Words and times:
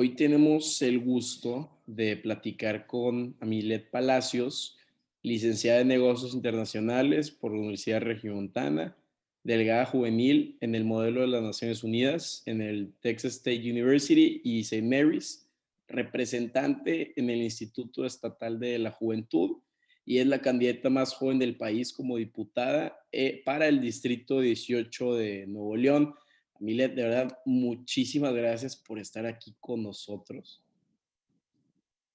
Hoy 0.00 0.10
tenemos 0.10 0.80
el 0.80 1.00
gusto 1.00 1.76
de 1.84 2.16
platicar 2.16 2.86
con 2.86 3.34
Amilet 3.40 3.90
Palacios, 3.90 4.78
licenciada 5.24 5.80
en 5.80 5.88
Negocios 5.88 6.34
Internacionales 6.34 7.32
por 7.32 7.50
la 7.50 7.58
Universidad 7.58 8.02
Regiomontana, 8.02 8.96
delegada 9.42 9.86
juvenil 9.86 10.56
en 10.60 10.76
el 10.76 10.84
modelo 10.84 11.22
de 11.22 11.26
las 11.26 11.42
Naciones 11.42 11.82
Unidas 11.82 12.44
en 12.46 12.60
el 12.60 12.92
Texas 13.00 13.38
State 13.38 13.68
University 13.68 14.40
y 14.44 14.60
St. 14.60 14.82
Mary's, 14.82 15.50
representante 15.88 17.12
en 17.16 17.28
el 17.28 17.42
Instituto 17.42 18.06
Estatal 18.06 18.60
de 18.60 18.78
la 18.78 18.92
Juventud 18.92 19.56
y 20.04 20.18
es 20.18 20.28
la 20.28 20.40
candidata 20.40 20.90
más 20.90 21.12
joven 21.12 21.40
del 21.40 21.56
país 21.56 21.92
como 21.92 22.18
diputada 22.18 23.00
eh, 23.10 23.42
para 23.44 23.66
el 23.66 23.80
Distrito 23.80 24.38
18 24.38 25.16
de 25.16 25.46
Nuevo 25.48 25.74
León. 25.74 26.14
Milet, 26.60 26.94
de 26.94 27.02
verdad, 27.04 27.38
muchísimas 27.44 28.34
gracias 28.34 28.76
por 28.76 28.98
estar 28.98 29.26
aquí 29.26 29.54
con 29.60 29.82
nosotros. 29.82 30.62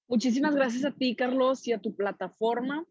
Muchísimas 0.06 0.54
gracias 0.54 0.84
a 0.84 0.92
ti, 0.92 1.16
Carlos, 1.16 1.66
y 1.66 1.72
a 1.72 1.78
tu 1.78 1.94
plataforma. 1.94 2.86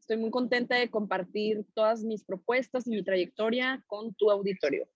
Estoy 0.00 0.16
muy 0.16 0.30
contenta 0.30 0.76
de 0.76 0.90
compartir 0.90 1.64
todas 1.74 2.02
mis 2.02 2.24
propuestas 2.24 2.86
y 2.86 2.90
mi 2.90 3.02
trayectoria 3.02 3.84
con 3.86 4.14
tu 4.14 4.30
auditorio. 4.30 4.88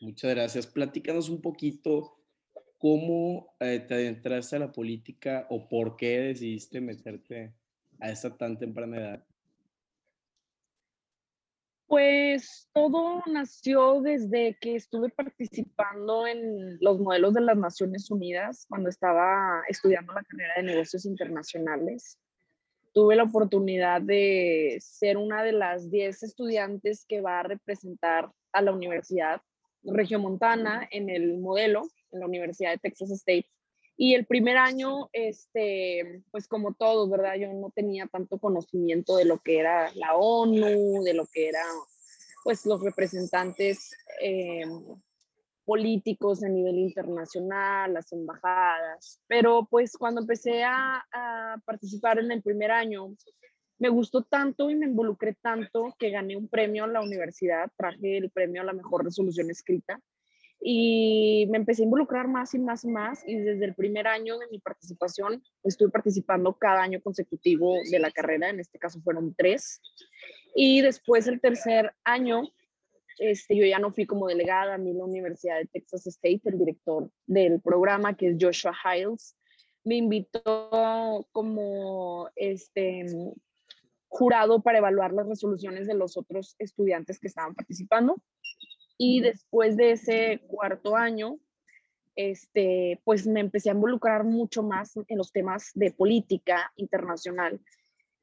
Muchas 0.00 0.30
gracias. 0.30 0.66
Platícanos 0.66 1.28
un 1.28 1.40
poquito 1.40 2.18
cómo 2.78 3.56
eh, 3.58 3.80
te 3.80 3.94
adentraste 3.94 4.56
a 4.56 4.60
la 4.60 4.72
política 4.72 5.46
o 5.50 5.68
por 5.68 5.96
qué 5.96 6.20
decidiste 6.20 6.80
meterte 6.80 7.54
a 7.98 8.10
esa 8.10 8.36
tan 8.36 8.58
temprana 8.58 8.96
edad. 8.98 9.27
Pues 11.88 12.68
todo 12.74 13.22
nació 13.24 14.02
desde 14.02 14.58
que 14.60 14.76
estuve 14.76 15.08
participando 15.08 16.26
en 16.26 16.76
los 16.82 17.00
modelos 17.00 17.32
de 17.32 17.40
las 17.40 17.56
Naciones 17.56 18.10
Unidas 18.10 18.66
cuando 18.68 18.90
estaba 18.90 19.62
estudiando 19.68 20.12
la 20.12 20.22
carrera 20.22 20.52
de 20.58 20.64
negocios 20.64 21.06
internacionales. 21.06 22.18
Tuve 22.92 23.16
la 23.16 23.22
oportunidad 23.22 24.02
de 24.02 24.76
ser 24.82 25.16
una 25.16 25.42
de 25.42 25.52
las 25.52 25.90
10 25.90 26.24
estudiantes 26.24 27.06
que 27.08 27.22
va 27.22 27.40
a 27.40 27.44
representar 27.44 28.30
a 28.52 28.60
la 28.60 28.72
Universidad 28.72 29.40
Regiomontana 29.82 30.86
en 30.90 31.08
el 31.08 31.38
modelo, 31.38 31.88
en 32.12 32.20
la 32.20 32.26
Universidad 32.26 32.72
de 32.72 32.78
Texas 32.78 33.10
State. 33.12 33.46
Y 34.00 34.14
el 34.14 34.26
primer 34.26 34.56
año, 34.56 35.10
este, 35.12 36.22
pues 36.30 36.46
como 36.46 36.72
todos, 36.72 37.10
¿verdad? 37.10 37.34
Yo 37.34 37.52
no 37.52 37.72
tenía 37.74 38.06
tanto 38.06 38.38
conocimiento 38.38 39.16
de 39.16 39.24
lo 39.24 39.40
que 39.40 39.58
era 39.58 39.92
la 39.94 40.14
ONU, 40.14 41.02
de 41.02 41.14
lo 41.14 41.26
que 41.26 41.48
eran, 41.48 41.66
pues, 42.44 42.64
los 42.64 42.80
representantes 42.80 43.96
eh, 44.22 44.64
políticos 45.64 46.44
a 46.44 46.48
nivel 46.48 46.78
internacional, 46.78 47.92
las 47.92 48.12
embajadas. 48.12 49.20
Pero 49.26 49.66
pues 49.68 49.96
cuando 49.96 50.20
empecé 50.20 50.62
a, 50.62 51.04
a 51.12 51.56
participar 51.64 52.20
en 52.20 52.30
el 52.30 52.40
primer 52.40 52.70
año, 52.70 53.16
me 53.78 53.88
gustó 53.88 54.22
tanto 54.22 54.70
y 54.70 54.76
me 54.76 54.86
involucré 54.86 55.34
tanto 55.34 55.92
que 55.98 56.10
gané 56.10 56.36
un 56.36 56.46
premio 56.46 56.84
en 56.84 56.92
la 56.92 57.02
universidad, 57.02 57.68
traje 57.76 58.18
el 58.18 58.30
premio 58.30 58.62
a 58.62 58.64
la 58.64 58.72
mejor 58.72 59.04
resolución 59.04 59.50
escrita 59.50 60.00
y 60.60 61.46
me 61.50 61.58
empecé 61.58 61.82
a 61.82 61.84
involucrar 61.84 62.26
más 62.28 62.54
y 62.54 62.58
más 62.58 62.84
y 62.84 62.88
más 62.88 63.22
y 63.26 63.36
desde 63.36 63.64
el 63.64 63.74
primer 63.74 64.08
año 64.08 64.38
de 64.38 64.48
mi 64.48 64.58
participación 64.58 65.42
estuve 65.62 65.90
participando 65.90 66.52
cada 66.54 66.82
año 66.82 67.00
consecutivo 67.00 67.76
de 67.90 67.98
la 67.98 68.10
carrera, 68.10 68.50
en 68.50 68.60
este 68.60 68.78
caso 68.78 69.00
fueron 69.00 69.34
tres. 69.34 69.80
Y 70.54 70.80
después 70.80 71.26
el 71.28 71.40
tercer 71.40 71.94
año, 72.04 72.42
este, 73.18 73.56
yo 73.56 73.64
ya 73.64 73.78
no 73.78 73.92
fui 73.92 74.06
como 74.06 74.26
delegada, 74.26 74.74
a 74.74 74.78
mí 74.78 74.92
la 74.92 75.04
Universidad 75.04 75.58
de 75.58 75.66
Texas 75.66 76.06
State, 76.06 76.42
el 76.44 76.58
director 76.58 77.10
del 77.26 77.60
programa, 77.60 78.16
que 78.16 78.30
es 78.30 78.36
Joshua 78.40 78.74
Hiles, 78.84 79.36
me 79.84 79.96
invitó 79.96 81.28
como 81.32 82.28
este, 82.34 83.06
jurado 84.08 84.60
para 84.62 84.78
evaluar 84.78 85.12
las 85.12 85.28
resoluciones 85.28 85.86
de 85.86 85.94
los 85.94 86.16
otros 86.16 86.56
estudiantes 86.58 87.18
que 87.18 87.28
estaban 87.28 87.54
participando. 87.54 88.16
Y 88.98 89.20
después 89.20 89.76
de 89.76 89.92
ese 89.92 90.40
cuarto 90.48 90.96
año, 90.96 91.38
este, 92.16 93.00
pues 93.04 93.26
me 93.28 93.38
empecé 93.38 93.70
a 93.70 93.74
involucrar 93.74 94.24
mucho 94.24 94.64
más 94.64 94.94
en 95.06 95.16
los 95.16 95.30
temas 95.30 95.70
de 95.74 95.92
política 95.92 96.72
internacional. 96.76 97.60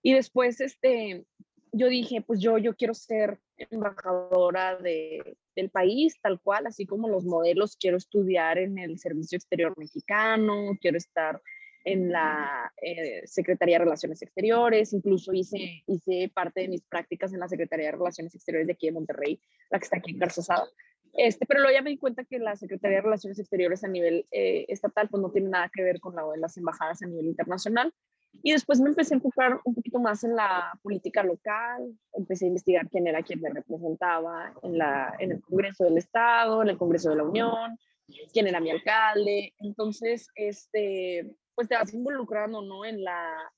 Y 0.03 0.13
después, 0.13 0.59
este, 0.59 1.25
yo 1.71 1.87
dije, 1.87 2.21
pues 2.21 2.41
yo, 2.41 2.57
yo 2.57 2.75
quiero 2.75 2.93
ser 2.93 3.39
embajadora 3.57 4.75
de, 4.75 5.37
del 5.55 5.69
país, 5.69 6.19
tal 6.21 6.41
cual, 6.41 6.67
así 6.67 6.85
como 6.85 7.07
los 7.07 7.23
modelos, 7.23 7.77
quiero 7.77 7.95
estudiar 7.95 8.57
en 8.57 8.77
el 8.77 8.99
Servicio 8.99 9.37
Exterior 9.37 9.73
Mexicano, 9.77 10.77
quiero 10.81 10.97
estar 10.97 11.41
en 11.85 12.11
la 12.11 12.73
eh, 12.81 13.21
Secretaría 13.25 13.77
de 13.77 13.85
Relaciones 13.85 14.21
Exteriores, 14.21 14.91
incluso 14.91 15.31
hice, 15.33 15.83
hice 15.85 16.31
parte 16.33 16.61
de 16.61 16.67
mis 16.67 16.81
prácticas 16.81 17.31
en 17.31 17.39
la 17.39 17.47
Secretaría 17.47 17.85
de 17.85 17.91
Relaciones 17.93 18.33
Exteriores 18.33 18.67
de 18.67 18.73
aquí 18.73 18.87
de 18.87 18.93
Monterrey, 18.93 19.39
la 19.69 19.79
que 19.79 19.83
está 19.83 19.97
aquí 19.97 20.11
en 20.11 20.19
Garzosada. 20.19 20.67
Este, 21.13 21.45
pero 21.45 21.61
luego 21.61 21.77
ya 21.77 21.83
me 21.83 21.91
di 21.91 21.97
cuenta 21.97 22.25
que 22.25 22.39
la 22.39 22.55
Secretaría 22.55 22.97
de 22.97 23.03
Relaciones 23.03 23.39
Exteriores 23.39 23.83
a 23.83 23.87
nivel 23.87 24.25
eh, 24.31 24.65
estatal 24.67 25.07
pues 25.09 25.21
no 25.21 25.31
tiene 25.31 25.49
nada 25.49 25.69
que 25.73 25.83
ver 25.83 25.99
con 25.99 26.15
la 26.15 26.23
de 26.29 26.39
las 26.39 26.57
embajadas 26.57 27.03
a 27.03 27.07
nivel 27.07 27.27
internacional. 27.27 27.93
Y 28.43 28.51
después 28.51 28.81
me 28.81 28.89
empecé 28.89 29.13
a 29.13 29.17
enfocar 29.17 29.61
un 29.63 29.75
poquito 29.75 29.99
más 29.99 30.23
en 30.25 30.35
la 30.35 30.77
política 30.81 31.23
local, 31.23 31.97
empecé 32.13 32.45
a 32.45 32.47
investigar 32.49 32.89
quién 32.89 33.07
era 33.07 33.23
quien 33.23 33.39
me 33.39 33.49
representaba 33.49 34.53
en, 34.61 34.77
la, 34.77 35.15
en 35.19 35.31
el 35.33 35.41
Congreso 35.41 35.85
del 35.85 35.97
Estado, 35.97 36.61
en 36.61 36.69
el 36.69 36.77
Congreso 36.77 37.11
de 37.11 37.15
la 37.15 37.23
Unión, 37.23 37.77
quién 38.33 38.47
era 38.47 38.59
mi 38.59 38.71
alcalde. 38.71 39.53
Entonces, 39.59 40.27
este, 40.35 41.33
pues 41.55 41.67
te 41.67 41.75
vas 41.75 41.93
involucrando, 41.93 42.61
¿no? 42.61 42.85
En 42.85 43.03
la, 43.03 43.51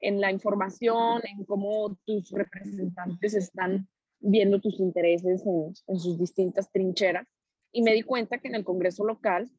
en 0.00 0.20
la 0.20 0.30
información, 0.30 1.20
en 1.24 1.44
cómo 1.44 1.98
tus 2.06 2.30
representantes 2.30 3.34
están 3.34 3.88
viendo 4.20 4.60
tus 4.60 4.80
intereses 4.80 5.44
en, 5.44 5.74
en, 5.88 5.98
sus 5.98 6.18
distintas 6.18 6.70
trincheras. 6.70 7.26
Y 7.72 7.82
me 7.82 7.92
di 7.92 8.02
cuenta 8.02 8.38
que 8.38 8.48
en 8.48 8.54
el 8.54 8.64
Congreso 8.64 9.04
local, 9.04 9.50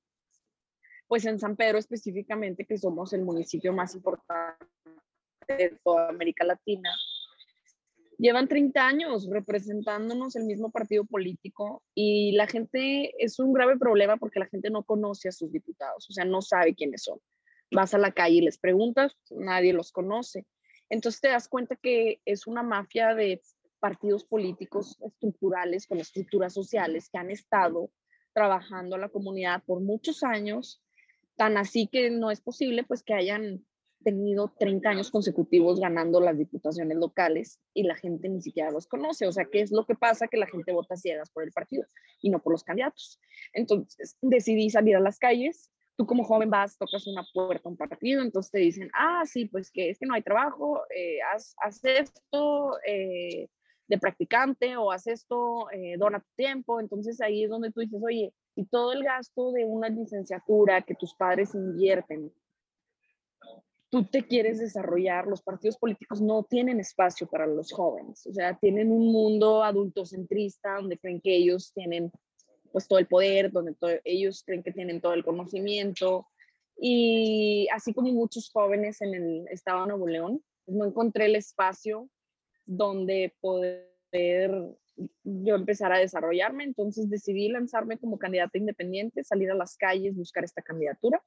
pues 1.07 1.25
en 1.25 1.37
San 1.37 1.55
Pedro 1.55 1.77
específicamente, 1.77 2.65
que 2.65 2.77
somos 2.77 3.13
el 3.13 3.23
municipio 3.23 3.73
más 3.73 3.93
importante 3.93 4.65
de 5.47 5.77
toda 5.83 6.09
América 6.09 6.45
Latina, 6.45 6.89
llevan 8.17 8.47
30 8.47 8.87
años 8.87 9.27
representándonos 9.29 10.35
el 10.37 10.45
mismo 10.45 10.71
partido 10.71 11.03
político 11.03 11.83
y 11.93 12.31
la 12.31 12.47
gente 12.47 13.13
es 13.23 13.37
un 13.39 13.53
grave 13.53 13.77
problema 13.77 14.15
porque 14.15 14.39
la 14.39 14.47
gente 14.47 14.69
no 14.69 14.83
conoce 14.83 15.27
a 15.27 15.33
sus 15.33 15.51
diputados, 15.51 16.09
o 16.09 16.13
sea, 16.13 16.23
no 16.23 16.41
sabe 16.41 16.73
quiénes 16.73 17.03
son 17.03 17.19
vas 17.71 17.93
a 17.93 17.97
la 17.97 18.11
calle 18.11 18.37
y 18.37 18.41
les 18.41 18.57
preguntas, 18.57 19.17
nadie 19.29 19.73
los 19.73 19.91
conoce. 19.91 20.45
Entonces 20.89 21.21
te 21.21 21.29
das 21.29 21.47
cuenta 21.47 21.75
que 21.75 22.21
es 22.25 22.47
una 22.47 22.63
mafia 22.63 23.15
de 23.15 23.41
partidos 23.79 24.23
políticos 24.25 24.97
estructurales 25.05 25.87
con 25.87 25.99
estructuras 25.99 26.53
sociales 26.53 27.09
que 27.09 27.17
han 27.17 27.31
estado 27.31 27.91
trabajando 28.33 28.95
a 28.95 28.99
la 28.99 29.09
comunidad 29.09 29.63
por 29.63 29.81
muchos 29.81 30.23
años, 30.23 30.81
tan 31.35 31.57
así 31.57 31.87
que 31.87 32.09
no 32.09 32.31
es 32.31 32.41
posible 32.41 32.83
pues 32.83 33.03
que 33.03 33.13
hayan 33.13 33.65
tenido 34.03 34.53
30 34.59 34.87
años 34.87 35.09
consecutivos 35.09 35.79
ganando 35.79 36.21
las 36.21 36.37
diputaciones 36.37 36.97
locales 36.97 37.59
y 37.73 37.83
la 37.83 37.95
gente 37.95 38.29
ni 38.29 38.41
siquiera 38.41 38.69
los 38.69 38.87
conoce. 38.87 39.25
O 39.25 39.31
sea, 39.31 39.45
¿qué 39.45 39.61
es 39.61 39.71
lo 39.71 39.85
que 39.85 39.95
pasa? 39.95 40.27
Que 40.27 40.37
la 40.37 40.47
gente 40.47 40.71
vota 40.71 40.95
ciegas 40.95 41.31
por 41.31 41.43
el 41.43 41.51
partido 41.51 41.85
y 42.21 42.29
no 42.29 42.39
por 42.39 42.53
los 42.53 42.63
candidatos. 42.63 43.19
Entonces 43.51 44.15
decidí 44.21 44.69
salir 44.69 44.95
a 44.95 44.99
las 44.99 45.17
calles 45.17 45.71
tú 45.95 46.05
como 46.05 46.23
joven 46.23 46.49
vas, 46.49 46.77
tocas 46.77 47.07
una 47.07 47.25
puerta, 47.33 47.69
un 47.69 47.77
partido, 47.77 48.21
entonces 48.21 48.51
te 48.51 48.59
dicen, 48.59 48.89
ah, 48.93 49.23
sí, 49.25 49.45
pues 49.45 49.71
que 49.71 49.89
es 49.89 49.99
que 49.99 50.05
no 50.05 50.13
hay 50.13 50.21
trabajo, 50.21 50.81
eh, 50.95 51.19
haz, 51.33 51.83
esto 51.83 52.77
eh, 52.85 53.47
de 53.87 53.97
practicante 53.97 54.75
o 54.77 54.91
haz 54.91 55.07
esto, 55.07 55.69
eh, 55.71 55.95
dona 55.97 56.19
tu 56.19 56.29
tiempo, 56.35 56.79
entonces 56.79 57.21
ahí 57.21 57.43
es 57.43 57.49
donde 57.49 57.71
tú 57.71 57.79
dices, 57.79 58.01
oye, 58.03 58.33
y 58.55 58.65
todo 58.65 58.93
el 58.93 59.03
gasto 59.03 59.51
de 59.51 59.65
una 59.65 59.89
licenciatura 59.89 60.81
que 60.81 60.95
tus 60.95 61.13
padres 61.15 61.55
invierten, 61.55 62.31
tú 63.89 64.03
te 64.05 64.25
quieres 64.25 64.59
desarrollar, 64.59 65.27
los 65.27 65.41
partidos 65.41 65.77
políticos 65.77 66.21
no 66.21 66.43
tienen 66.43 66.79
espacio 66.79 67.27
para 67.27 67.47
los 67.47 67.71
jóvenes, 67.71 68.25
o 68.27 68.33
sea, 68.33 68.57
tienen 68.57 68.91
un 68.91 69.11
mundo 69.11 69.63
adultocentrista 69.63 70.75
donde 70.75 70.97
creen 70.97 71.21
que 71.21 71.35
ellos 71.35 71.71
tienen 71.73 72.11
pues 72.75 72.89
todo 72.89 72.99
el 72.99 73.07
poder, 73.07 73.53
donde 73.53 73.73
ellos 74.03 74.43
creen 74.45 74.61
que 74.61 74.73
tienen 74.73 74.99
todo 74.99 75.13
el 75.13 75.23
conocimiento. 75.23 76.27
Y 76.77 77.69
así 77.71 77.93
como 77.93 78.11
muchos 78.11 78.49
jóvenes 78.51 78.99
en 78.99 79.13
el 79.13 79.47
estado 79.47 79.83
de 79.83 79.87
Nuevo 79.87 80.07
León, 80.07 80.43
no 80.67 80.83
encontré 80.83 81.27
el 81.27 81.37
espacio 81.37 82.09
donde 82.65 83.33
poder 83.39 83.87
yo 85.23 85.55
empezar 85.55 85.93
a 85.93 85.99
desarrollarme, 85.99 86.65
entonces 86.65 87.09
decidí 87.09 87.47
lanzarme 87.47 87.97
como 87.97 88.19
candidata 88.19 88.57
independiente, 88.57 89.23
salir 89.23 89.51
a 89.51 89.55
las 89.55 89.77
calles, 89.77 90.17
buscar 90.17 90.43
esta 90.43 90.61
candidatura. 90.61 91.23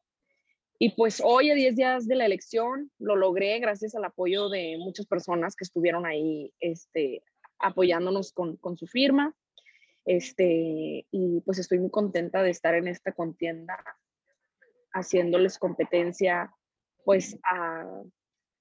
Y 0.78 0.90
pues 0.96 1.22
hoy, 1.24 1.48
a 1.50 1.54
10 1.54 1.76
días 1.76 2.06
de 2.06 2.16
la 2.16 2.26
elección, 2.26 2.90
lo 2.98 3.16
logré 3.16 3.58
gracias 3.58 3.94
al 3.94 4.04
apoyo 4.04 4.50
de 4.50 4.76
muchas 4.76 5.06
personas 5.06 5.56
que 5.56 5.64
estuvieron 5.64 6.04
ahí 6.04 6.52
este, 6.60 7.22
apoyándonos 7.58 8.34
con, 8.34 8.58
con 8.58 8.76
su 8.76 8.86
firma. 8.86 9.34
Este, 10.08 11.06
y 11.10 11.40
pues 11.42 11.58
estoy 11.58 11.80
muy 11.80 11.90
contenta 11.90 12.42
de 12.42 12.48
estar 12.48 12.74
en 12.74 12.88
esta 12.88 13.12
contienda 13.12 13.76
haciéndoles 14.94 15.58
competencia 15.58 16.50
pues 17.04 17.38
a, 17.44 17.84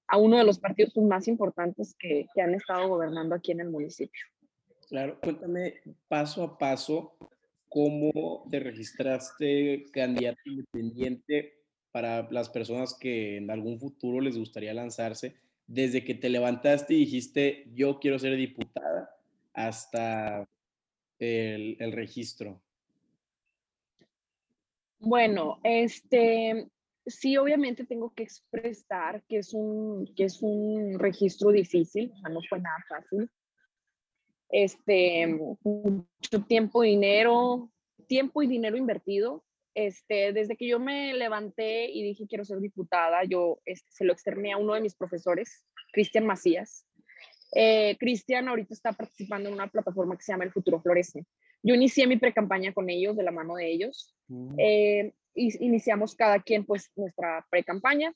a 0.08 0.16
uno 0.18 0.36
de 0.36 0.44
los 0.44 0.58
partidos 0.58 0.94
más 0.98 1.26
importantes 1.26 1.96
que, 1.98 2.26
que, 2.34 2.42
han 2.42 2.52
estado 2.52 2.88
gobernando 2.88 3.34
aquí 3.34 3.52
en 3.52 3.60
el 3.60 3.70
municipio. 3.70 4.20
Claro, 4.90 5.18
cuéntame 5.22 5.80
paso 6.06 6.44
a 6.44 6.58
paso 6.58 7.16
cómo 7.70 8.46
te 8.50 8.60
registraste 8.60 9.86
candidato 9.90 10.40
independiente 10.44 11.62
para 11.92 12.30
las 12.30 12.50
personas 12.50 12.92
que 12.92 13.38
en 13.38 13.50
algún 13.50 13.80
futuro 13.80 14.20
les 14.20 14.36
gustaría 14.36 14.74
lanzarse, 14.74 15.36
desde 15.66 16.04
que 16.04 16.14
te 16.14 16.28
levantaste 16.28 16.92
y 16.92 16.98
dijiste 16.98 17.64
yo 17.72 18.00
quiero 18.00 18.18
ser 18.18 18.36
diputada 18.36 19.16
hasta 19.54 20.46
el, 21.18 21.76
el 21.80 21.92
registro. 21.92 22.60
Bueno, 25.00 25.60
este, 25.62 26.68
sí, 27.06 27.36
obviamente 27.36 27.84
tengo 27.84 28.12
que 28.14 28.24
expresar 28.24 29.22
que 29.28 29.38
es 29.38 29.54
un, 29.54 30.12
que 30.16 30.24
es 30.24 30.42
un 30.42 30.98
registro 30.98 31.50
difícil, 31.50 32.12
no 32.28 32.40
fue 32.48 32.60
nada 32.60 32.84
fácil. 32.88 33.30
Este, 34.50 35.26
mucho 35.26 36.42
tiempo, 36.46 36.82
dinero, 36.82 37.70
tiempo 38.06 38.42
y 38.42 38.46
dinero 38.46 38.76
invertido. 38.76 39.44
Este, 39.74 40.32
desde 40.32 40.56
que 40.56 40.66
yo 40.66 40.80
me 40.80 41.14
levanté 41.14 41.88
y 41.88 42.02
dije 42.02 42.26
quiero 42.26 42.44
ser 42.44 42.58
diputada, 42.58 43.22
yo 43.22 43.60
este, 43.64 43.88
se 43.92 44.04
lo 44.04 44.12
externé 44.12 44.52
a 44.52 44.56
uno 44.56 44.74
de 44.74 44.80
mis 44.80 44.96
profesores, 44.96 45.64
Cristian 45.92 46.26
Macías. 46.26 46.87
Eh, 47.52 47.96
Cristian 47.98 48.48
ahorita 48.48 48.74
está 48.74 48.92
participando 48.92 49.48
en 49.48 49.54
una 49.54 49.68
plataforma 49.68 50.16
que 50.16 50.22
se 50.22 50.32
llama 50.32 50.44
El 50.44 50.52
Futuro 50.52 50.80
Florece. 50.80 51.24
Yo 51.62 51.74
inicié 51.74 52.06
mi 52.06 52.16
pre-campaña 52.16 52.72
con 52.72 52.88
ellos, 52.90 53.16
de 53.16 53.22
la 53.22 53.30
mano 53.30 53.56
de 53.56 53.70
ellos. 53.70 54.14
Mm. 54.28 54.54
Eh, 54.58 55.14
iniciamos 55.34 56.14
cada 56.14 56.40
quien 56.40 56.64
pues 56.64 56.90
nuestra 56.96 57.46
pre-campaña. 57.50 58.14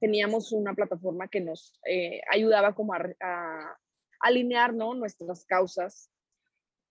Teníamos 0.00 0.52
una 0.52 0.74
plataforma 0.74 1.28
que 1.28 1.40
nos 1.40 1.78
eh, 1.86 2.20
ayudaba 2.30 2.74
como 2.74 2.94
a, 2.94 3.04
a, 3.20 3.78
alinear 4.20 4.74
¿no? 4.74 4.94
nuestras 4.94 5.44
causas. 5.44 6.10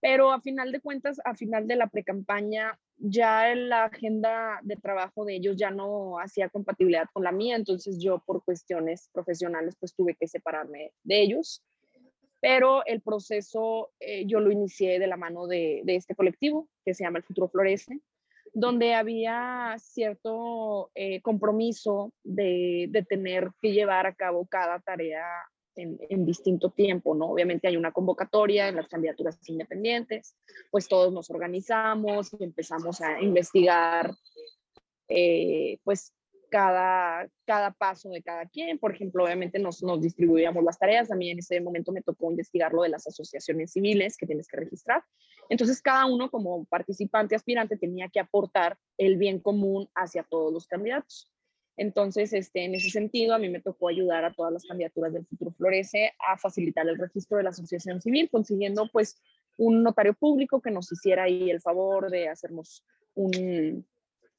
Pero 0.00 0.32
a 0.32 0.40
final 0.40 0.70
de 0.70 0.80
cuentas, 0.80 1.20
a 1.24 1.34
final 1.34 1.66
de 1.66 1.76
la 1.76 1.88
pre-campaña, 1.88 2.78
ya 2.98 3.54
la 3.54 3.84
agenda 3.84 4.58
de 4.62 4.76
trabajo 4.76 5.24
de 5.24 5.36
ellos 5.36 5.56
ya 5.56 5.70
no 5.70 6.18
hacía 6.18 6.48
compatibilidad 6.48 7.06
con 7.12 7.24
la 7.24 7.32
mía, 7.32 7.56
entonces 7.56 7.98
yo 7.98 8.18
por 8.26 8.44
cuestiones 8.44 9.08
profesionales 9.12 9.76
pues 9.78 9.94
tuve 9.94 10.14
que 10.14 10.26
separarme 10.26 10.92
de 11.04 11.22
ellos. 11.22 11.62
Pero 12.40 12.84
el 12.86 13.00
proceso 13.00 13.90
eh, 13.98 14.24
yo 14.26 14.40
lo 14.40 14.52
inicié 14.52 14.98
de 14.98 15.06
la 15.06 15.16
mano 15.16 15.46
de, 15.46 15.82
este 15.86 16.14
colectivo 16.14 16.68
que 16.84 16.94
se 16.94 17.04
llama 17.04 17.18
El 17.18 17.24
Futuro 17.24 17.48
Florece, 17.48 18.00
donde 18.52 18.94
había 18.94 19.74
cierto 19.78 20.90
eh, 20.94 21.20
compromiso 21.20 22.12
de, 22.22 22.90
tener 23.08 23.50
que 23.60 23.72
llevar 23.72 24.06
a 24.06 24.14
cabo 24.14 24.46
cada 24.46 24.78
tarea 24.80 25.24
en, 25.78 25.98
en, 26.08 26.26
distinto 26.26 26.70
tiempo, 26.70 27.14
¿no? 27.14 27.30
Obviamente 27.30 27.68
hay 27.68 27.76
una 27.76 27.92
convocatoria 27.92 28.68
en 28.68 28.76
las 28.76 28.88
candidaturas 28.88 29.38
independientes, 29.48 30.36
pues 30.70 30.88
todos 30.88 31.12
nos 31.12 31.30
organizamos 31.30 32.30
y 32.38 32.44
empezamos 32.44 33.00
a 33.00 33.20
investigar, 33.20 34.14
eh, 35.08 35.78
pues 35.84 36.12
cada, 36.48 37.28
cada 37.44 37.70
paso 37.72 38.10
de 38.10 38.22
cada 38.22 38.46
quien. 38.46 38.78
Por 38.78 38.94
ejemplo, 38.94 39.24
obviamente 39.24 39.58
nos, 39.58 39.82
nos 39.82 40.00
distribuíamos 40.00 40.64
las 40.64 40.78
tareas. 40.78 41.10
A 41.10 41.14
mí 41.14 41.30
en 41.30 41.38
ese 41.38 41.60
momento 41.60 41.92
me 41.92 42.02
tocó 42.02 42.30
investigar 42.30 42.72
lo 42.72 42.82
de 42.82 42.88
las 42.88 43.06
asociaciones 43.06 43.72
civiles 43.72 44.16
que 44.16 44.26
tienes 44.26 44.48
que 44.48 44.56
registrar. 44.56 45.04
Entonces, 45.48 45.80
cada 45.80 46.06
uno 46.06 46.30
como 46.30 46.64
participante, 46.66 47.34
aspirante, 47.34 47.76
tenía 47.76 48.08
que 48.08 48.20
aportar 48.20 48.76
el 48.98 49.16
bien 49.16 49.40
común 49.40 49.88
hacia 49.94 50.22
todos 50.22 50.52
los 50.52 50.66
candidatos. 50.66 51.30
Entonces, 51.78 52.32
este, 52.32 52.64
en 52.64 52.74
ese 52.74 52.90
sentido, 52.90 53.34
a 53.34 53.38
mí 53.38 53.48
me 53.48 53.60
tocó 53.60 53.88
ayudar 53.88 54.24
a 54.24 54.34
todas 54.34 54.52
las 54.52 54.64
candidaturas 54.64 55.12
del 55.12 55.24
Futuro 55.24 55.52
Florece 55.52 56.12
a 56.28 56.36
facilitar 56.36 56.86
el 56.88 56.98
registro 56.98 57.38
de 57.38 57.44
la 57.44 57.50
asociación 57.50 58.02
civil, 58.02 58.28
consiguiendo 58.30 58.90
pues 58.92 59.16
un 59.56 59.84
notario 59.84 60.14
público 60.14 60.60
que 60.60 60.72
nos 60.72 60.90
hiciera 60.90 61.22
ahí 61.22 61.50
el 61.50 61.60
favor 61.60 62.10
de 62.10 62.28
hacernos 62.28 62.84
un, 63.14 63.86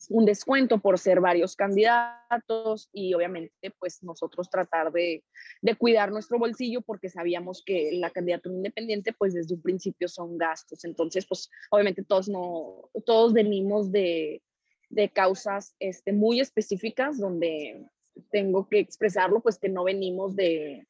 un 0.10 0.26
descuento 0.26 0.80
por 0.80 1.00
ser 1.00 1.22
varios 1.22 1.56
candidatos 1.56 2.90
y 2.92 3.14
obviamente 3.14 3.72
pues 3.80 4.04
nosotros 4.04 4.50
tratar 4.50 4.92
de, 4.92 5.24
de, 5.62 5.76
cuidar 5.76 6.12
nuestro 6.12 6.40
bolsillo 6.40 6.82
porque 6.82 7.10
sabíamos 7.10 7.64
que 7.66 7.92
la 7.94 8.10
candidatura 8.10 8.56
independiente 8.56 9.14
pues 9.14 9.34
desde 9.34 9.56
un 9.56 9.62
principio 9.62 10.10
son 10.10 10.38
gastos. 10.38 10.84
Entonces 10.84 11.26
pues 11.26 11.50
obviamente 11.72 12.04
todos, 12.04 12.28
no, 12.28 12.90
todos 13.06 13.34
venimos 13.34 13.92
de, 13.92 14.42
de 14.90 15.10
causas 15.10 15.76
este, 15.80 16.12
muy 16.14 16.40
específicas 16.40 17.18
donde 17.20 17.86
tengo 18.32 18.68
que 18.68 18.80
expresarlo 18.80 19.42
pues 19.42 19.58
que 19.58 19.70
no 19.70 19.84
venimos 19.84 20.36
de, 20.36 20.88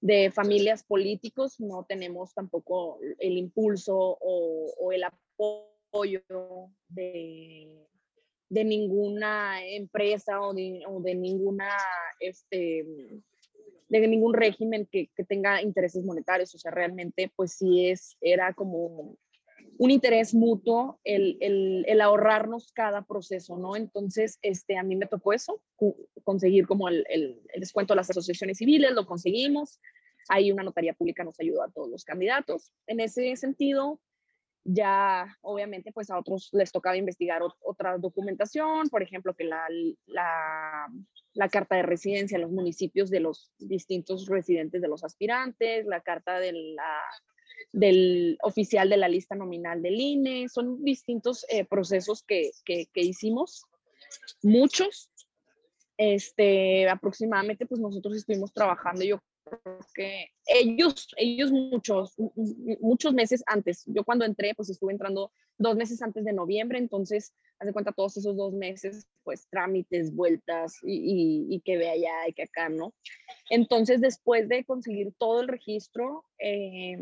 de 0.00 0.30
familias 0.30 0.84
políticos, 0.84 1.58
no 1.58 1.84
tenemos 1.88 2.34
tampoco 2.34 2.98
el 3.18 3.38
impulso 3.38 4.18
o, 4.20 4.92
el 4.92 5.04
apoyo 5.04 6.22
de 6.88 7.88
de 8.48 8.64
ninguna 8.64 9.64
empresa 9.66 10.40
o 10.40 10.54
de, 10.54 10.82
o 10.86 11.00
de 11.00 11.14
ninguna, 11.14 11.68
este, 12.18 12.84
de 13.88 14.08
ningún 14.08 14.34
régimen 14.34 14.88
que, 14.90 15.10
que, 15.14 15.24
tenga 15.24 15.62
intereses 15.62 16.02
monetarios. 16.04 16.54
O 16.54 16.58
sea, 16.58 16.70
realmente, 16.70 17.30
pues 17.36 17.52
sí 17.52 17.88
es, 17.88 18.16
era 18.20 18.54
como 18.54 19.16
un 19.78 19.92
interés 19.92 20.34
mutuo 20.34 21.00
el, 21.04 21.38
el, 21.40 21.84
el, 21.86 22.00
ahorrarnos 22.00 22.72
cada 22.72 23.02
proceso, 23.02 23.56
¿no? 23.56 23.76
Entonces, 23.76 24.38
este, 24.42 24.76
a 24.76 24.82
mí 24.82 24.96
me 24.96 25.06
tocó 25.06 25.32
eso, 25.32 25.62
conseguir 26.24 26.66
como 26.66 26.88
el, 26.88 27.06
el, 27.08 27.40
descuento 27.56 27.94
de 27.94 27.98
las 27.98 28.10
asociaciones 28.10 28.58
civiles, 28.58 28.90
lo 28.92 29.06
conseguimos. 29.06 29.80
Ahí 30.28 30.50
una 30.50 30.64
notaría 30.64 30.94
pública 30.94 31.22
nos 31.22 31.38
ayudó 31.38 31.62
a 31.62 31.70
todos 31.70 31.88
los 31.88 32.04
candidatos. 32.04 32.72
En 32.88 32.98
ese 32.98 33.34
sentido, 33.36 34.00
ya 34.64 35.38
obviamente 35.42 35.92
pues 35.92 36.10
a 36.10 36.18
otros 36.18 36.50
les 36.52 36.72
tocaba 36.72 36.96
investigar 36.96 37.42
otra 37.60 37.96
documentación, 37.98 38.88
por 38.88 39.02
ejemplo 39.02 39.34
que 39.34 39.44
la, 39.44 39.64
la, 40.06 40.88
la, 41.34 41.48
carta 41.48 41.76
de 41.76 41.82
residencia 41.82 42.34
en 42.34 42.42
los 42.42 42.50
municipios 42.50 43.10
de 43.10 43.20
los 43.20 43.52
distintos 43.58 44.26
residentes 44.26 44.82
de 44.82 44.88
los 44.88 45.04
aspirantes, 45.04 45.86
la 45.86 46.00
carta 46.00 46.40
de 46.40 46.52
la, 46.52 47.00
del 47.72 48.38
oficial 48.42 48.88
de 48.88 48.96
la 48.96 49.08
lista 49.08 49.34
nominal 49.34 49.82
del 49.82 50.00
INE, 50.00 50.48
son 50.48 50.82
distintos 50.84 51.44
eh, 51.50 51.64
procesos 51.64 52.22
que, 52.22 52.50
que, 52.64 52.88
hicimos, 52.94 53.64
muchos, 54.42 55.10
este, 55.96 56.88
aproximadamente 56.88 57.66
pues 57.66 57.80
nosotros 57.80 58.16
estuvimos 58.16 58.52
trabajando 58.52 59.04
yo 59.04 59.20
que 59.94 60.26
ellos, 60.46 61.08
ellos 61.16 61.50
muchos, 61.50 62.14
muchos 62.80 63.12
meses 63.12 63.42
antes, 63.46 63.84
yo 63.86 64.04
cuando 64.04 64.24
entré, 64.24 64.54
pues 64.54 64.70
estuve 64.70 64.92
entrando 64.92 65.32
dos 65.56 65.76
meses 65.76 66.02
antes 66.02 66.24
de 66.24 66.32
noviembre, 66.32 66.78
entonces, 66.78 67.32
haz 67.58 67.72
cuenta 67.72 67.92
todos 67.92 68.16
esos 68.16 68.36
dos 68.36 68.52
meses, 68.52 69.06
pues 69.24 69.46
trámites, 69.50 70.14
vueltas 70.14 70.78
y, 70.82 71.60
que 71.64 71.76
ve 71.76 71.90
allá 71.90 72.28
y 72.28 72.32
que 72.32 72.44
acá, 72.44 72.68
¿no? 72.68 72.94
Entonces, 73.50 74.00
después 74.00 74.48
de 74.48 74.64
conseguir 74.64 75.12
todo 75.18 75.40
el 75.40 75.48
registro, 75.48 76.24
eh, 76.38 76.96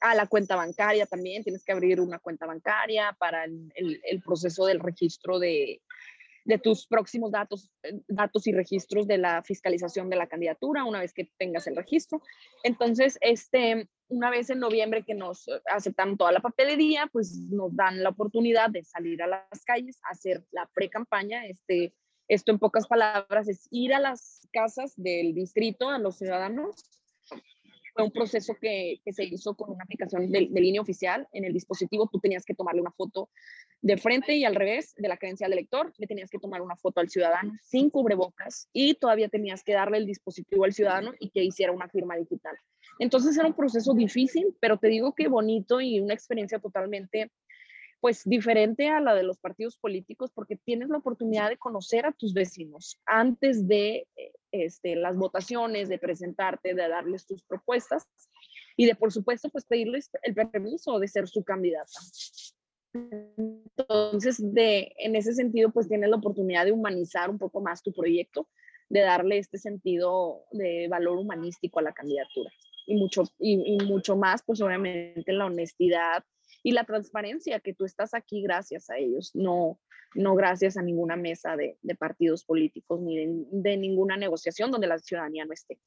a 0.00 0.14
la 0.14 0.26
cuenta 0.26 0.56
bancaria 0.56 1.06
también, 1.06 1.44
tienes 1.44 1.64
que 1.64 1.72
abrir 1.72 2.00
una 2.00 2.18
cuenta 2.18 2.46
bancaria 2.46 3.14
para 3.18 3.44
el, 3.44 4.22
proceso 4.24 4.66
del 4.66 4.80
registro 4.80 5.38
de, 5.38 5.82
de 6.44 6.58
tus 6.58 6.86
próximos 6.86 7.30
datos, 7.30 7.70
eh, 7.82 8.00
datos 8.08 8.46
y 8.46 8.52
registros 8.52 9.06
de 9.06 9.18
la 9.18 9.42
fiscalización 9.42 10.08
de 10.10 10.16
la 10.16 10.26
candidatura 10.26 10.84
una 10.84 11.00
vez 11.00 11.12
que 11.12 11.30
tengas 11.38 11.66
el 11.66 11.76
registro. 11.76 12.22
Entonces, 12.62 13.18
este, 13.20 13.88
una 14.08 14.30
vez 14.30 14.50
en 14.50 14.58
noviembre 14.58 15.04
que 15.04 15.14
nos 15.14 15.46
aceptan 15.66 16.16
toda 16.16 16.32
la 16.32 16.40
papelería, 16.40 17.08
pues 17.12 17.36
nos 17.50 17.74
dan 17.76 18.02
la 18.02 18.10
oportunidad 18.10 18.70
de 18.70 18.84
salir 18.84 19.22
a 19.22 19.26
las 19.26 19.64
calles, 19.64 20.00
hacer 20.10 20.44
la 20.50 20.68
pre-campaña. 20.74 21.46
Este, 21.46 21.94
esto 22.28 22.52
en 22.52 22.58
pocas 22.58 22.86
palabras 22.86 23.48
es 23.48 23.68
ir 23.70 23.92
a 23.94 24.00
las 24.00 24.48
casas 24.52 24.94
del 24.96 25.34
distrito, 25.34 25.88
a 25.88 25.98
los 25.98 26.16
ciudadanos, 26.18 26.84
fue 27.94 28.04
un 28.04 28.10
proceso 28.10 28.54
que, 28.60 29.00
que, 29.04 29.12
se 29.12 29.24
hizo 29.24 29.54
con 29.54 29.70
una 29.70 29.84
aplicación 29.84 30.30
de, 30.30 30.40
línea 30.40 30.80
oficial. 30.80 31.28
En 31.32 31.44
el 31.44 31.52
dispositivo 31.52 32.08
tú 32.10 32.18
tenías 32.18 32.44
que 32.44 32.54
tomarle 32.54 32.80
una 32.80 32.92
foto 32.92 33.30
de 33.80 33.96
frente 33.96 34.34
y 34.34 34.44
al 34.44 34.54
revés 34.54 34.94
de 34.96 35.08
la 35.08 35.16
credencial 35.16 35.50
de 35.50 35.56
lector, 35.56 35.92
le 35.96 36.06
tenías 36.06 36.30
que 36.30 36.38
tomar 36.38 36.62
una 36.62 36.76
foto 36.76 37.00
al 37.00 37.08
ciudadano 37.08 37.52
sin 37.62 37.90
cubrebocas 37.90 38.68
y 38.72 38.94
todavía 38.94 39.28
tenías 39.28 39.64
que 39.64 39.72
darle 39.72 39.98
el 39.98 40.06
dispositivo 40.06 40.64
al 40.64 40.72
ciudadano 40.72 41.12
y 41.18 41.30
que 41.30 41.42
hiciera 41.42 41.72
una 41.72 41.88
firma 41.88 42.16
digital. 42.16 42.56
Entonces 42.98 43.36
era 43.36 43.46
un 43.46 43.54
proceso 43.54 43.94
difícil, 43.94 44.54
pero 44.60 44.78
te 44.78 44.88
digo 44.88 45.14
que 45.14 45.28
bonito 45.28 45.80
y 45.80 46.00
una 46.00 46.14
experiencia 46.14 46.58
totalmente 46.58 47.30
pues 48.00 48.22
diferente 48.24 48.88
a 48.88 49.00
la 49.00 49.14
de 49.14 49.22
los 49.22 49.38
partidos 49.38 49.76
políticos 49.76 50.30
porque 50.34 50.56
tienes 50.56 50.88
la 50.88 50.98
oportunidad 50.98 51.50
de 51.50 51.58
conocer 51.58 52.06
a 52.06 52.12
tus 52.12 52.32
vecinos 52.32 52.98
antes 53.04 53.68
de 53.68 54.06
eh, 54.16 54.32
este, 54.52 54.96
las 54.96 55.16
votaciones, 55.16 55.88
de 55.88 55.98
presentarte, 55.98 56.74
de 56.74 56.88
darles 56.88 57.26
tus 57.26 57.42
propuestas 57.42 58.06
y 58.76 58.86
de 58.86 58.94
por 58.94 59.12
supuesto 59.12 59.48
pues 59.50 59.64
pedirles 59.64 60.10
el 60.22 60.34
permiso 60.34 60.98
de 60.98 61.08
ser 61.08 61.28
su 61.28 61.44
candidata. 61.44 61.90
Entonces, 62.92 64.38
de, 64.54 64.92
en 64.98 65.16
ese 65.16 65.32
sentido, 65.34 65.70
pues 65.70 65.88
tienes 65.88 66.10
la 66.10 66.16
oportunidad 66.16 66.64
de 66.64 66.72
humanizar 66.72 67.30
un 67.30 67.38
poco 67.38 67.60
más 67.60 67.82
tu 67.82 67.92
proyecto, 67.92 68.48
de 68.88 69.00
darle 69.00 69.38
este 69.38 69.58
sentido 69.58 70.44
de 70.50 70.88
valor 70.88 71.18
humanístico 71.18 71.78
a 71.78 71.82
la 71.82 71.92
candidatura. 71.92 72.50
Y 72.86 72.96
mucho, 72.96 73.22
y, 73.38 73.78
mucho 73.84 74.16
más, 74.16 74.42
pues 74.42 74.60
obviamente 74.60 75.32
la 75.32 75.46
honestidad 75.46 76.24
y 76.62 76.72
la 76.72 76.84
transparencia, 76.84 77.60
que 77.60 77.74
tú 77.74 77.84
estás 77.84 78.14
aquí 78.14 78.42
gracias 78.42 78.90
a 78.90 78.98
ellos, 78.98 79.30
no, 79.34 79.78
no 80.14 80.34
gracias 80.34 80.76
a 80.76 80.82
ninguna 80.82 81.16
mesa 81.16 81.56
de, 81.56 81.76
partidos 81.98 82.44
políticos 82.44 83.00
ni 83.00 83.16
de, 83.50 83.76
ninguna 83.76 84.16
negociación 84.16 84.70
donde 84.70 84.86
la 84.86 84.98
ciudadanía 84.98 85.44
no 85.44 85.52
esté. 85.52 85.78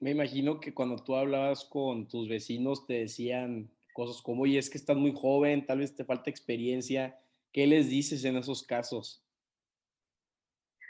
Me 0.00 0.10
imagino 0.10 0.60
que 0.60 0.74
cuando 0.74 0.96
tú 0.96 1.14
hablabas 1.14 1.64
con 1.64 2.08
tus 2.08 2.28
vecinos 2.28 2.86
te 2.86 2.94
decían 2.94 3.70
cosas 3.92 4.22
como, 4.22 4.42
oye, 4.42 4.58
es 4.58 4.68
que 4.68 4.78
estás 4.78 4.96
muy 4.96 5.12
joven, 5.12 5.64
tal 5.66 5.78
vez 5.78 5.94
te 5.94 6.04
falta 6.04 6.30
experiencia. 6.30 7.18
¿Qué 7.52 7.66
les 7.66 7.88
dices 7.88 8.24
en 8.24 8.36
esos 8.36 8.62
casos? 8.62 9.22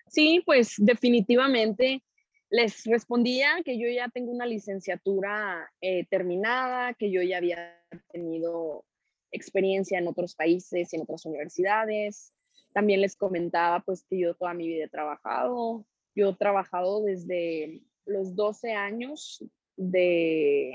Sí, 0.08 0.42
pues 0.46 0.74
definitivamente 0.78 2.02
les 2.50 2.84
respondía 2.84 3.62
que 3.64 3.78
yo 3.78 3.88
ya 3.88 4.08
tengo 4.08 4.30
una 4.30 4.46
licenciatura 4.46 5.70
eh, 5.80 6.06
terminada, 6.06 6.94
que 6.94 7.10
yo 7.10 7.22
ya 7.22 7.38
había 7.38 7.81
tenido 8.10 8.84
experiencia 9.30 9.98
en 9.98 10.06
otros 10.06 10.34
países 10.34 10.92
y 10.92 10.96
en 10.96 11.02
otras 11.02 11.24
universidades. 11.26 12.32
También 12.72 13.00
les 13.00 13.16
comentaba 13.16 13.80
pues 13.80 14.04
que 14.08 14.18
yo 14.18 14.34
toda 14.34 14.54
mi 14.54 14.68
vida 14.68 14.84
he 14.84 14.88
trabajado. 14.88 15.86
Yo 16.14 16.30
he 16.30 16.36
trabajado 16.36 17.02
desde 17.02 17.82
los 18.04 18.34
12 18.36 18.72
años 18.72 19.44
de, 19.76 20.72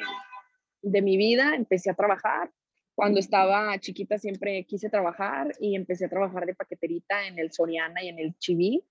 de 0.81 1.01
mi 1.01 1.17
vida, 1.17 1.55
empecé 1.55 1.89
a 1.89 1.95
trabajar. 1.95 2.51
Cuando 2.95 3.19
estaba 3.19 3.79
chiquita 3.79 4.17
siempre 4.17 4.65
quise 4.65 4.89
trabajar 4.89 5.53
y 5.59 5.75
empecé 5.75 6.05
a 6.05 6.09
trabajar 6.09 6.45
de 6.47 6.55
paqueterita 6.55 7.27
en 7.27 7.37
el 7.37 7.51
Soriana 7.51 8.03
y 8.03 8.09
en 8.09 8.19
el 8.19 8.35
Chiví. 8.39 8.83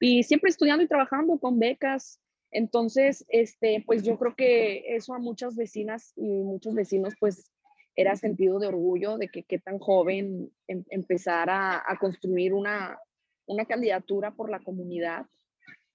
Y 0.00 0.22
siempre 0.22 0.48
estudiando 0.48 0.82
y 0.82 0.88
trabajando 0.88 1.38
con 1.38 1.58
becas. 1.58 2.20
Entonces, 2.50 3.24
este, 3.28 3.84
pues 3.86 4.02
yo 4.02 4.18
creo 4.18 4.34
que 4.34 4.96
eso 4.96 5.12
a 5.12 5.18
muchas 5.18 5.56
vecinas 5.56 6.14
y 6.16 6.42
muchos 6.42 6.74
vecinos, 6.74 7.14
pues 7.20 7.50
era 7.96 8.16
sentido 8.16 8.58
de 8.58 8.68
orgullo 8.68 9.18
de 9.18 9.28
que 9.28 9.42
qué 9.42 9.58
tan 9.58 9.78
joven 9.78 10.50
em, 10.68 10.84
empezara 10.90 11.82
a 11.86 11.98
construir 11.98 12.54
una, 12.54 12.98
una 13.46 13.64
candidatura 13.64 14.32
por 14.32 14.50
la 14.50 14.60
comunidad 14.60 15.26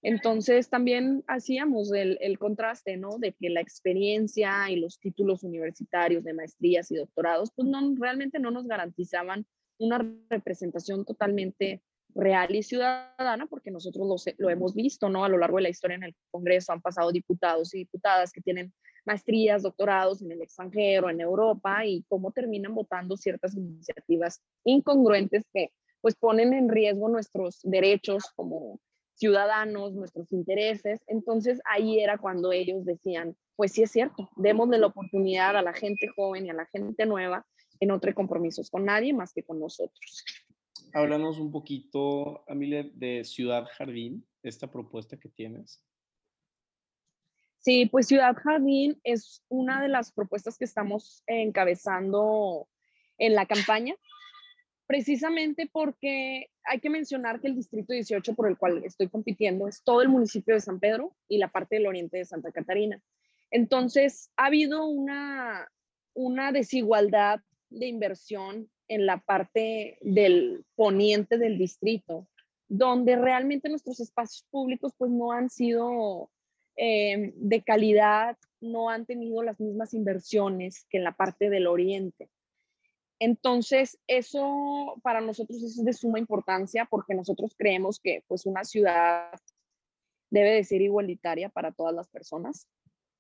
entonces 0.05 0.69
también 0.69 1.23
hacíamos 1.25 1.91
el, 1.91 2.37
contraste, 2.37 2.95
¿no? 2.95 3.17
De 3.17 3.33
que 3.33 3.49
la 3.49 3.59
experiencia 3.59 4.69
y 4.69 4.75
los 4.75 4.99
títulos 4.99 5.41
universitarios 5.41 6.23
de 6.23 6.35
maestrías 6.35 6.91
y 6.91 6.95
doctorados, 6.95 7.49
pues 7.55 7.67
no, 7.67 7.79
realmente 7.97 8.37
no 8.37 8.51
nos 8.51 8.67
garantizaban 8.67 9.47
una 9.79 10.07
representación 10.29 11.05
totalmente 11.05 11.81
real 12.13 12.53
y 12.53 12.61
ciudadana, 12.61 13.47
porque 13.47 13.71
nosotros 13.71 14.07
lo, 14.07 14.33
lo, 14.37 14.51
hemos 14.51 14.75
visto, 14.75 15.09
¿no? 15.09 15.25
A 15.25 15.29
lo 15.29 15.39
largo 15.39 15.57
de 15.57 15.63
la 15.63 15.69
historia 15.69 15.95
en 15.95 16.03
el 16.03 16.15
Congreso 16.29 16.71
han 16.71 16.83
pasado 16.83 17.11
diputados 17.11 17.73
y 17.73 17.79
diputadas 17.79 18.31
que 18.31 18.41
tienen 18.41 18.73
maestrías, 19.05 19.63
doctorados 19.63 20.21
en 20.21 20.31
el 20.31 20.41
extranjero, 20.41 21.09
en 21.09 21.21
Europa, 21.21 21.85
y 21.85 22.03
cómo 22.07 22.31
terminan 22.31 22.75
votando 22.75 23.17
ciertas 23.17 23.55
iniciativas 23.55 24.41
incongruentes 24.63 25.43
que 25.53 25.71
pues 26.01 26.15
ponen 26.15 26.53
en 26.53 26.69
riesgo 26.69 27.09
nuestros 27.09 27.59
derechos 27.63 28.25
como 28.35 28.79
ciudadanos, 29.15 29.93
nuestros 29.93 30.31
intereses. 30.31 31.01
Entonces 31.07 31.61
ahí 31.65 31.99
era 31.99 32.17
cuando 32.17 32.51
ellos 32.51 32.85
decían, 32.85 33.35
pues 33.55 33.71
sí 33.71 33.83
es 33.83 33.91
cierto, 33.91 34.29
démosle 34.35 34.77
la 34.77 34.87
oportunidad 34.87 35.57
a 35.57 35.61
la 35.61 35.73
gente 35.73 36.07
joven 36.15 36.45
y 36.45 36.49
a 36.49 36.53
la 36.53 36.65
gente 36.67 37.05
nueva 37.05 37.45
que 37.79 37.85
no 37.85 37.99
compromisos 38.13 38.69
con 38.69 38.85
nadie 38.85 39.13
más 39.13 39.33
que 39.33 39.43
con 39.43 39.59
nosotros. 39.59 40.23
Háblanos 40.93 41.39
un 41.39 41.51
poquito, 41.51 42.43
Amelia, 42.47 42.83
de 42.93 43.23
Ciudad 43.23 43.65
Jardín, 43.77 44.25
esta 44.43 44.71
propuesta 44.71 45.17
que 45.17 45.29
tienes. 45.29 45.83
Sí, 47.65 47.87
pues 47.87 48.05
Ciudad 48.05 48.35
Jardín 48.35 49.01
es 49.03 49.41
una 49.49 49.81
de 49.81 49.87
las 49.87 50.11
propuestas 50.11 50.55
que 50.55 50.65
estamos 50.65 51.23
encabezando 51.25 52.67
en 53.17 53.33
la 53.33 53.47
campaña 53.47 53.95
precisamente 54.85 55.67
porque 55.73 56.51
hay 56.63 56.79
que 56.79 56.91
mencionar 56.91 57.41
que 57.41 57.47
el 57.47 57.55
distrito 57.55 57.91
18 57.91 58.35
por 58.35 58.47
el 58.47 58.59
cual 58.59 58.83
estoy 58.85 59.09
compitiendo 59.09 59.67
es 59.67 59.81
todo 59.83 60.03
el 60.03 60.09
municipio 60.09 60.53
de 60.53 60.61
San 60.61 60.79
Pedro 60.79 61.15
y 61.27 61.39
la 61.39 61.47
parte 61.47 61.77
del 61.77 61.87
oriente 61.87 62.17
de 62.17 62.25
Santa 62.25 62.51
Catarina. 62.51 63.01
Entonces, 63.49 64.29
ha 64.37 64.45
habido 64.45 64.85
una, 64.85 65.67
una 66.13 66.51
desigualdad 66.51 67.39
de 67.71 67.87
inversión 67.87 68.69
en 68.87 69.07
la 69.07 69.17
parte 69.17 69.97
del 70.01 70.63
poniente 70.75 71.39
del 71.39 71.57
distrito, 71.57 72.27
donde 72.67 73.15
realmente 73.15 73.69
nuestros 73.69 73.99
espacios 73.99 74.45
públicos 74.51 74.93
pues 74.99 75.09
no 75.09 75.31
han 75.31 75.49
sido 75.49 76.29
eh, 76.77 77.33
de 77.35 77.63
calidad, 77.63 78.37
no 78.61 78.89
han 78.89 79.05
tenido 79.05 79.43
las 79.43 79.59
mismas 79.59 79.93
inversiones 79.93 80.85
que 80.89 80.97
en 80.97 81.03
la 81.03 81.15
parte 81.15 81.49
del 81.49 81.67
oriente. 81.67 82.29
Entonces, 83.19 83.97
eso 84.07 84.99
para 85.01 85.21
nosotros 85.21 85.63
es 85.63 85.83
de 85.83 85.93
suma 85.93 86.19
importancia 86.19 86.85
porque 86.85 87.15
nosotros 87.15 87.55
creemos 87.57 87.99
que 87.99 88.23
pues 88.27 88.45
una 88.45 88.63
ciudad 88.65 89.31
debe 90.29 90.51
de 90.51 90.63
ser 90.63 90.81
igualitaria 90.81 91.49
para 91.49 91.71
todas 91.71 91.95
las 91.95 92.09
personas. 92.09 92.67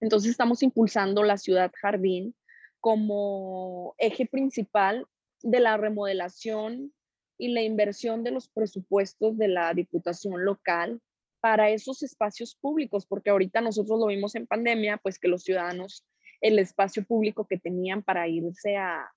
Entonces, 0.01 0.31
estamos 0.31 0.61
impulsando 0.63 1.23
la 1.23 1.37
ciudad 1.37 1.71
jardín 1.79 2.35
como 2.81 3.95
eje 3.97 4.25
principal 4.25 5.07
de 5.41 5.59
la 5.59 5.77
remodelación 5.77 6.93
y 7.37 7.49
la 7.49 7.61
inversión 7.61 8.23
de 8.23 8.31
los 8.31 8.49
presupuestos 8.49 9.37
de 9.37 9.47
la 9.47 9.73
diputación 9.73 10.43
local 10.43 11.01
para 11.45 11.69
esos 11.69 12.01
espacios 12.01 12.55
públicos, 12.55 13.05
porque 13.05 13.29
ahorita 13.29 13.61
nosotros 13.61 13.99
lo 13.99 14.07
vimos 14.07 14.33
en 14.33 14.47
pandemia, 14.47 14.97
pues 14.97 15.19
que 15.19 15.27
los 15.27 15.43
ciudadanos 15.43 16.03
el 16.41 16.57
espacio 16.57 17.05
público 17.05 17.45
que 17.45 17.59
tenían 17.59 18.01
para 18.01 18.27
irse 18.27 18.77
a, 18.77 19.07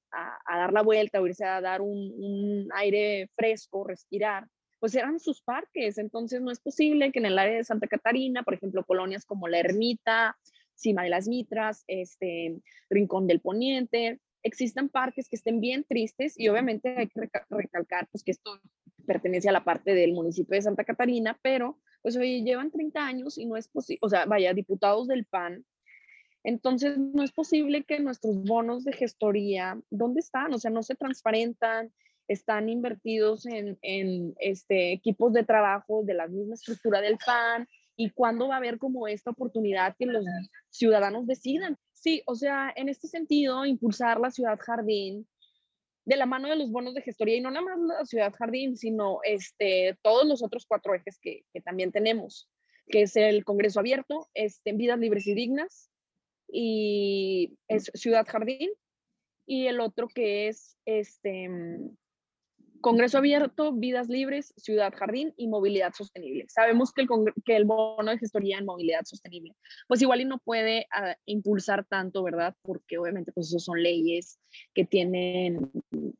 dar 0.46 0.74
la 0.74 0.82
vuelta 0.82 1.22
o 1.22 1.26
irse 1.26 1.46
a 1.46 1.62
dar 1.62 1.80
un, 1.80 2.68
aire 2.74 3.30
fresco, 3.34 3.82
respirar, 3.82 4.46
pues 4.78 4.94
eran 4.94 5.18
sus 5.20 5.40
parques. 5.40 5.96
Entonces 5.96 6.42
no 6.42 6.50
es 6.50 6.60
posible 6.60 7.12
que 7.12 7.18
en 7.18 7.24
el 7.24 7.38
área 7.38 7.56
de 7.56 7.64
Santa 7.64 7.86
Catarina, 7.86 8.42
por 8.42 8.52
ejemplo, 8.52 8.84
colonias 8.84 9.24
como 9.24 9.48
La 9.48 9.60
Ermita, 9.60 10.36
Cima 10.74 11.04
de 11.04 11.08
las 11.08 11.28
Mitras, 11.28 11.82
este, 11.86 12.60
Rincón 12.90 13.26
del 13.26 13.40
Poniente, 13.40 14.20
existan 14.42 14.90
parques 14.90 15.30
que 15.30 15.36
estén 15.36 15.60
bien 15.60 15.82
tristes 15.88 16.38
y 16.38 16.50
obviamente 16.50 16.94
hay 16.94 17.06
que 17.06 17.22
recalcar 17.48 18.06
pues 18.12 18.22
que 18.22 18.32
esto 18.32 18.60
pertenece 19.06 19.48
a 19.48 19.52
la 19.52 19.64
parte 19.64 19.94
del 19.94 20.12
municipio 20.12 20.54
de 20.54 20.60
Santa 20.60 20.84
Catarina, 20.84 21.38
pero 21.40 21.78
pues 22.02 22.16
hoy 22.16 22.42
llevan 22.42 22.70
30 22.70 23.06
años 23.06 23.38
y 23.38 23.46
no 23.46 23.56
es 23.56 23.68
posible, 23.68 23.98
o 24.02 24.08
sea, 24.08 24.26
vaya, 24.26 24.54
diputados 24.54 25.08
del 25.08 25.24
PAN 25.24 25.64
entonces, 26.44 26.96
no 26.96 27.22
es 27.22 27.32
posible 27.32 27.84
que 27.84 28.00
nuestros 28.00 28.42
bonos 28.42 28.84
de 28.84 28.92
gestoría, 28.92 29.78
¿dónde 29.90 30.20
están? 30.20 30.54
O 30.54 30.58
sea, 30.58 30.70
no 30.70 30.82
se 30.82 30.94
transparentan, 30.94 31.92
están 32.28 32.68
invertidos 32.68 33.46
en, 33.46 34.34
este, 34.38 34.92
equipos 34.92 35.32
de 35.32 35.44
trabajo 35.44 36.02
de 36.04 36.14
la 36.14 36.28
misma 36.28 36.54
estructura 36.54 37.00
del 37.00 37.18
PAN. 37.18 37.68
¿Y 37.96 38.10
cuándo 38.10 38.48
va 38.48 38.54
a 38.54 38.58
haber 38.58 38.78
como 38.78 39.08
esta 39.08 39.30
oportunidad 39.30 39.96
que 39.98 40.06
los 40.06 40.24
ciudadanos 40.70 41.26
decidan? 41.26 41.76
Sí, 41.92 42.22
o 42.26 42.36
sea, 42.36 42.72
en 42.76 42.88
este 42.88 43.08
sentido, 43.08 43.66
impulsar 43.66 44.20
la 44.20 44.30
ciudad 44.30 44.58
jardín 44.58 45.26
de 46.08 46.16
la 46.16 46.24
mano 46.24 46.48
de 46.48 46.56
los 46.56 46.70
bonos 46.70 46.94
de 46.94 47.02
gestoría 47.02 47.36
y 47.36 47.42
no 47.42 47.50
nada 47.50 47.66
más 47.66 47.78
la 47.78 48.04
ciudad 48.06 48.32
jardín, 48.32 48.78
sino 48.78 49.18
este, 49.24 49.98
todos 50.02 50.26
los 50.26 50.42
otros 50.42 50.64
cuatro 50.66 50.94
ejes 50.94 51.18
que, 51.20 51.42
que 51.52 51.60
también 51.60 51.92
tenemos, 51.92 52.48
que 52.86 53.02
es 53.02 53.14
el 53.16 53.44
Congreso 53.44 53.80
Abierto, 53.80 54.26
este, 54.32 54.72
Vidas 54.72 54.98
Libres 54.98 55.26
y 55.26 55.34
Dignas, 55.34 55.90
y 56.50 57.58
es 57.68 57.90
Ciudad 57.92 58.26
Jardín, 58.26 58.70
y 59.46 59.66
el 59.66 59.80
otro 59.80 60.08
que 60.08 60.48
es 60.48 60.78
este 60.86 61.50
Congreso 62.80 63.18
Abierto, 63.18 63.72
Vidas 63.72 64.08
Libres, 64.08 64.54
Ciudad 64.56 64.92
Jardín 64.96 65.34
y 65.36 65.48
Movilidad 65.48 65.92
Sostenible. 65.94 66.46
Sabemos 66.48 66.92
que 66.92 67.02
el, 67.02 67.08
que 67.44 67.56
el 67.56 67.64
bono 67.64 68.10
de 68.10 68.18
gestoría 68.18 68.58
en 68.58 68.64
movilidad 68.64 69.04
sostenible, 69.04 69.54
pues 69.86 70.02
igual 70.02 70.26
no 70.28 70.38
puede 70.38 70.86
ah, 70.92 71.16
impulsar 71.26 71.84
tanto, 71.84 72.22
¿verdad? 72.22 72.54
Porque 72.62 72.98
obviamente 72.98 73.32
pues 73.32 73.48
eso 73.48 73.58
son 73.58 73.82
leyes 73.82 74.38
que 74.74 74.84
tienen 74.84 75.70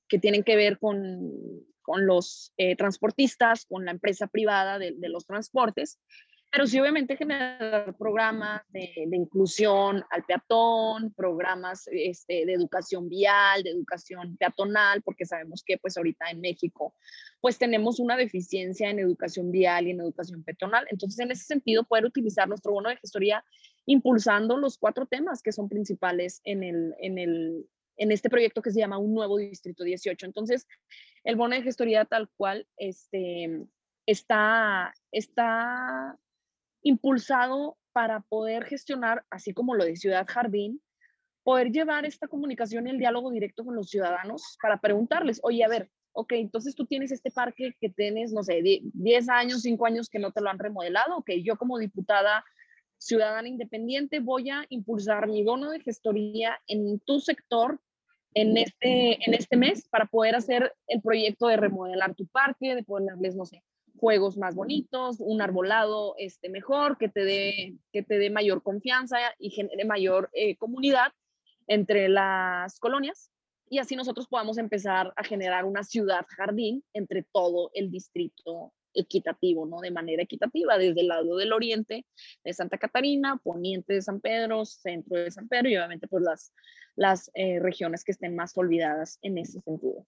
que, 0.08 0.18
tienen 0.18 0.42
que 0.42 0.56
ver 0.56 0.78
con, 0.78 1.32
con 1.82 2.06
los 2.06 2.52
eh, 2.56 2.76
transportistas, 2.76 3.66
con 3.66 3.84
la 3.84 3.90
empresa 3.90 4.26
privada 4.26 4.78
de 4.78 4.94
los 5.08 5.26
transportes, 5.26 5.98
pero 6.50 6.66
sí 6.66 6.80
obviamente 6.80 7.16
generar 7.16 7.94
programas 7.98 8.62
de, 8.70 9.06
inclusión 9.12 10.02
al 10.10 10.24
peatón, 10.24 11.12
programas 11.12 11.88
este, 11.92 12.46
de 12.46 12.54
educación 12.54 13.08
vial, 13.08 13.62
de 13.62 13.70
educación 13.70 14.36
peatonal, 14.38 15.02
porque 15.02 15.26
sabemos 15.26 15.62
que 15.62 15.76
pues 15.76 15.96
ahorita 15.96 16.30
en 16.30 16.40
México 16.40 16.94
pues 17.40 17.58
tenemos 17.58 18.00
una 18.00 18.16
deficiencia 18.16 18.88
en 18.88 18.98
educación 18.98 19.50
vial 19.50 19.86
y 19.86 19.90
en 19.90 20.00
educación 20.00 20.42
peatonal. 20.42 20.86
Entonces 20.90 21.18
en 21.20 21.30
ese 21.30 21.44
sentido 21.44 21.84
poder 21.84 22.06
utilizar 22.06 22.48
nuestro 22.48 22.72
bono 22.72 22.88
de 22.88 22.96
gestoría 22.96 23.44
impulsando 23.84 24.56
los 24.56 24.78
cuatro 24.78 25.06
temas 25.06 25.42
que 25.42 25.52
son 25.52 25.68
principales 25.68 26.40
en 26.44 26.62
el, 26.62 26.94
en 26.98 27.18
el, 27.18 27.68
en 27.98 28.10
este 28.10 28.30
proyecto 28.30 28.62
que 28.62 28.70
se 28.70 28.80
llama 28.80 28.98
Un 28.98 29.12
Nuevo 29.12 29.36
Distrito 29.36 29.84
18. 29.84 30.24
Entonces, 30.24 30.66
el 31.24 31.36
bono 31.36 31.54
de 31.54 31.62
gestoría 31.62 32.06
tal 32.06 32.30
cual 32.36 32.66
este, 32.78 33.66
está, 34.06 34.94
está 35.12 36.18
impulsado 36.82 37.76
para 37.92 38.20
poder 38.20 38.64
gestionar, 38.64 39.24
así 39.30 39.52
como 39.52 39.74
lo 39.74 39.84
de 39.84 39.96
Ciudad 39.96 40.26
Jardín, 40.28 40.80
poder 41.42 41.70
llevar 41.72 42.04
esta 42.04 42.28
comunicación 42.28 42.86
y 42.86 42.90
el 42.90 42.98
diálogo 42.98 43.30
directo 43.30 43.64
con 43.64 43.74
los 43.74 43.88
ciudadanos 43.88 44.58
para 44.62 44.80
preguntarles, 44.80 45.40
oye, 45.42 45.64
a 45.64 45.68
ver, 45.68 45.90
ok, 46.12 46.32
entonces 46.32 46.74
tú 46.74 46.84
tienes 46.86 47.10
este 47.10 47.30
parque 47.30 47.74
que 47.80 47.88
tienes, 47.88 48.32
no 48.32 48.42
sé, 48.42 48.62
10 48.62 49.28
años, 49.28 49.62
5 49.62 49.86
años 49.86 50.08
que 50.08 50.18
no 50.18 50.32
te 50.32 50.40
lo 50.40 50.50
han 50.50 50.58
remodelado, 50.58 51.16
ok, 51.16 51.30
yo 51.42 51.56
como 51.56 51.78
diputada 51.78 52.44
ciudadana 52.98 53.48
independiente 53.48 54.20
voy 54.20 54.50
a 54.50 54.64
impulsar 54.68 55.28
mi 55.28 55.44
bono 55.44 55.70
de 55.70 55.80
gestoría 55.80 56.60
en 56.66 57.00
tu 57.00 57.20
sector 57.20 57.80
en 58.34 58.56
este, 58.56 59.18
en 59.24 59.34
este 59.34 59.56
mes 59.56 59.88
para 59.88 60.06
poder 60.06 60.34
hacer 60.34 60.74
el 60.86 61.00
proyecto 61.00 61.48
de 61.48 61.56
remodelar 61.56 62.14
tu 62.14 62.26
parque, 62.26 62.74
de 62.74 62.82
ponerles, 62.82 63.34
no 63.34 63.46
sé, 63.46 63.62
juegos 63.98 64.36
más 64.36 64.54
bonitos, 64.54 65.16
un 65.20 65.42
arbolado 65.42 66.14
este, 66.18 66.48
mejor, 66.48 66.96
que 66.98 67.08
te 67.08 67.24
dé, 67.24 67.76
que 67.92 68.02
te 68.02 68.18
dé 68.18 68.30
mayor 68.30 68.62
confianza 68.62 69.18
y 69.38 69.50
genere 69.50 69.84
mayor 69.84 70.30
eh, 70.32 70.56
comunidad 70.56 71.12
entre 71.66 72.08
las 72.08 72.78
colonias 72.80 73.30
y 73.70 73.78
así 73.78 73.96
nosotros 73.96 74.26
podamos 74.28 74.58
empezar 74.58 75.12
a 75.16 75.24
generar 75.24 75.64
una 75.64 75.84
ciudad 75.84 76.24
jardín 76.28 76.82
entre 76.92 77.22
todo 77.22 77.70
el 77.74 77.90
distrito 77.90 78.72
equitativo, 78.94 79.66
¿no? 79.66 79.80
De 79.80 79.90
manera 79.90 80.22
equitativa, 80.22 80.78
desde 80.78 81.02
el 81.02 81.08
lado 81.08 81.36
del 81.36 81.52
oriente 81.52 82.06
de 82.42 82.52
Santa 82.52 82.78
Catarina, 82.78 83.38
poniente 83.42 83.92
de 83.92 84.02
San 84.02 84.20
Pedro, 84.20 84.64
centro 84.64 85.18
de 85.18 85.30
San 85.30 85.48
Pedro 85.48 85.68
y 85.68 85.76
obviamente 85.76 86.08
pues 86.08 86.22
las, 86.22 86.52
las 86.96 87.30
eh, 87.34 87.60
regiones 87.60 88.04
que 88.04 88.12
estén 88.12 88.34
más 88.34 88.56
olvidadas 88.56 89.18
en 89.22 89.38
ese 89.38 89.60
sentido. 89.60 90.06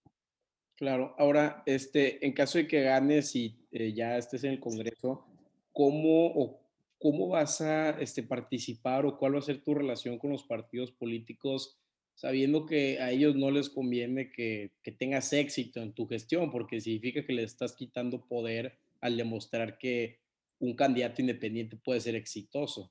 Claro, 0.81 1.15
ahora, 1.19 1.63
este, 1.67 2.25
en 2.25 2.33
caso 2.33 2.57
de 2.57 2.67
que 2.67 2.81
ganes 2.81 3.37
y 3.37 3.55
eh, 3.71 3.93
ya 3.93 4.17
estés 4.17 4.45
en 4.45 4.53
el 4.53 4.61
Congreso, 4.61 5.27
¿cómo 5.75 6.29
o 6.29 6.59
cómo 6.99 7.29
vas 7.29 7.61
a 7.61 7.91
este, 8.01 8.23
participar 8.23 9.05
o 9.05 9.19
cuál 9.19 9.35
va 9.35 9.41
a 9.41 9.43
ser 9.43 9.63
tu 9.63 9.75
relación 9.75 10.19
con 10.19 10.31
los 10.31 10.43
partidos 10.43 10.91
políticos, 10.91 11.79
sabiendo 12.15 12.65
que 12.65 12.99
a 12.99 13.11
ellos 13.11 13.37
no 13.37 13.51
les 13.51 13.69
conviene 13.69 14.33
que, 14.33 14.73
que 14.83 14.91
tengas 14.91 15.35
éxito 15.35 15.81
en 15.81 15.93
tu 15.93 16.07
gestión, 16.07 16.51
porque 16.51 16.81
significa 16.81 17.27
que 17.27 17.35
le 17.35 17.43
estás 17.43 17.77
quitando 17.77 18.27
poder 18.27 18.79
al 19.03 19.19
demostrar 19.19 19.77
que 19.77 20.19
un 20.61 20.75
candidato 20.75 21.21
independiente 21.21 21.77
puede 21.77 22.01
ser 22.01 22.15
exitoso? 22.15 22.91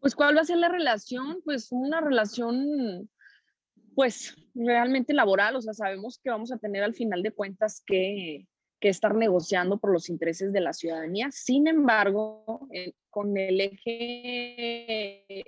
Pues, 0.00 0.14
¿cuál 0.14 0.34
va 0.34 0.40
a 0.40 0.46
ser 0.46 0.56
la 0.56 0.70
relación? 0.70 1.42
Pues 1.44 1.72
una 1.72 2.00
relación 2.00 3.10
pues 3.98 4.36
realmente 4.54 5.12
laboral, 5.12 5.56
o 5.56 5.60
sea, 5.60 5.74
sabemos 5.74 6.20
que 6.22 6.30
vamos 6.30 6.52
a 6.52 6.58
tener 6.58 6.84
al 6.84 6.94
final 6.94 7.20
de 7.20 7.32
cuentas 7.32 7.82
que, 7.84 8.46
que 8.78 8.90
estar 8.90 9.12
negociando 9.12 9.80
por 9.80 9.92
los 9.92 10.08
intereses 10.08 10.52
de 10.52 10.60
la 10.60 10.72
ciudadanía. 10.72 11.32
Sin 11.32 11.66
embargo, 11.66 12.68
con 13.10 13.36
el 13.36 13.60
eje 13.60 15.46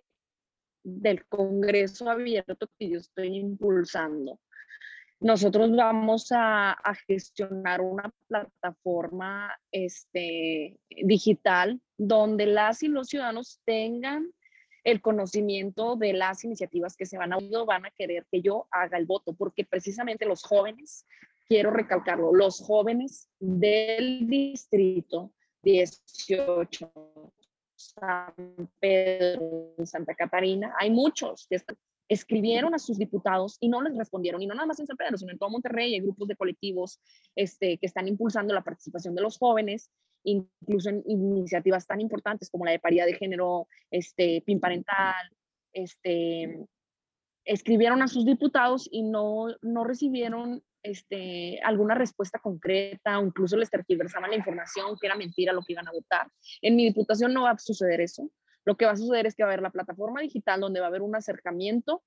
del 0.82 1.24
Congreso 1.26 2.10
abierto 2.10 2.68
que 2.76 2.90
yo 2.90 2.98
estoy 2.98 3.36
impulsando, 3.36 4.40
nosotros 5.20 5.70
vamos 5.76 6.32
a, 6.32 6.72
a 6.72 6.94
gestionar 7.06 7.80
una 7.80 8.12
plataforma 8.26 9.56
este, 9.70 10.76
digital 10.88 11.80
donde 11.96 12.46
las 12.46 12.82
y 12.82 12.88
los 12.88 13.06
ciudadanos 13.06 13.60
tengan 13.64 14.32
el 14.84 15.00
conocimiento 15.00 15.96
de 15.96 16.12
las 16.12 16.44
iniciativas 16.44 16.96
que 16.96 17.06
se 17.06 17.18
van 17.18 17.32
a 17.32 17.38
van 17.66 17.86
a 17.86 17.90
querer 17.90 18.26
que 18.30 18.40
yo 18.40 18.66
haga 18.70 18.98
el 18.98 19.06
voto, 19.06 19.34
porque 19.34 19.64
precisamente 19.64 20.26
los 20.26 20.42
jóvenes, 20.42 21.06
quiero 21.48 21.70
recalcarlo, 21.70 22.32
los 22.34 22.60
jóvenes 22.60 23.28
del 23.38 24.26
distrito 24.26 25.32
18, 25.62 26.92
San 27.74 28.34
Pedro, 28.78 29.74
Santa 29.84 30.14
Catarina, 30.14 30.74
hay 30.78 30.90
muchos 30.90 31.46
que 31.48 31.60
escribieron 32.08 32.74
a 32.74 32.78
sus 32.78 32.98
diputados 32.98 33.56
y 33.60 33.68
no 33.68 33.80
les 33.82 33.96
respondieron, 33.96 34.42
y 34.42 34.46
no 34.46 34.54
nada 34.54 34.66
más 34.66 34.80
en 34.80 34.86
San 34.86 34.96
Pedro, 34.96 35.16
sino 35.16 35.32
en 35.32 35.38
todo 35.38 35.50
Monterrey, 35.50 35.94
hay 35.94 36.00
grupos 36.00 36.28
de 36.28 36.36
colectivos 36.36 37.00
este, 37.36 37.78
que 37.78 37.86
están 37.86 38.08
impulsando 38.08 38.52
la 38.52 38.64
participación 38.64 39.14
de 39.14 39.22
los 39.22 39.38
jóvenes 39.38 39.90
incluso 40.24 40.90
en 40.90 41.02
iniciativas 41.06 41.86
tan 41.86 42.00
importantes 42.00 42.50
como 42.50 42.64
la 42.64 42.72
de 42.72 42.78
paridad 42.78 43.06
de 43.06 43.14
género, 43.14 43.68
este, 43.90 44.42
PIN 44.44 44.60
parental, 44.60 45.30
este, 45.72 46.66
escribieron 47.44 48.02
a 48.02 48.08
sus 48.08 48.24
diputados 48.24 48.88
y 48.90 49.02
no, 49.02 49.46
no 49.62 49.84
recibieron 49.84 50.62
este, 50.82 51.60
alguna 51.62 51.94
respuesta 51.94 52.38
concreta, 52.38 53.18
o 53.18 53.26
incluso 53.26 53.56
les 53.56 53.70
tergiversaban 53.70 54.30
la 54.30 54.36
información, 54.36 54.96
que 55.00 55.06
era 55.06 55.16
mentira 55.16 55.52
lo 55.52 55.62
que 55.62 55.72
iban 55.74 55.88
a 55.88 55.92
votar. 55.92 56.28
En 56.62 56.76
mi 56.76 56.84
diputación 56.84 57.32
no 57.32 57.42
va 57.42 57.50
a 57.50 57.58
suceder 57.58 58.00
eso. 58.00 58.30
Lo 58.64 58.76
que 58.76 58.86
va 58.86 58.92
a 58.92 58.96
suceder 58.96 59.26
es 59.26 59.34
que 59.34 59.42
va 59.42 59.48
a 59.48 59.52
haber 59.52 59.62
la 59.62 59.70
plataforma 59.70 60.20
digital 60.20 60.60
donde 60.60 60.80
va 60.80 60.86
a 60.86 60.88
haber 60.88 61.02
un 61.02 61.16
acercamiento 61.16 62.02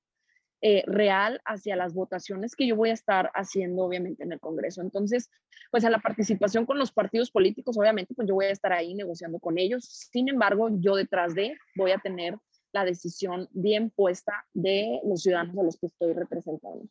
eh, 0.65 0.81
real 0.87 1.41
hacia 1.43 1.75
las 1.75 1.93
votaciones 1.93 2.55
que 2.55 2.65
yo 2.65 2.77
voy 2.77 2.89
a 2.89 2.93
estar 2.93 3.29
haciendo, 3.35 3.83
obviamente, 3.83 4.23
en 4.23 4.31
el 4.31 4.39
Congreso. 4.39 4.81
Entonces, 4.81 5.29
pues 5.71 5.83
a 5.83 5.89
la 5.89 5.99
participación 5.99 6.65
con 6.65 6.79
los 6.79 6.93
partidos 6.93 7.31
políticos, 7.31 7.77
obviamente, 7.77 8.13
pues 8.13 8.29
yo 8.29 8.35
voy 8.35 8.45
a 8.45 8.51
estar 8.51 8.71
ahí 8.71 8.93
negociando 8.95 9.39
con 9.39 9.57
ellos. 9.57 9.83
Sin 9.83 10.29
embargo, 10.29 10.69
yo 10.79 10.95
detrás 10.95 11.35
de 11.35 11.57
voy 11.75 11.91
a 11.91 11.97
tener 11.97 12.37
la 12.71 12.85
decisión 12.85 13.49
bien 13.51 13.89
puesta 13.89 14.45
de 14.53 15.01
los 15.03 15.23
ciudadanos 15.23 15.57
a 15.57 15.63
los 15.63 15.77
que 15.77 15.87
estoy 15.87 16.13
representando. 16.13 16.87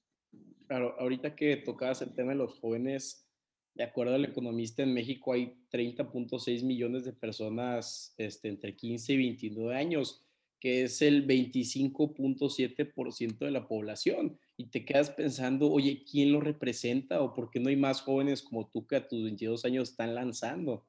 Claro, 0.66 0.94
ahorita 0.98 1.34
que 1.34 1.56
tocabas 1.56 2.02
el 2.02 2.14
tema 2.14 2.32
de 2.32 2.38
los 2.38 2.60
jóvenes, 2.60 3.26
de 3.74 3.84
acuerdo 3.84 4.16
al 4.16 4.26
economista, 4.26 4.82
en 4.82 4.92
México 4.92 5.32
hay 5.32 5.56
30.6 5.72 6.62
millones 6.62 7.06
de 7.06 7.14
personas 7.14 8.12
este, 8.18 8.50
entre 8.50 8.76
15 8.76 9.14
y 9.14 9.16
29 9.16 9.74
años 9.74 10.26
que 10.62 10.84
es 10.84 11.02
el 11.02 11.26
25.7% 11.26 13.38
de 13.38 13.50
la 13.50 13.66
población. 13.66 14.38
Y 14.56 14.66
te 14.66 14.84
quedas 14.84 15.10
pensando, 15.10 15.68
oye, 15.68 16.04
¿quién 16.08 16.30
lo 16.30 16.40
representa? 16.40 17.20
¿O 17.20 17.34
por 17.34 17.50
qué 17.50 17.58
no 17.58 17.68
hay 17.68 17.74
más 17.74 18.00
jóvenes 18.00 18.42
como 18.42 18.68
tú 18.68 18.86
que 18.86 18.94
a 18.94 19.08
tus 19.08 19.24
22 19.24 19.64
años 19.64 19.90
están 19.90 20.14
lanzando? 20.14 20.86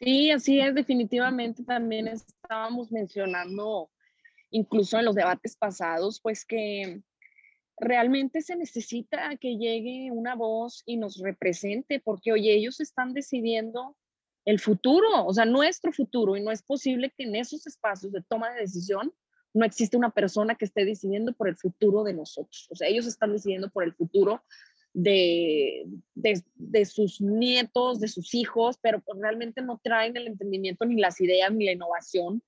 Sí, 0.00 0.30
así 0.30 0.60
es, 0.60 0.74
definitivamente 0.74 1.62
también 1.62 2.08
estábamos 2.08 2.90
mencionando, 2.90 3.90
incluso 4.50 4.98
en 4.98 5.04
los 5.04 5.14
debates 5.14 5.54
pasados, 5.54 6.20
pues 6.22 6.46
que 6.46 7.02
realmente 7.76 8.40
se 8.40 8.56
necesita 8.56 9.36
que 9.36 9.58
llegue 9.58 10.10
una 10.10 10.36
voz 10.36 10.84
y 10.86 10.96
nos 10.96 11.18
represente, 11.18 12.00
porque 12.00 12.32
oye, 12.32 12.54
ellos 12.54 12.80
están 12.80 13.12
decidiendo 13.12 13.94
el 14.44 14.58
futuro, 14.58 15.24
o 15.24 15.32
sea, 15.32 15.44
nuestro 15.44 15.92
futuro, 15.92 16.36
y 16.36 16.42
no 16.42 16.50
es 16.50 16.62
posible 16.62 17.12
que 17.16 17.24
en 17.24 17.36
esos 17.36 17.66
espacios 17.66 18.12
de 18.12 18.22
toma 18.22 18.52
de 18.52 18.60
decisión 18.60 19.12
no 19.54 19.64
existe 19.64 19.96
una 19.96 20.10
persona 20.10 20.54
que 20.54 20.64
esté 20.64 20.84
decidiendo 20.84 21.32
por 21.32 21.48
el 21.48 21.56
futuro 21.56 22.04
de 22.04 22.14
nosotros. 22.14 22.66
O 22.70 22.74
sea, 22.74 22.88
ellos 22.88 23.06
están 23.06 23.32
decidiendo 23.32 23.70
por 23.70 23.84
el 23.84 23.92
futuro 23.92 24.42
de, 24.94 25.84
de, 26.14 26.84
sus 26.84 27.20
nietos, 27.20 28.00
de 28.00 28.08
sus 28.08 28.34
hijos, 28.34 28.78
pero 28.80 29.00
pues 29.00 29.18
realmente 29.20 29.62
no 29.62 29.80
traen 29.82 30.16
el 30.16 30.26
entendimiento 30.26 30.84
ni 30.84 31.00
las 31.00 31.20
ideas 31.20 31.52
ni 31.52 31.66
la 31.66 31.72
innovación 31.72 32.42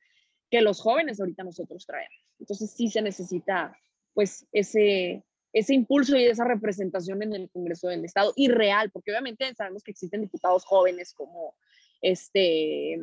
que 0.50 0.60
los 0.60 0.80
jóvenes 0.80 1.20
ahorita 1.20 1.44
nosotros 1.44 1.86
traemos. 1.86 2.26
Entonces 2.38 2.70
sí 2.70 2.88
se 2.88 3.02
necesita 3.02 3.76
pues 4.12 4.46
ese, 4.52 5.24
ese 5.52 5.74
impulso 5.74 6.16
y 6.16 6.24
esa 6.24 6.44
representación 6.44 7.22
en 7.22 7.34
el 7.34 7.50
Congreso 7.50 7.88
del 7.88 8.04
Estado 8.04 8.32
y 8.36 8.48
real, 8.48 8.90
porque 8.90 9.10
obviamente 9.10 9.52
sabemos 9.54 9.82
que 9.82 9.90
existen 9.90 10.20
diputados 10.20 10.64
jóvenes 10.64 11.14
como 11.14 11.54
este, 12.04 13.00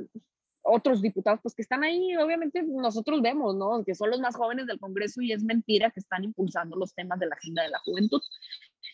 otros 0.61 1.01
diputados 1.01 1.39
pues 1.41 1.55
que 1.55 1.63
están 1.63 1.83
ahí, 1.83 2.15
obviamente 2.17 2.61
nosotros 2.61 3.21
vemos, 3.21 3.55
¿no? 3.55 3.83
Que 3.83 3.95
son 3.95 4.11
los 4.11 4.19
más 4.19 4.35
jóvenes 4.35 4.67
del 4.67 4.79
Congreso 4.79 5.21
y 5.21 5.31
es 5.31 5.43
mentira 5.43 5.89
que 5.89 5.99
están 5.99 6.23
impulsando 6.23 6.75
los 6.77 6.93
temas 6.93 7.19
de 7.19 7.25
la 7.25 7.35
agenda 7.35 7.63
de 7.63 7.69
la 7.69 7.79
juventud. 7.79 8.21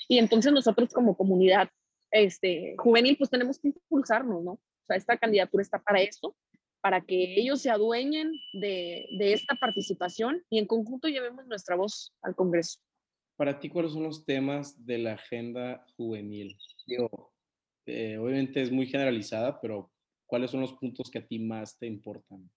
Y 0.07 0.17
entonces 0.17 0.53
nosotros 0.53 0.93
como 0.93 1.17
comunidad 1.17 1.69
este, 2.11 2.75
juvenil 2.77 3.17
pues 3.17 3.29
tenemos 3.29 3.59
que 3.59 3.67
impulsarnos, 3.69 4.43
¿no? 4.43 4.51
O 4.53 4.85
sea, 4.87 4.95
esta 4.95 5.17
candidatura 5.17 5.61
está 5.61 5.79
para 5.79 6.01
eso, 6.01 6.37
para 6.79 7.01
que 7.01 7.37
ellos 7.37 7.61
se 7.61 7.69
adueñen 7.69 8.31
de, 8.53 9.07
de 9.19 9.33
esta 9.33 9.55
participación 9.55 10.41
y 10.49 10.59
en 10.59 10.67
conjunto 10.67 11.09
llevemos 11.09 11.45
nuestra 11.47 11.75
voz 11.75 12.13
al 12.21 12.33
Congreso. 12.33 12.79
Para 13.35 13.59
ti, 13.59 13.67
¿cuáles 13.67 13.91
son 13.91 14.03
los 14.03 14.25
temas 14.25 14.85
de 14.85 14.99
la 14.99 15.13
agenda 15.13 15.85
juvenil? 15.97 16.57
Digo, 16.85 17.33
eh, 17.85 18.17
obviamente 18.17 18.61
es 18.61 18.71
muy 18.71 18.87
generalizada, 18.87 19.59
pero 19.61 19.91
¿cuáles 20.27 20.51
son 20.51 20.61
los 20.61 20.73
puntos 20.73 21.09
que 21.09 21.19
a 21.19 21.25
ti 21.25 21.39
más 21.39 21.77
te 21.77 21.87
importan? 21.87 22.49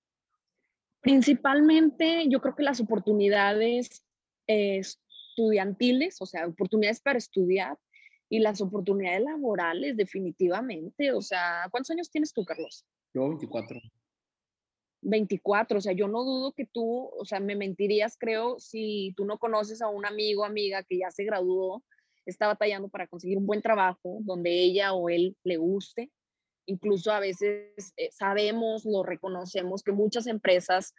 Principalmente 1.01 2.27
yo 2.29 2.41
creo 2.41 2.55
que 2.55 2.63
las 2.63 2.81
oportunidades 2.81 4.05
estudiantiles, 4.47 6.21
o 6.21 6.27
sea, 6.27 6.47
oportunidades 6.47 7.01
para 7.01 7.19
estudiar 7.19 7.79
y 8.29 8.41
las 8.41 8.61
oportunidades 8.61 9.23
laborales 9.23 9.97
definitivamente. 9.97 11.13
O 11.13 11.23
sea, 11.23 11.67
¿cuántos 11.71 11.91
años 11.91 12.11
tienes 12.11 12.33
tú, 12.33 12.45
Carlos? 12.45 12.85
Yo 13.15 13.29
24. 13.29 13.81
24, 15.03 15.79
o 15.79 15.81
sea, 15.81 15.93
yo 15.93 16.09
no 16.09 16.25
dudo 16.25 16.53
que 16.53 16.67
tú, 16.67 17.11
o 17.19 17.25
sea, 17.25 17.41
me 17.41 17.57
mentirías, 17.57 18.17
creo, 18.19 18.59
si 18.59 19.15
tú 19.17 19.25
no 19.25 19.39
conoces 19.39 19.81
a 19.81 19.89
un 19.89 20.05
amigo, 20.05 20.45
amiga 20.45 20.83
que 20.83 20.99
ya 20.99 21.11
se 21.11 21.25
graduó, 21.25 21.83
está 22.27 22.47
batallando 22.47 22.89
para 22.89 23.07
conseguir 23.07 23.39
un 23.39 23.47
buen 23.47 23.63
trabajo 23.63 24.19
donde 24.21 24.51
ella 24.51 24.93
o 24.93 25.09
él 25.09 25.37
le 25.43 25.57
guste. 25.57 26.11
Incluso 26.71 27.11
a 27.11 27.19
veces 27.19 27.93
eh, 27.97 28.11
sabemos, 28.13 28.85
lo 28.85 29.03
reconocemos, 29.03 29.83
que 29.83 29.91
muchas 29.91 30.29
empresas 30.29 30.95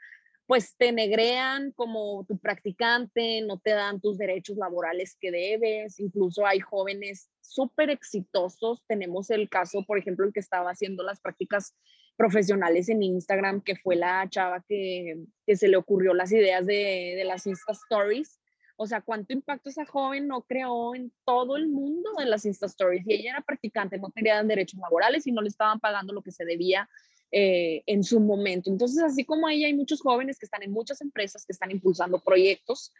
pues 0.47 0.75
te 0.75 0.91
negrean 0.91 1.71
como 1.71 2.25
tu 2.27 2.37
practicante, 2.37 3.41
no 3.41 3.57
te 3.59 3.71
dan 3.71 4.01
tus 4.01 4.17
derechos 4.17 4.57
laborales 4.57 5.15
que 5.17 5.31
debes, 5.31 5.97
incluso 5.97 6.45
hay 6.45 6.59
jóvenes 6.59 7.29
súper 7.39 7.89
exitosos, 7.89 8.83
tenemos 8.85 9.29
el 9.29 9.47
caso, 9.47 9.85
por 9.85 9.97
ejemplo, 9.97 10.25
el 10.25 10.33
que 10.33 10.41
estaba 10.41 10.71
haciendo 10.71 11.03
las 11.03 11.21
prácticas 11.21 11.73
profesionales 12.17 12.89
en 12.89 13.01
Instagram, 13.01 13.61
que 13.61 13.77
fue 13.77 13.95
la 13.95 14.27
chava 14.29 14.61
que, 14.67 15.23
que 15.47 15.55
se 15.55 15.69
le 15.69 15.77
ocurrió 15.77 16.13
las 16.13 16.33
ideas 16.33 16.65
de, 16.65 17.13
de 17.15 17.23
las 17.23 17.47
Insta 17.47 17.71
Stories, 17.71 18.40
o 18.81 18.87
sea, 18.87 19.01
cuánto 19.01 19.31
impacto 19.31 19.69
esa 19.69 19.85
joven 19.85 20.27
no 20.27 20.41
creó 20.41 20.95
en 20.95 21.13
todo 21.23 21.55
el 21.55 21.67
mundo 21.67 22.09
en 22.19 22.31
las 22.31 22.45
Insta 22.45 22.65
Stories. 22.65 23.05
Y 23.05 23.13
ella 23.13 23.33
era 23.33 23.41
practicante, 23.41 23.99
no 23.99 24.09
tenía 24.09 24.41
derechos 24.41 24.79
laborales 24.79 25.27
y 25.27 25.31
no 25.31 25.43
le 25.43 25.49
estaban 25.49 25.79
pagando 25.79 26.13
lo 26.13 26.23
que 26.23 26.31
se 26.31 26.45
debía 26.45 26.89
eh, 27.31 27.83
en 27.85 28.03
su 28.03 28.19
momento. 28.19 28.71
Entonces, 28.71 29.03
así 29.03 29.23
como 29.23 29.47
ella, 29.47 29.67
hay 29.67 29.75
muchos 29.75 30.01
jóvenes 30.01 30.39
que 30.39 30.47
están 30.47 30.63
en 30.63 30.71
muchas 30.71 30.99
empresas 31.01 31.45
que 31.45 31.53
están 31.53 31.69
impulsando 31.69 32.23
proyectos 32.23 32.91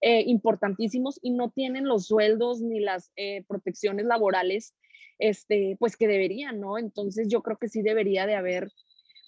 eh, 0.00 0.24
importantísimos 0.26 1.20
y 1.22 1.30
no 1.30 1.52
tienen 1.52 1.86
los 1.86 2.06
sueldos 2.06 2.60
ni 2.60 2.80
las 2.80 3.12
eh, 3.14 3.44
protecciones 3.46 4.06
laborales, 4.06 4.74
este, 5.20 5.76
pues 5.78 5.96
que 5.96 6.08
deberían, 6.08 6.58
¿no? 6.58 6.76
Entonces, 6.76 7.28
yo 7.28 7.40
creo 7.40 7.56
que 7.56 7.68
sí 7.68 7.82
debería 7.82 8.26
de 8.26 8.34
haber 8.34 8.72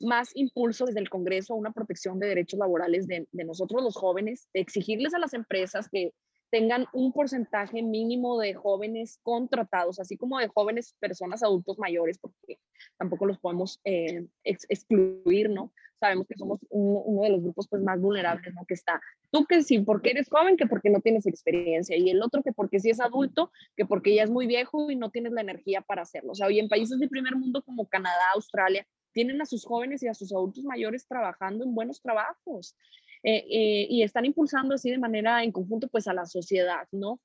más 0.03 0.31
impulso 0.35 0.87
desde 0.87 1.01
el 1.01 1.11
Congreso 1.11 1.55
a 1.55 1.57
una 1.57 1.73
protección 1.73 2.19
de 2.19 2.29
derechos 2.29 2.59
laborales 2.59 3.07
de, 3.07 3.27
de 3.31 3.45
nosotros 3.45 3.83
los 3.83 3.97
jóvenes, 3.97 4.49
de 4.53 4.61
exigirles 4.61 5.15
a 5.15 5.19
las 5.19 5.35
empresas 5.35 5.89
que 5.89 6.13
tengan 6.53 6.87
un 6.93 7.13
porcentaje 7.15 7.83
mínimo 7.83 8.39
de 8.39 8.53
jóvenes 8.53 9.19
contratados, 9.23 9.99
así 9.99 10.19
como 10.19 10.39
de 10.39 10.49
jóvenes 10.49 10.95
personas 11.01 11.43
adultos 11.43 11.79
mayores, 11.79 12.19
porque 12.19 12.59
tampoco 12.99 13.25
los 13.25 13.39
podemos 13.39 13.81
eh, 13.85 14.27
excluir, 14.45 15.49
¿no? 15.49 15.73
Sabemos 15.99 16.27
que 16.27 16.37
somos 16.37 16.61
uno, 16.69 17.23
de 17.23 17.31
los 17.31 17.41
grupos 17.41 17.69
pues, 17.69 17.81
más 17.83 17.99
vulnerables, 17.99 18.53
¿no? 18.55 18.67
Que 18.67 18.75
está, 18.75 19.01
tú 19.31 19.47
que 19.47 19.63
sí, 19.63 19.79
porque 19.79 20.11
eres 20.11 20.29
joven, 20.29 20.59
que 20.59 20.67
porque 20.67 20.91
no 20.91 21.01
tienes 21.01 21.27
experiencia, 21.27 21.97
y 21.97 22.11
el 22.11 22.23
otro 22.23 22.43
que 22.43 22.53
porque 22.53 22.81
sí 22.81 22.91
es 22.91 23.01
adulto, 23.01 23.51
que 23.75 23.87
porque 23.87 24.15
ya 24.15 24.25
es 24.25 24.31
muy 24.31 24.47
viejo 24.47 24.91
y 24.91 24.97
no 24.97 25.11
tienes 25.11 25.33
la 25.33 25.41
energía 25.41 25.81
para 25.81 26.03
hacerlo. 26.03 26.33
O 26.33 26.35
sea, 26.35 26.49
hoy 26.49 26.59
en 26.59 26.69
países 26.69 26.99
de 26.99 27.09
primer 27.09 27.35
mundo 27.35 27.63
como 27.63 27.87
Canadá, 27.87 28.27
Australia, 28.35 28.87
tienen 29.13 29.41
a 29.41 29.47
sus 29.47 29.65
jóvenes 29.65 30.03
y 30.03 30.09
a 30.09 30.15
sus 30.15 30.33
adultos 30.33 30.65
mayores 30.65 31.07
trabajando 31.07 31.65
en 31.65 31.75
buenos 31.75 32.01
trabajos. 32.01 32.77
Eh, 33.25 33.45
eh, 33.49 33.87
y 33.89 34.03
están 34.03 34.25
impulsando 34.25 34.75
así 34.75 34.91
de 34.91 34.99
manera 34.99 35.45
en 35.45 35.53
conjunto 35.53 35.89
pues 35.89 36.09
a 36.09 36.15
la 36.15 36.27
sociedad, 36.27 36.89
¿no? 36.91 37.21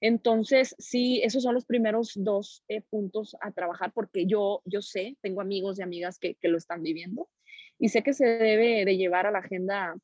Entonces, 0.00 0.76
sí, 0.78 1.22
esos 1.24 1.42
son 1.42 1.54
los 1.54 1.64
primeros 1.64 2.12
dos 2.16 2.62
eh, 2.68 2.82
puntos 2.82 3.34
a 3.40 3.50
trabajar 3.50 3.92
porque 3.94 4.26
yo, 4.26 4.62
yo 4.64 4.82
sé, 4.82 5.16
tengo 5.22 5.40
amigos 5.40 5.78
y 5.78 5.82
amigas 5.82 6.18
que, 6.18 6.34
que, 6.34 6.48
lo 6.48 6.58
están 6.58 6.82
viviendo 6.82 7.28
y 7.78 7.88
sé 7.88 8.02
que 8.02 8.12
se 8.12 8.26
debe 8.26 8.84
de 8.84 8.96
llevar 8.96 9.26
a 9.26 9.30
la 9.30 9.38
agenda 9.38 9.96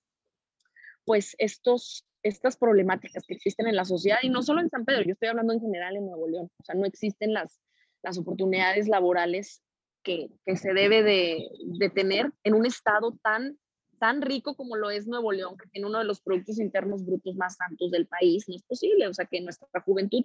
pues 1.05 1.37
estos, 1.39 2.07
estas 2.23 2.57
problemáticas 2.57 3.25
que 3.27 3.35
existen 3.35 3.69
en 3.69 3.77
la 3.77 3.85
sociedad 3.85 4.19
y 4.23 4.31
no 4.31 4.43
solo 4.43 4.63
en 4.63 4.71
San 4.71 4.85
Pedro, 4.85 5.03
yo 5.03 5.13
estoy 5.13 5.29
hablando 5.29 5.53
en 5.53 5.61
general 5.61 5.97
en 5.97 6.07
Nuevo 6.07 6.27
León, 6.29 6.51
o 6.59 6.65
sea, 6.65 6.75
no 6.75 6.87
existen 6.87 7.35
las, 7.35 7.61
las 8.03 8.19
oportunidades 8.19 8.89
laborales 8.89 9.63
que, 10.05 10.29
se 10.55 10.73
debe 10.73 11.03
de, 11.03 11.91
tener 11.91 12.31
en 12.45 12.55
un 12.55 12.67
estado 12.67 13.19
tan 13.23 13.59
tan 13.99 14.21
rico 14.21 14.55
como 14.55 14.77
lo 14.77 14.91
es 14.91 15.07
Nuevo 15.07 15.33
León, 15.33 15.57
que 15.57 15.69
tiene 15.71 15.87
uno 15.87 15.99
de 15.99 16.05
los 16.05 16.21
productos 16.21 16.59
internos 16.59 17.07
brutos 17.07 17.37
más 17.37 17.57
altos 17.61 17.91
del 17.91 18.07
país, 18.07 18.45
no 18.49 18.55
es 18.55 18.63
posible, 18.63 19.07
o 19.07 19.15
sea, 19.15 19.25
que 19.25 19.41
nuestra 19.41 19.81
juventud 19.81 20.23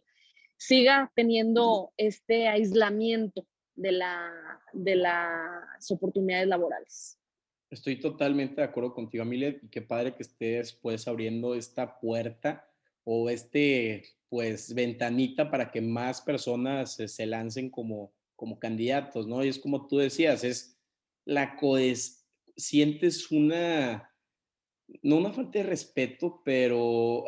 siga 0.57 1.09
teniendo 1.15 1.93
este 1.95 2.49
aislamiento 2.49 3.47
de, 3.75 3.93
la, 3.93 4.59
de 4.73 4.95
las 4.97 5.89
oportunidades 5.91 6.47
laborales. 6.47 7.17
Estoy 7.69 7.99
totalmente 7.99 8.55
de 8.55 8.63
acuerdo 8.63 8.93
contigo, 8.93 9.21
Amilet, 9.21 9.63
y 9.63 9.69
qué 9.69 9.81
padre 9.81 10.13
que 10.15 10.23
estés 10.23 10.73
pues 10.73 11.07
abriendo 11.07 11.55
esta 11.55 11.99
puerta 11.99 12.67
o 13.05 13.29
este 13.29 14.03
pues 14.27 14.73
ventanita 14.73 15.49
para 15.49 15.71
que 15.71 15.79
más 15.81 16.21
personas 16.21 16.95
se 16.95 17.25
lancen 17.25 17.69
como, 17.69 18.11
como 18.39 18.57
candidatos, 18.57 19.27
¿no? 19.27 19.43
Y 19.43 19.49
es 19.49 19.59
como 19.59 19.87
tú 19.87 19.97
decías, 19.97 20.43
es 20.43 20.79
la 21.25 21.57
coes 21.57 22.19
sientes 22.55 23.31
una, 23.31 24.11
no 25.01 25.17
una 25.17 25.31
falta 25.31 25.59
de 25.59 25.65
respeto, 25.65 26.41
pero 26.43 27.25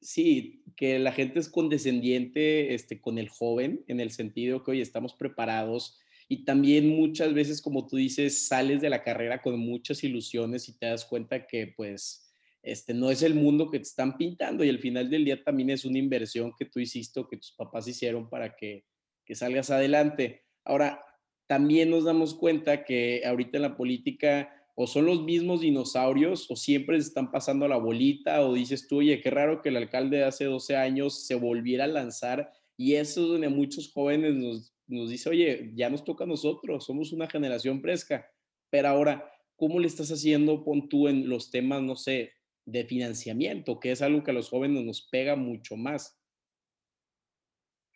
sí, 0.00 0.64
que 0.76 0.98
la 0.98 1.12
gente 1.12 1.38
es 1.38 1.48
condescendiente 1.48 2.74
este, 2.74 3.00
con 3.00 3.18
el 3.18 3.28
joven, 3.28 3.84
en 3.86 4.00
el 4.00 4.10
sentido 4.10 4.62
que 4.62 4.72
hoy 4.72 4.80
estamos 4.80 5.14
preparados 5.14 5.98
y 6.28 6.44
también 6.44 6.88
muchas 6.88 7.32
veces, 7.34 7.62
como 7.62 7.86
tú 7.86 7.96
dices, 7.96 8.48
sales 8.48 8.80
de 8.80 8.90
la 8.90 9.04
carrera 9.04 9.42
con 9.42 9.58
muchas 9.58 10.02
ilusiones 10.02 10.68
y 10.68 10.76
te 10.76 10.86
das 10.86 11.04
cuenta 11.04 11.46
que 11.46 11.72
pues 11.76 12.32
este 12.62 12.94
no 12.94 13.12
es 13.12 13.22
el 13.22 13.34
mundo 13.34 13.70
que 13.70 13.78
te 13.78 13.84
están 13.84 14.16
pintando 14.16 14.64
y 14.64 14.68
al 14.68 14.80
final 14.80 15.08
del 15.08 15.24
día 15.24 15.44
también 15.44 15.70
es 15.70 15.84
una 15.84 15.98
inversión 15.98 16.52
que 16.58 16.64
tú 16.64 16.80
hiciste 16.80 17.20
o 17.20 17.28
que 17.28 17.36
tus 17.36 17.52
papás 17.52 17.86
hicieron 17.86 18.28
para 18.28 18.56
que, 18.56 18.84
que 19.24 19.36
salgas 19.36 19.70
adelante. 19.70 20.45
Ahora, 20.66 21.00
también 21.46 21.90
nos 21.90 22.04
damos 22.04 22.34
cuenta 22.34 22.84
que 22.84 23.22
ahorita 23.24 23.58
en 23.58 23.62
la 23.62 23.76
política 23.76 24.52
o 24.74 24.86
son 24.86 25.06
los 25.06 25.22
mismos 25.22 25.62
dinosaurios 25.62 26.50
o 26.50 26.56
siempre 26.56 27.00
se 27.00 27.08
están 27.08 27.30
pasando 27.30 27.66
la 27.66 27.78
bolita 27.78 28.42
o 28.42 28.52
dices 28.52 28.86
tú, 28.86 28.98
oye, 28.98 29.20
qué 29.22 29.30
raro 29.30 29.62
que 29.62 29.70
el 29.70 29.76
alcalde 29.76 30.18
de 30.18 30.24
hace 30.24 30.44
12 30.44 30.76
años 30.76 31.26
se 31.26 31.34
volviera 31.34 31.84
a 31.84 31.88
lanzar 31.88 32.52
y 32.76 32.94
eso 32.94 33.22
es 33.22 33.28
donde 33.28 33.48
muchos 33.48 33.90
jóvenes 33.90 34.34
nos, 34.34 34.74
nos 34.86 35.08
dice, 35.08 35.30
oye, 35.30 35.72
ya 35.74 35.88
nos 35.88 36.04
toca 36.04 36.24
a 36.24 36.26
nosotros, 36.26 36.84
somos 36.84 37.12
una 37.12 37.26
generación 37.26 37.80
fresca, 37.80 38.28
pero 38.68 38.88
ahora, 38.88 39.32
¿cómo 39.56 39.80
le 39.80 39.86
estás 39.86 40.10
haciendo, 40.10 40.62
pon 40.62 40.90
tú 40.90 41.08
en 41.08 41.28
los 41.28 41.50
temas, 41.50 41.80
no 41.80 41.96
sé, 41.96 42.32
de 42.66 42.84
financiamiento, 42.84 43.80
que 43.80 43.92
es 43.92 44.02
algo 44.02 44.22
que 44.22 44.32
a 44.32 44.34
los 44.34 44.50
jóvenes 44.50 44.84
nos 44.84 45.08
pega 45.10 45.36
mucho 45.36 45.76
más? 45.76 46.20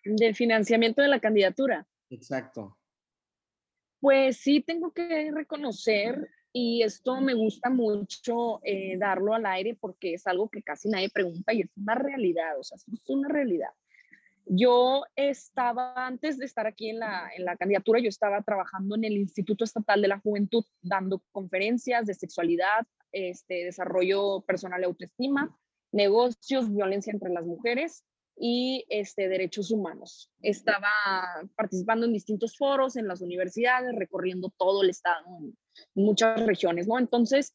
Del 0.03 0.35
financiamiento 0.35 1.03
de 1.03 1.09
la 1.09 1.21
candidatura. 1.21 1.90
Exacto. 2.11 2.77
Pues 4.01 4.39
sí, 4.39 4.61
tengo 4.61 4.93
que 4.93 5.31
reconocer 5.31 6.29
y 6.53 6.83
esto 6.83 7.21
me 7.21 7.35
gusta 7.35 7.71
mucho 7.71 8.61
eh, 8.65 8.97
darlo 8.99 9.35
al 9.35 9.47
aire 9.47 9.77
porque 9.81 10.15
es 10.15 10.27
algo 10.27 10.49
que 10.49 10.63
casi 10.63 10.89
nadie 10.89 11.11
pregunta 11.11 11.53
y 11.53 11.63
es 11.63 11.71
una 11.77 11.95
realidad, 11.95 12.59
o 12.59 12.65
sea, 12.65 12.77
es 12.77 12.87
una 13.09 13.29
realidad. 13.29 13.71
Yo 14.47 15.05
estaba, 15.15 16.07
antes 16.07 16.39
de 16.39 16.47
estar 16.47 16.67
aquí 16.67 16.91
en 16.91 16.99
la, 16.99 17.31
en 17.37 17.45
la 17.45 17.57
candidatura, 17.57 18.01
yo 18.01 18.09
estaba 18.09 18.43
trabajando 18.43 18.97
en 18.97 19.05
el 19.05 19.17
Instituto 19.17 19.63
Estatal 19.63 20.03
de 20.03 20.09
la 20.09 20.19
Juventud, 20.19 20.65
dando 20.83 21.23
conferencias 21.31 22.07
de 22.07 22.15
sexualidad, 22.15 22.87
este, 23.13 23.67
desarrollo 23.67 24.41
personal 24.41 24.81
y 24.81 24.85
autoestima, 24.85 25.57
negocios, 25.93 26.73
violencia 26.73 27.13
entre 27.13 27.31
las 27.31 27.47
mujeres 27.47 28.05
y 28.43 28.87
este, 28.89 29.29
derechos 29.29 29.71
humanos. 29.71 30.33
Estaba 30.41 30.89
participando 31.55 32.07
en 32.07 32.15
distintos 32.15 32.57
foros, 32.57 32.97
en 32.97 33.07
las 33.07 33.21
universidades, 33.21 33.95
recorriendo 33.95 34.51
todo 34.57 34.83
el 34.83 34.89
estado, 34.89 35.27
en 35.41 35.55
muchas 35.95 36.47
regiones, 36.47 36.89
¿no? 36.89 36.99
Entonces, 36.99 37.55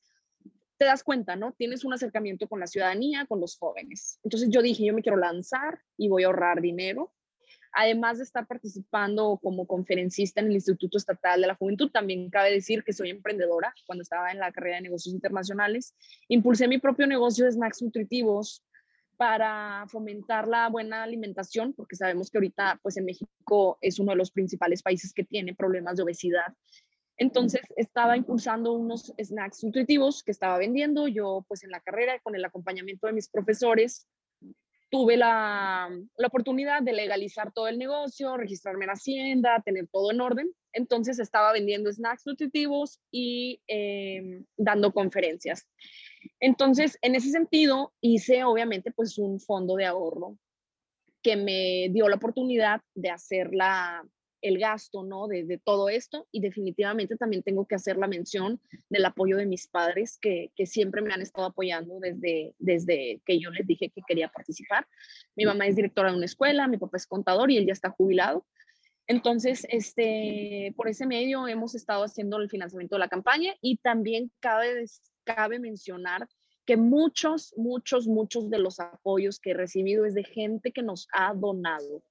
te 0.77 0.85
das 0.85 1.03
cuenta, 1.03 1.35
¿no? 1.35 1.53
Tienes 1.53 1.85
un 1.85 1.93
acercamiento 1.93 2.47
con 2.47 2.59
la 2.59 2.67
ciudadanía, 2.67 3.25
con 3.25 3.41
los 3.41 3.57
jóvenes. 3.57 4.19
Entonces 4.23 4.49
yo 4.51 4.61
dije, 4.61 4.85
yo 4.85 4.93
me 4.93 5.01
quiero 5.01 5.17
lanzar 5.17 5.79
y 5.97 6.07
voy 6.07 6.23
a 6.23 6.27
ahorrar 6.27 6.61
dinero. 6.61 7.11
Además 7.73 8.19
de 8.19 8.25
estar 8.25 8.45
participando 8.45 9.39
como 9.41 9.65
conferencista 9.65 10.39
en 10.39 10.47
el 10.47 10.53
Instituto 10.53 10.99
Estatal 10.99 11.41
de 11.41 11.47
la 11.47 11.55
Juventud, 11.55 11.89
también 11.91 12.29
cabe 12.29 12.51
decir 12.51 12.83
que 12.83 12.93
soy 12.93 13.09
emprendedora. 13.09 13.73
Cuando 13.87 14.03
estaba 14.03 14.31
en 14.31 14.39
la 14.39 14.51
carrera 14.51 14.75
de 14.75 14.83
negocios 14.83 15.15
internacionales, 15.15 15.95
impulsé 16.27 16.67
mi 16.67 16.77
propio 16.77 17.07
negocio 17.07 17.45
de 17.45 17.53
snacks 17.53 17.81
nutritivos 17.81 18.63
para 19.17 19.86
fomentar 19.88 20.47
la 20.47 20.69
buena 20.69 21.04
alimentación, 21.04 21.73
porque 21.73 21.95
sabemos 21.95 22.30
que 22.30 22.38
ahorita, 22.38 22.80
pues 22.82 22.97
en 22.97 23.06
México 23.06 23.78
es 23.82 23.99
uno 23.99 24.12
de 24.12 24.17
los 24.17 24.32
principales 24.32 24.82
países 24.82 25.13
que 25.13 25.23
tiene 25.23 25.56
problemas 25.56 25.97
de 25.97 26.04
obesidad. 26.04 26.54
Entonces 27.17 27.62
estaba 27.78 28.17
impulsando 28.17 28.73
unos 28.73 29.13
snacks 29.21 29.63
nutritivos 29.63 30.23
que 30.23 30.32
estaba 30.32 30.58
vendiendo. 30.58 31.08
Yo, 31.08 31.45
pues 31.47 31.63
en 31.63 31.71
la 31.71 31.80
carrera, 31.80 32.19
con 32.19 32.36
el 32.36 32.43
acompañamiento 32.43 33.08
de 33.08 33.13
mis 33.13 33.30
profesores, 33.30 34.08
tuve 34.89 35.17
la, 35.17 35.89
la 36.17 36.28
oportunidad 36.28 36.82
de 36.82 36.93
legalizar 36.93 37.51
todo 37.54 37.67
el 37.67 37.78
negocio, 37.78 38.38
registrarme 38.38 38.86
en 38.86 38.91
Hacienda, 38.91 39.62
tener 39.63 39.88
todo 39.88 40.12
en 40.12 40.21
orden. 40.21 40.54
Entonces 40.75 41.19
estaba 41.19 41.53
vendiendo 41.53 41.91
snacks 41.91 42.27
nutritivos 42.27 42.99
y 43.09 43.61
eh, 43.67 44.43
dando 44.57 44.91
conferencias. 44.93 45.67
Entonces, 46.39 46.97
en 47.01 47.15
ese 47.15 47.31
sentido, 47.31 47.93
hice 48.01 48.43
obviamente 48.43 48.91
pues 48.91 49.17
un 49.17 49.39
fondo 49.39 49.75
de 49.75 49.85
ahorro 49.85 50.38
que 51.23 51.35
me 51.35 51.89
dio 51.91 52.07
la 52.09 52.17
oportunidad 52.17 52.81
de 52.93 53.09
hacer 53.09 53.53
la, 53.53 54.05
el 54.41 54.59
gasto, 54.59 55.03
¿no? 55.03 55.27
De, 55.27 55.59
todo 55.63 55.89
esto 55.89 56.27
y 56.31 56.39
definitivamente 56.39 57.15
también 57.15 57.41
tengo 57.41 57.65
que 57.65 57.75
hacer 57.75 57.97
la 57.97 58.07
mención 58.07 58.59
del 58.89 59.05
apoyo 59.05 59.38
de 59.38 59.45
mis 59.45 59.67
padres 59.67 60.19
que, 60.21 60.51
siempre 60.65 61.01
me 61.01 61.13
han 61.13 61.21
estado 61.21 61.47
apoyando 61.47 61.99
desde, 61.99 62.53
desde 62.59 63.21
que 63.25 63.39
yo 63.39 63.49
les 63.49 63.65
dije 63.65 63.89
que 63.89 64.01
quería 64.07 64.27
participar. 64.27 64.88
Mi 65.35 65.45
mamá 65.45 65.65
es 65.67 65.75
directora 65.75 66.11
de 66.11 66.17
una 66.17 66.25
escuela, 66.25 66.67
mi 66.67 66.77
papá 66.77 66.97
es 66.97 67.07
contador 67.07 67.49
y 67.49 67.57
él 67.57 67.65
ya 67.65 67.73
está 67.73 67.89
jubilado. 67.89 68.45
Entonces, 69.07 69.67
este, 69.69 70.73
por 70.75 70.87
ese 70.87 71.05
medio 71.05 71.47
hemos 71.47 71.75
estado 71.75 72.03
haciendo 72.03 72.37
el 72.37 72.49
financiamiento 72.49 72.95
de 72.95 72.99
la 72.99 73.09
campaña 73.09 73.53
y 73.61 73.77
también 73.77 74.31
cabe, 74.39 74.83
cabe 75.23 75.59
mencionar 75.59 76.27
que 76.65 76.77
muchos, 76.77 77.53
muchos, 77.55 78.07
muchos 78.07 78.49
de 78.49 78.57
los 78.57 78.79
apoyos 78.79 79.39
que 79.39 79.51
he 79.51 79.53
recibido 79.53 80.05
es 80.05 80.15
de 80.15 80.23
gente 80.23 80.71
que 80.71 80.81
nos 80.81 81.07
ha 81.13 81.33
donado 81.35 82.01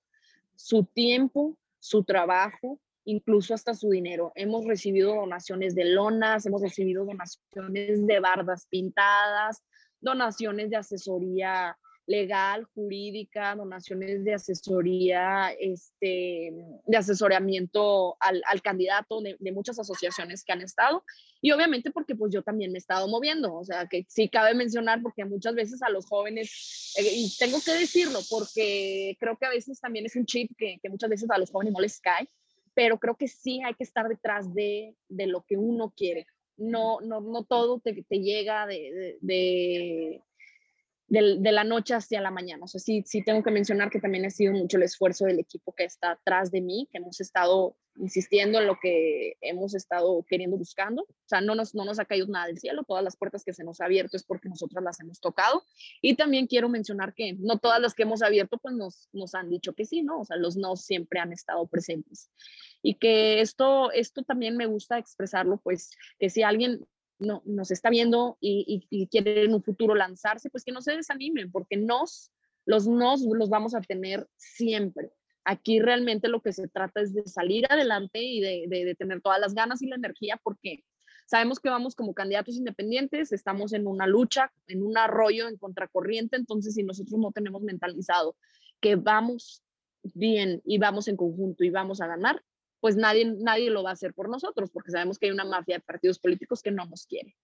su 0.55 0.85
tiempo, 0.85 1.59
su 1.81 2.05
trabajo, 2.05 2.79
incluso 3.05 3.55
hasta 3.55 3.75
su 3.75 3.91
dinero. 3.91 4.33
Hemos 4.37 4.65
recibido 4.65 5.15
donaciones 5.15 5.75
de 5.75 5.87
lonas, 5.87 6.47
hemos 6.47 6.63
recibido 6.63 7.05
donaciones 7.05 8.07
de 8.07 8.21
bardas 8.21 8.67
pintadas, 8.71 9.65
donaciones 10.01 10.71
de 10.71 10.77
asesoría 10.77 11.77
legal, 12.07 12.65
jurídica, 12.75 13.55
donaciones 13.55 14.25
de 14.25 14.35
asesoría, 14.35 15.53
este, 15.59 16.53
de 16.87 16.97
asesoramiento 16.97 18.17
al, 18.21 18.43
candidato 18.63 19.21
de, 19.21 19.53
muchas 19.53 19.79
asociaciones 19.79 20.45
que 20.45 20.53
han 20.53 20.61
estado. 20.61 21.03
Y 21.41 21.53
obviamente 21.53 21.91
porque 21.91 22.15
pues 22.15 22.33
yo 22.33 22.43
también 22.43 22.73
me 22.73 22.79
he 22.79 22.81
estado 22.81 23.09
moviendo, 23.09 23.55
o 23.55 23.65
sea, 23.65 23.87
que 23.87 24.05
sí 24.09 24.29
cabe 24.29 24.55
mencionar 24.55 25.03
porque 25.03 25.25
muchas 25.25 25.55
veces 25.55 25.83
a 25.83 25.91
los 25.91 26.07
jóvenes, 26.07 26.95
eh, 26.99 27.11
y 27.15 27.35
tengo 27.39 27.59
que 27.65 27.73
decirlo 27.73 28.21
porque 28.31 29.17
creo 29.19 29.37
que 29.39 29.47
a 29.47 29.51
veces 29.51 29.81
también 29.81 30.07
es 30.07 30.17
un 30.17 30.27
chip 30.27 30.53
que, 30.57 30.79
muchas 30.89 31.11
veces 31.11 31.31
a 31.31 31.39
los 31.39 31.51
jóvenes 31.51 31.73
no 31.75 31.81
les 31.81 32.01
cae, 32.01 32.29
pero 32.75 32.99
creo 32.99 33.17
que 33.17 33.29
sí 33.29 33.63
hay 33.65 33.75
que 33.75 33.85
estar 33.85 34.09
detrás 34.09 34.53
de, 34.55 34.95
lo 35.09 35.43
que 35.43 35.57
uno 35.57 35.93
quiere. 35.97 36.27
No, 36.57 37.01
no, 37.01 37.21
no 37.21 37.45
todo 37.45 37.81
te, 37.81 38.05
llega 38.11 38.67
de 38.67 39.19
de 39.21 40.23
la 41.09 41.65
noche 41.65 41.95
hacia 41.95 42.21
la 42.21 42.31
mañana. 42.31 42.65
O 42.65 42.69
sea, 42.69 42.81
sí, 42.81 43.03
sí 43.07 43.23
tengo 43.23 43.43
que 43.43 43.51
mencionar 43.51 43.91
que 43.91 44.01
también 44.01 44.25
ha 44.25 44.31
sido 44.31 44.53
mucho 44.53 44.77
el 44.77 44.85
esfuerzo 44.85 45.27
del 45.27 45.39
equipo 45.39 45.73
que 45.73 45.85
está 45.85 46.13
atrás 46.13 46.51
de 46.51 46.61
mí, 46.61 46.89
que 46.91 46.99
hemos 46.99 47.21
estado 47.21 47.77
insistiendo 47.97 48.59
en 48.59 48.67
lo 48.67 48.79
que 48.81 49.37
hemos 49.41 49.75
estado 49.75 50.25
queriendo 50.29 50.57
buscando. 50.57 51.03
O 51.03 51.29
sea, 51.29 51.41
no 51.41 51.55
nos, 51.55 51.75
no 51.75 51.85
nos 51.85 51.99
ha 51.99 52.05
caído 52.05 52.27
nada 52.27 52.47
del 52.47 52.59
cielo, 52.59 52.85
todas 52.85 53.05
las 53.05 53.17
puertas 53.17 53.45
que 53.45 53.53
se 53.53 53.65
nos 53.65 53.81
ha 53.81 53.85
abierto 53.85 54.17
es 54.17 54.25
porque 54.25 54.49
nosotras 54.49 54.83
las 54.83 54.99
hemos 55.01 55.21
tocado. 55.21 55.63
Y 56.01 56.17
también 56.17 56.47
quiero 56.47 56.69
mencionar 56.69 57.15
que 57.15 57.35
no 57.39 57.59
todas 57.59 57.81
las 57.81 57.95
que 57.95 58.03
hemos 58.03 58.23
abierto 58.23 58.59
pues 58.59 58.75
nos, 58.75 59.09
nos 59.13 59.35
han 59.35 59.51
dicho 59.51 59.75
que 59.75 59.85
sí, 59.85 60.03
¿no? 60.03 60.21
O 60.21 60.25
sea, 60.25 60.37
los 60.37 60.57
no 60.57 60.77
siempre 60.77 61.21
han 61.21 61.33
estado 61.33 61.67
presentes. 61.67 62.31
Y 62.83 62.95
que 62.95 63.41
esto, 63.41 63.93
esto 63.93 64.23
también 64.23 64.57
me 64.57 64.67
gusta 64.67 64.99
expresarlo, 64.99 65.61
pues 65.63 65.91
que 66.19 66.31
si 66.31 66.43
alguien 66.43 66.85
no, 67.19 67.43
nos 67.45 67.71
está 67.71 67.91
viendo 67.91 68.37
y, 68.41 69.09
quiere 69.11 69.45
en 69.45 69.55
un 69.55 69.63
futuro 69.63 69.95
lanzarse, 69.95 70.51
pues 70.51 70.65
que 70.65 70.73
no 70.73 70.81
se 70.81 70.97
desanimen, 70.97 71.51
porque 71.51 71.77
nos, 71.77 72.33
los 72.67 72.87
nos 72.87 73.23
los 73.23 73.49
vamos 73.49 73.75
a 73.75 73.81
tener 73.81 74.29
siempre. 74.37 75.11
Aquí 75.45 75.81
realmente 75.81 76.29
lo 76.29 76.41
que 76.41 76.53
se 76.53 76.69
trata 76.69 77.01
es 77.01 77.13
de 77.13 77.27
salir 77.27 77.67
adelante 77.71 78.23
y 78.23 78.41
de, 78.41 78.67
de, 78.69 78.95
tener 78.95 79.21
todas 79.21 79.41
las 79.41 79.55
ganas 79.55 79.83
y 79.83 79.87
la 79.87 79.97
energía, 79.97 80.41
porque 80.43 80.85
sabemos 81.27 81.61
que 81.61 81.69
vamos 81.69 81.95
como 81.95 82.15
candidatos 82.15 82.57
independientes, 82.57 83.33
estamos 83.33 83.73
en 83.73 83.87
una 83.87 84.07
lucha, 84.07 84.53
en 84.67 84.83
un 84.83 84.97
arroyo, 84.97 85.49
en 85.49 85.59
contracorriente, 85.59 86.37
entonces 86.37 86.75
si 86.75 86.83
nosotros 86.83 87.21
no 87.21 87.33
tenemos 87.33 87.63
mentalizado 87.63 88.37
que 88.81 88.97
vamos 88.97 89.63
bien 90.03 90.61
y 90.65 90.79
vamos 90.79 91.09
en 91.09 91.17
conjunto 91.17 91.65
y 91.65 91.71
vamos 91.71 92.01
a 92.01 92.07
ganar, 92.07 92.43
pues 92.85 92.97
nadie, 92.97 93.25
nadie 93.25 93.71
lo 93.71 93.83
va 93.83 93.89
a 93.89 93.93
hacer 93.95 94.13
por 94.13 94.29
nosotros, 94.29 94.69
porque 94.71 94.91
sabemos 94.91 95.19
que 95.19 95.25
hay 95.25 95.33
una 95.33 95.47
mafia 95.47 95.77
de 95.77 95.81
partidos 95.81 96.19
políticos 96.19 96.61
que 96.61 96.71
no 96.71 96.85
nos 96.85 97.07
quiere. 97.07 97.35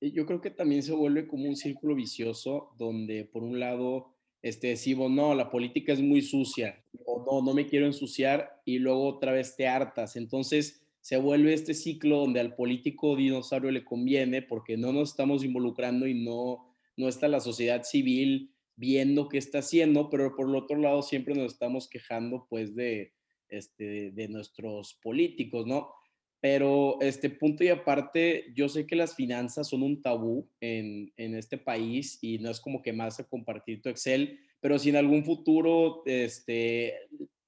Yo 0.00 0.24
creo 0.24 0.40
que 0.40 0.48
también 0.48 0.82
se 0.82 0.94
vuelve 0.94 1.28
como 1.28 1.50
un 1.50 1.54
círculo 1.54 1.94
vicioso 1.94 2.70
donde 2.78 3.26
por 3.26 3.42
un 3.42 3.60
lado 3.60 4.14
este, 4.40 4.68
decimos, 4.68 5.10
no, 5.10 5.34
la 5.34 5.50
política 5.50 5.92
es 5.92 6.00
muy 6.00 6.22
sucia, 6.22 6.82
o 7.04 7.22
no, 7.30 7.44
no 7.44 7.52
me 7.52 7.66
quiero 7.66 7.84
ensuciar, 7.84 8.62
y 8.64 8.78
luego 8.78 9.06
otra 9.06 9.32
vez 9.32 9.54
te 9.54 9.68
hartas. 9.68 10.16
Entonces 10.16 10.82
se 11.02 11.18
vuelve 11.18 11.52
este 11.52 11.74
ciclo 11.74 12.20
donde 12.20 12.40
al 12.40 12.54
político 12.54 13.16
dinosaurio 13.16 13.72
le 13.72 13.84
conviene 13.84 14.40
porque 14.40 14.78
no 14.78 14.94
nos 14.94 15.10
estamos 15.10 15.44
involucrando 15.44 16.06
y 16.06 16.24
no, 16.24 16.74
no 16.96 17.06
está 17.06 17.28
la 17.28 17.40
sociedad 17.40 17.82
civil 17.82 18.50
viendo 18.76 19.28
qué 19.28 19.36
está 19.36 19.58
haciendo, 19.58 20.08
pero 20.08 20.34
por 20.34 20.48
el 20.48 20.56
otro 20.56 20.78
lado 20.78 21.02
siempre 21.02 21.34
nos 21.34 21.52
estamos 21.52 21.86
quejando 21.86 22.46
pues 22.48 22.74
de, 22.74 23.12
este, 23.48 24.10
de 24.10 24.28
nuestros 24.28 24.94
políticos, 25.02 25.66
¿no? 25.66 25.92
Pero 26.40 26.98
este 27.00 27.30
punto 27.30 27.64
y 27.64 27.68
aparte, 27.68 28.52
yo 28.54 28.68
sé 28.68 28.86
que 28.86 28.94
las 28.96 29.14
finanzas 29.14 29.68
son 29.68 29.82
un 29.82 30.02
tabú 30.02 30.48
en, 30.60 31.12
en 31.16 31.34
este 31.34 31.58
país 31.58 32.18
y 32.20 32.38
no 32.38 32.50
es 32.50 32.60
como 32.60 32.82
que 32.82 32.92
más 32.92 33.18
a 33.18 33.28
compartir 33.28 33.82
tu 33.82 33.88
Excel, 33.88 34.38
pero 34.60 34.78
si 34.78 34.90
en 34.90 34.96
algún 34.96 35.24
futuro 35.24 36.02
este, 36.06 36.94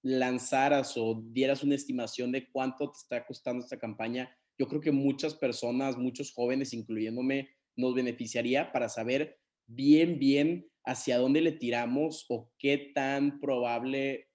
lanzaras 0.03 0.97
o 0.97 1.23
dieras 1.33 1.63
una 1.63 1.75
estimación 1.75 2.33
de 2.33 2.49
cuánto 2.51 2.91
te 2.91 2.99
está 2.99 3.27
costando 3.27 3.63
esta 3.63 3.79
campaña, 3.79 4.35
yo 4.59 4.67
creo 4.67 4.81
que 4.81 4.93
muchas 4.93 5.35
personas, 5.35 5.97
muchos 5.97 6.33
jóvenes, 6.33 6.73
incluyéndome, 6.73 7.51
nos 7.77 7.95
beneficiaría 7.95 8.73
para 8.73 8.89
saber 8.89 9.39
bien, 9.67 10.19
bien 10.19 10.67
hacia 10.85 11.19
dónde 11.19 11.41
le 11.41 11.53
tiramos 11.53 12.25
o 12.29 12.51
qué 12.59 12.93
tan 12.95 13.41
probable 13.41 14.28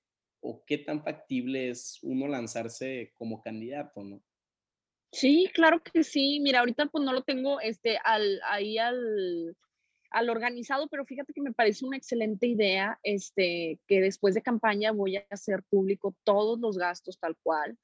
o 0.44 0.64
qué 0.66 0.78
tan 0.78 1.04
factible 1.04 1.70
es 1.70 2.00
uno 2.04 2.28
lanzarse 2.28 3.12
como 3.16 3.42
candidato, 3.42 4.04
¿no? 4.04 4.22
Sí, 5.12 5.50
claro 5.54 5.82
que 5.82 6.04
sí. 6.04 6.40
Mira, 6.42 6.60
ahorita 6.60 6.88
pues 6.88 7.04
no 7.04 7.14
lo 7.14 7.24
tengo 7.24 7.60
este, 7.62 7.98
al, 8.04 8.42
ahí 8.48 8.78
al, 8.78 9.56
al 10.10 10.30
organizado, 10.30 10.88
pero 10.88 11.06
fíjate 11.06 11.34
que 11.34 11.42
me 11.42 11.54
parece 11.54 11.86
una 11.86 11.98
excelente 11.98 12.48
idea 12.48 13.00
este, 13.04 13.80
que 13.88 14.02
después 14.02 14.36
de 14.36 14.42
campaña 14.42 14.92
voy 14.92 15.18
a 15.18 15.26
hacer 15.30 15.64
público 15.64 16.16
todos 16.24 16.60
los 16.60 16.78
gastos 16.78 17.20
tal 17.20 17.38
cual 17.44 17.78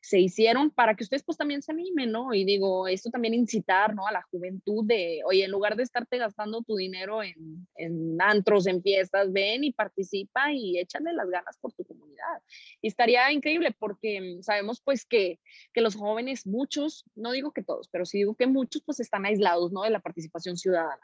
se 0.00 0.18
hicieron 0.18 0.70
para 0.70 0.94
que 0.94 1.04
ustedes 1.04 1.22
pues 1.22 1.36
también 1.36 1.62
se 1.62 1.72
animen, 1.72 2.10
¿no? 2.10 2.32
Y 2.32 2.44
digo, 2.44 2.88
esto 2.88 3.10
también 3.10 3.34
incitar, 3.34 3.94
¿no? 3.94 4.06
A 4.06 4.12
la 4.12 4.22
juventud 4.30 4.84
de, 4.84 5.20
oye, 5.26 5.44
en 5.44 5.50
lugar 5.50 5.76
de 5.76 5.82
estarte 5.82 6.16
gastando 6.16 6.62
tu 6.62 6.76
dinero 6.76 7.22
en, 7.22 7.68
en 7.76 8.20
antros, 8.20 8.66
en 8.66 8.82
fiestas, 8.82 9.30
ven 9.32 9.62
y 9.64 9.72
participa 9.72 10.52
y 10.52 10.78
échale 10.78 11.12
las 11.12 11.28
ganas 11.28 11.58
por 11.58 11.72
tu 11.74 11.84
comunidad. 11.84 12.42
Y 12.80 12.88
estaría 12.88 13.30
increíble 13.30 13.74
porque 13.78 14.38
sabemos 14.42 14.80
pues 14.80 15.04
que, 15.04 15.38
que 15.74 15.82
los 15.82 15.96
jóvenes, 15.96 16.46
muchos, 16.46 17.04
no 17.14 17.32
digo 17.32 17.52
que 17.52 17.62
todos, 17.62 17.88
pero 17.88 18.06
sí 18.06 18.18
digo 18.18 18.34
que 18.34 18.46
muchos 18.46 18.82
pues 18.82 19.00
están 19.00 19.26
aislados, 19.26 19.70
¿no? 19.70 19.82
De 19.82 19.90
la 19.90 20.00
participación 20.00 20.56
ciudadana. 20.56 21.02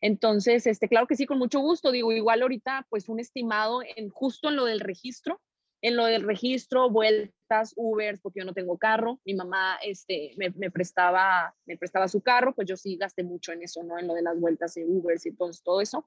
Entonces, 0.00 0.66
este, 0.66 0.88
claro 0.88 1.06
que 1.06 1.16
sí, 1.16 1.26
con 1.26 1.38
mucho 1.38 1.60
gusto. 1.60 1.92
Digo, 1.92 2.12
igual 2.12 2.42
ahorita, 2.42 2.86
pues 2.88 3.08
un 3.08 3.20
estimado 3.20 3.82
en 3.96 4.08
justo 4.08 4.48
en 4.48 4.56
lo 4.56 4.64
del 4.64 4.80
registro, 4.80 5.40
en 5.82 5.96
lo 5.96 6.04
del 6.04 6.24
registro, 6.24 6.90
vueltas, 6.90 7.72
Ubers, 7.76 8.20
porque 8.20 8.40
yo 8.40 8.44
no 8.44 8.52
tengo 8.52 8.76
carro. 8.78 9.20
Mi 9.24 9.34
mamá 9.34 9.78
este, 9.82 10.34
me, 10.36 10.50
me, 10.50 10.70
prestaba, 10.70 11.54
me 11.66 11.76
prestaba 11.76 12.08
su 12.08 12.20
carro, 12.20 12.54
pues 12.54 12.68
yo 12.68 12.76
sí 12.76 12.96
gasté 12.96 13.24
mucho 13.24 13.52
en 13.52 13.62
eso, 13.62 13.82
¿no? 13.82 13.98
En 13.98 14.06
lo 14.06 14.14
de 14.14 14.22
las 14.22 14.38
vueltas 14.38 14.74
de 14.74 14.84
Ubers 14.84 15.26
y 15.26 15.32
todo, 15.32 15.50
todo 15.64 15.80
eso. 15.80 16.06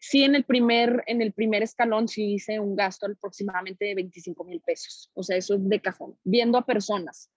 Sí, 0.00 0.22
en 0.22 0.34
el, 0.34 0.44
primer, 0.44 1.02
en 1.06 1.22
el 1.22 1.32
primer 1.32 1.62
escalón 1.62 2.06
sí 2.06 2.34
hice 2.34 2.60
un 2.60 2.76
gasto 2.76 3.06
aproximadamente 3.06 3.86
de 3.86 3.94
25 3.94 4.44
mil 4.44 4.60
pesos. 4.60 5.10
O 5.14 5.22
sea, 5.22 5.36
eso 5.36 5.54
es 5.54 5.68
de 5.68 5.80
cajón. 5.80 6.16
Viendo 6.22 6.58
a 6.58 6.66
personas 6.66 7.30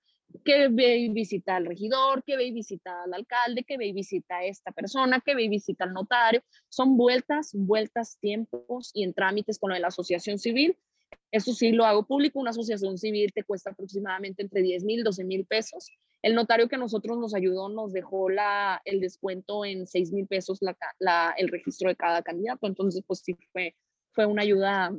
que 0.45 0.67
ve 0.69 0.97
y 0.97 1.09
visita 1.09 1.55
al 1.55 1.65
regidor, 1.65 2.23
que 2.23 2.37
ve 2.37 2.45
y 2.45 2.51
visita 2.51 3.03
al 3.03 3.13
alcalde, 3.13 3.63
que 3.63 3.77
ve 3.77 3.87
y 3.87 3.93
visita 3.93 4.37
a 4.37 4.45
esta 4.45 4.71
persona, 4.71 5.21
que 5.25 5.35
ve 5.35 5.43
y 5.43 5.49
visita 5.49 5.85
al 5.85 5.93
notario. 5.93 6.43
Son 6.69 6.95
vueltas, 6.97 7.51
vueltas, 7.53 8.17
tiempos 8.19 8.91
y 8.93 9.03
en 9.03 9.13
trámites 9.13 9.57
con 9.57 9.69
lo 9.69 9.75
de 9.75 9.81
la 9.81 9.87
asociación 9.87 10.37
civil 10.37 10.77
eso 11.31 11.53
sí 11.53 11.71
lo 11.71 11.85
hago 11.85 12.05
público, 12.05 12.39
una 12.39 12.51
asociación 12.51 12.97
civil 12.97 13.31
te 13.33 13.43
cuesta 13.43 13.71
aproximadamente 13.71 14.43
entre 14.43 14.61
10 14.61 14.83
mil, 14.83 15.03
12 15.03 15.23
mil 15.23 15.45
pesos. 15.45 15.89
El 16.21 16.35
notario 16.35 16.67
que 16.67 16.77
nosotros 16.77 17.17
nos 17.17 17.33
ayudó 17.33 17.69
nos 17.69 17.93
dejó 17.93 18.29
la, 18.29 18.81
el 18.85 18.99
descuento 18.99 19.65
en 19.65 19.87
6 19.87 20.11
mil 20.11 20.27
pesos 20.27 20.59
la, 20.99 21.33
el 21.37 21.47
registro 21.47 21.89
de 21.89 21.95
cada 21.95 22.21
candidato. 22.21 22.67
Entonces, 22.67 23.03
pues 23.07 23.21
sí, 23.21 23.35
fue, 23.51 23.75
fue 24.11 24.25
una 24.25 24.43
ayuda 24.43 24.91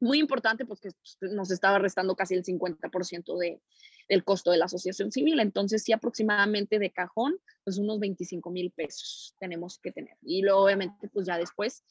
muy 0.00 0.18
importante 0.18 0.66
porque 0.66 0.90
pues, 1.20 1.32
nos 1.32 1.50
estaba 1.50 1.78
restando 1.78 2.16
casi 2.16 2.34
el 2.34 2.44
50% 2.44 3.38
de, 3.38 3.60
del 4.08 4.24
costo 4.24 4.50
de 4.50 4.58
la 4.58 4.66
asociación 4.66 5.12
civil. 5.12 5.40
Entonces, 5.40 5.82
sí, 5.82 5.92
aproximadamente 5.92 6.78
de 6.78 6.90
cajón, 6.90 7.36
pues 7.62 7.78
unos 7.78 8.00
25 8.00 8.50
mil 8.50 8.70
pesos 8.70 9.34
tenemos 9.38 9.78
que 9.78 9.92
tener. 9.92 10.16
Y 10.22 10.42
luego, 10.42 10.64
obviamente, 10.64 11.08
pues 11.08 11.26
ya 11.26 11.38
después 11.38 11.84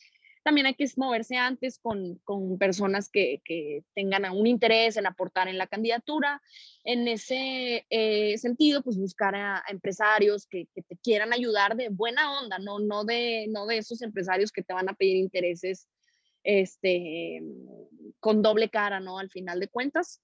también 0.44 0.68
hay 0.68 0.76
que 0.76 0.86
moverse 0.98 1.38
antes 1.38 1.80
con, 1.80 2.20
con 2.26 2.58
personas 2.58 3.10
que, 3.10 3.42
que, 3.46 3.84
tengan 3.96 4.30
un 4.32 4.46
interés 4.46 4.98
en 4.98 5.08
aportar 5.08 5.48
en 5.48 5.58
la 5.58 5.68
candidatura. 5.68 6.42
En 6.84 7.08
ese 7.08 7.86
eh, 7.90 8.38
sentido, 8.38 8.84
pues 8.84 8.98
buscar 8.98 9.36
a, 9.36 9.64
empresarios 9.70 10.46
que, 10.46 10.68
que, 10.76 10.82
te 10.84 10.98
quieran 10.98 11.34
ayudar 11.34 11.76
de 11.76 11.90
buena 11.90 12.40
onda, 12.40 12.60
no, 12.60 12.80
no, 12.80 13.06
de, 13.06 13.48
no 13.50 13.66
de 13.66 13.78
esos 13.78 14.02
empresarios 14.02 14.52
que 14.52 14.64
te 14.64 14.74
van 14.74 14.90
a 14.90 14.94
pedir 14.94 15.16
intereses 15.16 15.88
este, 16.44 17.42
con 18.20 18.42
doble 18.42 18.70
cara, 18.70 19.00
¿no? 19.00 19.20
Al 19.20 19.30
final 19.30 19.60
de 19.60 19.70
cuentas. 19.70 20.22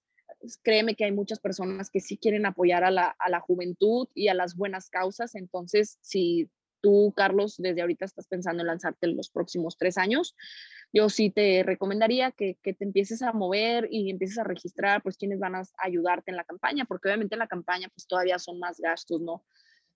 créeme 0.64 0.96
que 0.96 1.06
hay 1.06 1.12
muchas 1.12 1.40
personas 1.40 1.90
que 1.90 2.02
sí 2.02 2.18
quieren 2.18 2.46
apoyar 2.46 2.84
a 2.84 2.92
la, 2.92 3.16
a 3.20 3.30
la 3.30 3.40
juventud 3.40 4.08
y 4.14 4.28
a 4.28 4.34
las 4.34 4.56
buenas 4.56 4.90
causas. 4.90 5.34
Entonces, 5.36 5.98
si 6.02 6.50
tú, 6.82 7.14
Carlos, 7.16 7.56
desde 7.58 7.82
ahorita 7.82 8.06
estás 8.06 8.28
pensando 8.28 8.62
en 8.62 8.68
lanzarte 8.68 9.08
en 9.08 9.18
los 9.18 9.30
próximos 9.30 9.78
tres 9.78 9.98
años, 9.98 10.36
yo 10.92 11.10
sí 11.10 11.30
te 11.30 11.64
recomendaría 11.64 12.32
que, 12.32 12.58
que, 12.64 12.74
te 12.74 12.86
empieces 12.86 13.22
a 13.22 13.34
mover 13.34 13.88
y 13.92 14.10
empieces 14.10 14.38
a 14.40 14.44
registrar, 14.44 15.04
pues, 15.04 15.18
quienes 15.18 15.40
van 15.40 15.56
a 15.56 15.64
ayudarte 15.78 16.32
en 16.32 16.38
la 16.38 16.44
campaña, 16.44 16.86
porque 16.86 17.10
obviamente 17.10 17.36
en 17.36 17.40
la 17.40 17.48
campaña, 17.48 17.90
pues, 17.90 18.08
todavía 18.08 18.40
son 18.40 18.60
más 18.60 18.80
gastos, 18.80 19.22
¿no? 19.22 19.44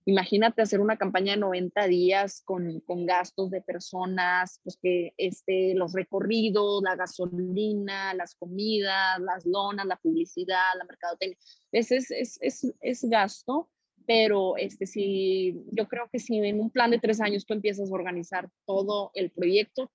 Imagínate 0.06 0.60
hacer 0.60 0.80
una 0.80 0.98
campaña 0.98 1.32
de 1.32 1.38
90 1.38 1.86
días 1.86 2.42
con, 2.44 2.80
con 2.80 3.06
gastos 3.06 3.50
de 3.50 3.62
personas, 3.62 4.60
pues 4.62 4.76
que 4.76 5.14
este, 5.16 5.74
los 5.74 5.94
recorridos, 5.94 6.82
la 6.82 6.94
gasolina, 6.94 8.12
las 8.12 8.34
comidas, 8.34 9.18
las 9.20 9.46
lonas, 9.46 9.86
la 9.86 9.96
publicidad, 9.96 10.76
la 10.76 10.84
mercadotecnia. 10.84 11.38
Ese 11.72 11.96
es, 11.96 12.10
es, 12.10 12.38
es, 12.42 12.74
es 12.82 13.04
gasto 13.04 13.70
pero 14.06 14.56
este, 14.56 14.86
si, 14.86 15.62
yo 15.72 15.88
creo 15.88 16.08
que 16.10 16.18
si 16.18 16.38
en 16.38 16.60
un 16.60 16.70
plan 16.70 16.90
de 16.90 16.98
tres 16.98 17.20
años 17.20 17.46
tú 17.46 17.54
empiezas 17.54 17.90
a 17.90 17.94
organizar 17.94 18.50
todo 18.66 19.10
el 19.14 19.30
proyecto, 19.30 19.90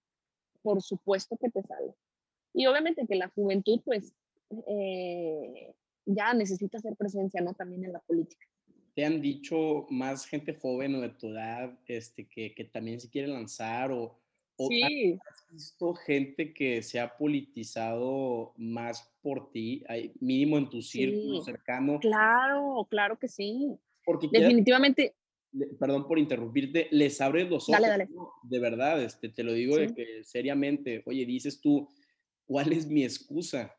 por 0.61 0.81
supuesto 0.81 1.37
que 1.37 1.49
te 1.49 1.61
sale. 1.63 1.93
Y 2.53 2.65
obviamente 2.65 3.05
que 3.07 3.15
la 3.15 3.29
juventud, 3.29 3.81
pues, 3.85 4.13
eh, 4.67 5.73
ya 6.05 6.33
necesita 6.33 6.79
hacer 6.79 6.95
presencia, 6.95 7.41
¿no? 7.41 7.53
También 7.53 7.85
en 7.85 7.93
la 7.93 7.99
política. 7.99 8.45
¿Te 8.95 9.05
han 9.05 9.21
dicho 9.21 9.85
más 9.89 10.25
gente 10.25 10.55
joven 10.55 10.95
o 10.95 11.01
de 11.01 11.09
tu 11.09 11.27
edad 11.27 11.77
este, 11.87 12.27
que, 12.27 12.53
que 12.55 12.65
también 12.65 12.99
se 12.99 13.09
quiere 13.09 13.27
lanzar 13.27 13.91
o, 13.91 14.19
o 14.57 14.67
sí. 14.67 15.17
has 15.29 15.47
visto 15.49 15.93
gente 15.93 16.53
que 16.53 16.81
se 16.81 16.99
ha 16.99 17.15
politizado 17.15 18.53
más 18.57 19.09
por 19.21 19.51
ti, 19.51 19.83
mínimo 20.19 20.57
en 20.57 20.69
tu 20.69 20.81
círculo 20.81 21.39
Sí, 21.39 21.45
cercano? 21.45 21.99
claro, 21.99 22.85
claro 22.89 23.17
que 23.17 23.27
sí. 23.27 23.77
Porque 24.03 24.27
Definitivamente, 24.31 25.15
perdón 25.79 26.07
por 26.07 26.19
interrumpirte, 26.19 26.87
les 26.91 27.19
abres 27.21 27.49
los 27.49 27.67
dale, 27.67 27.87
ojos, 27.87 27.97
dale. 27.97 28.07
¿no? 28.11 28.31
De 28.43 28.59
verdad, 28.59 29.01
este, 29.01 29.29
te 29.29 29.43
lo 29.43 29.53
digo 29.53 29.77
de 29.77 29.93
que 29.93 30.23
seriamente, 30.23 31.03
oye, 31.05 31.25
dices 31.25 31.61
tú, 31.61 31.89
¿cuál 32.45 32.73
es 32.73 32.87
mi 32.87 33.03
excusa? 33.03 33.75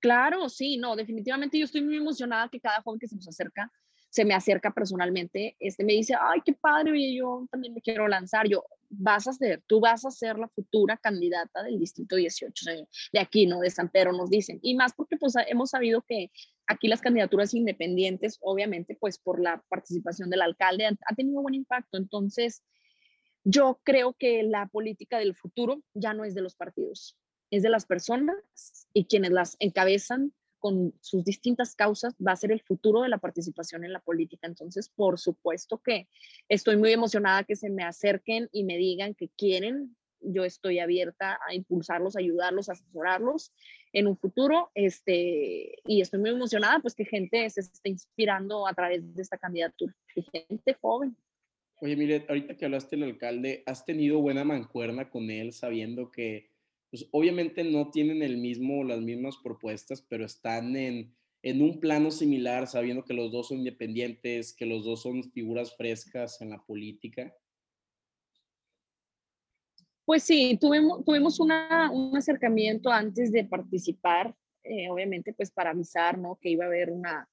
Claro, 0.00 0.48
sí, 0.50 0.76
no, 0.76 0.96
definitivamente 0.96 1.58
yo 1.58 1.64
estoy 1.64 1.80
muy 1.80 1.96
emocionada 1.96 2.48
que 2.50 2.60
cada 2.60 2.82
joven 2.82 3.00
que 3.00 3.08
se 3.08 3.16
nos 3.16 3.26
acerca, 3.26 3.72
se 4.14 4.24
me 4.24 4.32
acerca 4.32 4.72
personalmente, 4.72 5.56
este 5.58 5.82
me 5.82 5.94
dice, 5.94 6.14
ay, 6.20 6.40
qué 6.44 6.52
padre, 6.52 6.92
oye, 6.92 7.16
yo 7.16 7.48
también 7.50 7.74
me 7.74 7.80
quiero 7.80 8.06
lanzar. 8.06 8.46
Yo, 8.48 8.64
vas 8.88 9.26
a 9.26 9.32
ser, 9.32 9.60
tú 9.66 9.80
vas 9.80 10.04
a 10.04 10.12
ser 10.12 10.38
la 10.38 10.46
futura 10.46 10.96
candidata 10.96 11.64
del 11.64 11.80
distrito 11.80 12.14
18 12.14 12.64
de, 13.12 13.18
aquí, 13.18 13.46
¿no? 13.46 13.58
De 13.58 13.70
San 13.70 13.88
Pedro, 13.88 14.12
nos 14.12 14.30
dicen. 14.30 14.60
Y 14.62 14.76
más 14.76 14.92
porque 14.94 15.16
pues 15.16 15.34
hemos 15.48 15.70
sabido 15.70 16.02
que 16.02 16.30
aquí 16.68 16.86
las 16.86 17.00
candidaturas 17.00 17.54
independientes, 17.54 18.38
obviamente, 18.40 18.96
pues 19.00 19.18
por 19.18 19.42
la 19.42 19.64
participación 19.68 20.30
del 20.30 20.42
alcalde, 20.42 20.86
ha 20.86 21.14
tenido 21.16 21.42
buen 21.42 21.56
impacto. 21.56 21.98
Entonces, 21.98 22.62
yo 23.42 23.80
creo 23.82 24.12
que 24.12 24.44
la 24.44 24.68
política 24.68 25.18
del 25.18 25.34
futuro 25.34 25.82
ya 25.92 26.14
no 26.14 26.24
es 26.24 26.36
de 26.36 26.42
los 26.42 26.54
partidos, 26.54 27.18
es 27.50 27.64
de 27.64 27.68
las 27.68 27.84
personas 27.84 28.36
y 28.92 29.06
quienes 29.06 29.32
las 29.32 29.56
encabezan 29.58 30.32
con 30.64 30.94
sus 31.02 31.22
distintas 31.22 31.74
causas 31.76 32.14
va 32.26 32.32
a 32.32 32.36
ser 32.36 32.50
el 32.50 32.62
futuro 32.62 33.02
de 33.02 33.10
la 33.10 33.18
participación 33.18 33.84
en 33.84 33.92
la 33.92 34.00
política. 34.00 34.46
Entonces, 34.46 34.88
por 34.88 35.18
supuesto 35.18 35.76
que 35.76 36.08
estoy 36.48 36.78
muy 36.78 36.90
emocionada 36.90 37.44
que 37.44 37.54
se 37.54 37.68
me 37.68 37.82
acerquen 37.82 38.48
y 38.50 38.64
me 38.64 38.78
digan 38.78 39.14
que 39.14 39.28
quieren. 39.28 39.94
Yo 40.22 40.42
estoy 40.42 40.78
abierta 40.78 41.38
a 41.46 41.52
impulsarlos, 41.52 42.16
ayudarlos, 42.16 42.70
asesorarlos 42.70 43.52
en 43.92 44.06
un 44.06 44.16
futuro. 44.16 44.70
Este, 44.74 45.82
y 45.84 46.00
estoy 46.00 46.20
muy 46.20 46.30
emocionada 46.30 46.78
pues 46.78 46.94
que 46.94 47.04
gente 47.04 47.50
se 47.50 47.60
esté 47.60 47.90
inspirando 47.90 48.66
a 48.66 48.72
través 48.72 49.14
de 49.14 49.20
esta 49.20 49.36
candidatura. 49.36 49.94
Y 50.16 50.22
gente 50.22 50.78
joven. 50.80 51.14
Oye, 51.82 51.94
mire, 51.94 52.24
ahorita 52.26 52.56
que 52.56 52.64
hablaste 52.64 52.96
del 52.96 53.10
alcalde, 53.10 53.64
¿has 53.66 53.84
tenido 53.84 54.18
buena 54.20 54.44
mancuerna 54.44 55.10
con 55.10 55.30
él 55.30 55.52
sabiendo 55.52 56.10
que, 56.10 56.53
pues 56.94 57.08
obviamente 57.10 57.64
no 57.64 57.90
tienen 57.90 58.22
el 58.22 58.36
mismo, 58.36 58.84
las 58.84 59.00
mismas 59.00 59.36
propuestas, 59.42 60.00
pero 60.00 60.24
están 60.24 60.76
en, 60.76 61.12
en 61.42 61.60
un 61.60 61.80
plano 61.80 62.12
similar, 62.12 62.68
sabiendo 62.68 63.04
que 63.04 63.14
los 63.14 63.32
dos 63.32 63.48
son 63.48 63.58
independientes, 63.58 64.54
que 64.54 64.64
los 64.64 64.84
dos 64.84 65.02
son 65.02 65.24
figuras 65.32 65.76
frescas 65.76 66.40
en 66.40 66.50
la 66.50 66.64
política? 66.64 67.34
Pues 70.04 70.22
sí, 70.22 70.56
tuvimos, 70.60 71.04
tuvimos 71.04 71.40
un 71.40 71.50
acercamiento 72.16 72.92
antes 72.92 73.32
de 73.32 73.42
participar, 73.42 74.32
eh, 74.62 74.88
obviamente 74.88 75.32
pues 75.32 75.50
para 75.50 75.70
avisar, 75.70 76.16
¿no? 76.16 76.38
Que 76.40 76.50
iba 76.50 76.62
a 76.62 76.68
haber 76.68 76.92
una, 76.92 77.28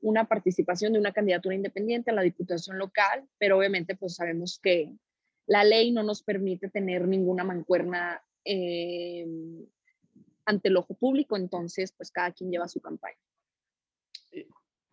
una 0.00 0.24
participación 0.26 0.94
de 0.94 1.00
una 1.00 1.12
candidatura 1.12 1.54
independiente 1.54 2.10
a 2.10 2.14
la 2.14 2.22
diputación 2.22 2.78
local, 2.78 3.28
pero 3.36 3.58
obviamente 3.58 3.94
pues 3.94 4.14
sabemos 4.14 4.58
que 4.58 4.90
la 5.44 5.64
ley 5.64 5.90
no 5.90 6.02
nos 6.02 6.22
permite 6.22 6.70
tener 6.70 7.06
ninguna 7.06 7.44
mancuerna 7.44 8.22
eh, 8.44 9.26
ante 10.44 10.68
el 10.68 10.76
ojo 10.76 10.94
público, 10.94 11.36
entonces 11.36 11.92
pues 11.92 12.10
cada 12.10 12.32
quien 12.32 12.50
lleva 12.50 12.68
su 12.68 12.80
campaña. 12.80 13.18
Eh, 14.32 14.46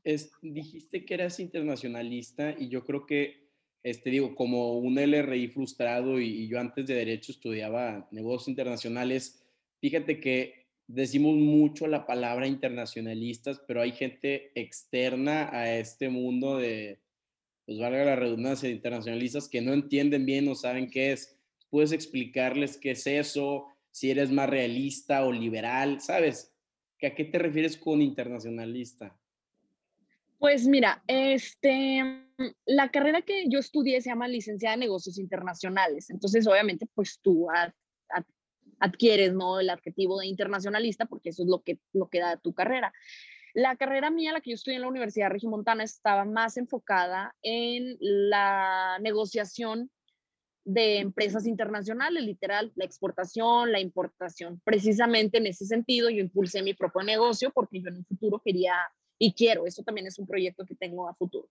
Es, 0.04 0.32
dijiste 0.42 1.06
que 1.06 1.14
eras 1.14 1.40
internacionalista 1.40 2.56
y 2.58 2.70
yo 2.70 2.86
creo 2.86 3.06
que, 3.06 3.50
este, 3.84 4.10
digo, 4.10 4.36
como 4.36 4.78
un 4.78 4.98
LRI 4.98 5.48
frustrado 5.50 6.20
y, 6.20 6.28
y 6.28 6.48
yo 6.48 6.60
antes 6.60 6.86
de 6.86 6.96
Derecho 6.96 7.32
estudiaba 7.32 8.08
negocios 8.12 8.50
internacionales, 8.50 9.44
fíjate 9.80 10.20
que 10.20 10.60
decimos 10.88 11.36
mucho 11.36 11.86
la 11.88 12.06
palabra 12.08 12.48
internacionalistas, 12.48 13.60
pero 13.68 13.82
hay 13.82 13.92
gente 13.92 14.52
externa 14.60 15.50
a 15.52 15.78
este 15.78 16.10
mundo 16.10 16.58
de, 16.58 17.00
pues 17.66 17.78
valga 17.78 18.04
la 18.04 18.16
redundancia, 18.16 18.68
de 18.68 18.74
internacionalistas 18.74 19.48
que 19.48 19.62
no 19.62 19.74
entienden 19.74 20.26
bien 20.26 20.48
o 20.48 20.56
saben 20.56 20.90
qué 20.90 21.12
es. 21.12 21.39
Puedes 21.70 21.92
explicarles 21.92 22.78
qué 22.78 22.92
es 22.92 23.06
eso, 23.08 23.68
si 23.92 24.12
eres 24.12 24.32
más 24.32 24.50
realista 24.50 25.26
o 25.26 25.32
liberal, 25.32 26.02
¿sabes? 26.02 26.56
¿Que 26.98 27.08
¿A 27.08 27.16
qué 27.16 27.26
te 27.26 27.40
refieres 27.40 27.78
con 27.78 28.02
internacionalista? 28.02 29.18
Pues 30.38 30.68
mira, 30.68 31.04
este, 31.08 32.26
la 32.66 32.90
carrera 32.90 33.22
que 33.22 33.46
yo 33.50 33.60
estudié 33.60 34.02
se 34.02 34.10
llama 34.10 34.28
licenciada 34.28 34.76
en 34.76 34.80
negocios 34.82 35.18
internacionales. 35.18 36.10
Entonces, 36.10 36.48
obviamente, 36.48 36.88
pues 36.94 37.20
tú 37.22 37.50
ad, 37.52 37.72
ad, 38.10 38.24
adquieres, 38.80 39.34
¿no? 39.34 39.60
El 39.60 39.70
adjetivo 39.70 40.20
de 40.20 40.28
internacionalista 40.28 41.06
porque 41.06 41.30
eso 41.30 41.44
es 41.44 41.50
lo 41.50 41.62
que, 41.62 41.80
lo 41.92 42.08
que 42.08 42.20
da 42.20 42.38
tu 42.38 42.54
carrera. 42.54 42.94
La 43.54 43.76
carrera 43.76 44.12
mía, 44.12 44.32
la 44.32 44.42
que 44.42 44.52
yo 44.52 44.56
estudié 44.56 44.78
en 44.78 44.84
la 44.84 44.88
Universidad 44.88 45.30
Regimontana, 45.30 45.84
estaba 45.84 46.24
más 46.24 46.56
enfocada 46.56 47.36
en 47.42 47.98
la 48.00 48.98
negociación 49.02 49.92
de 50.66 51.00
empresas 51.00 51.48
internacionales, 51.48 52.24
literal, 52.24 52.72
la 52.76 52.86
exportación, 52.86 53.72
la 53.72 53.80
importación. 53.80 54.62
Precisamente 54.64 55.38
en 55.38 55.48
ese 55.48 55.66
sentido, 55.66 56.10
yo 56.10 56.20
impulsé 56.20 56.62
mi 56.62 56.74
propio 56.74 57.04
negocio 57.04 57.52
porque 57.52 57.82
yo 57.82 57.90
en 57.90 57.98
un 57.98 58.06
futuro 58.06 58.42
quería 58.44 58.74
y 59.20 59.34
quiero, 59.34 59.68
eso 59.68 59.84
también 59.84 60.08
es 60.08 60.18
un 60.18 60.26
proyecto 60.26 60.66
que 60.66 60.76
tengo 60.76 61.08
a 61.08 61.14
futuro. 61.14 61.50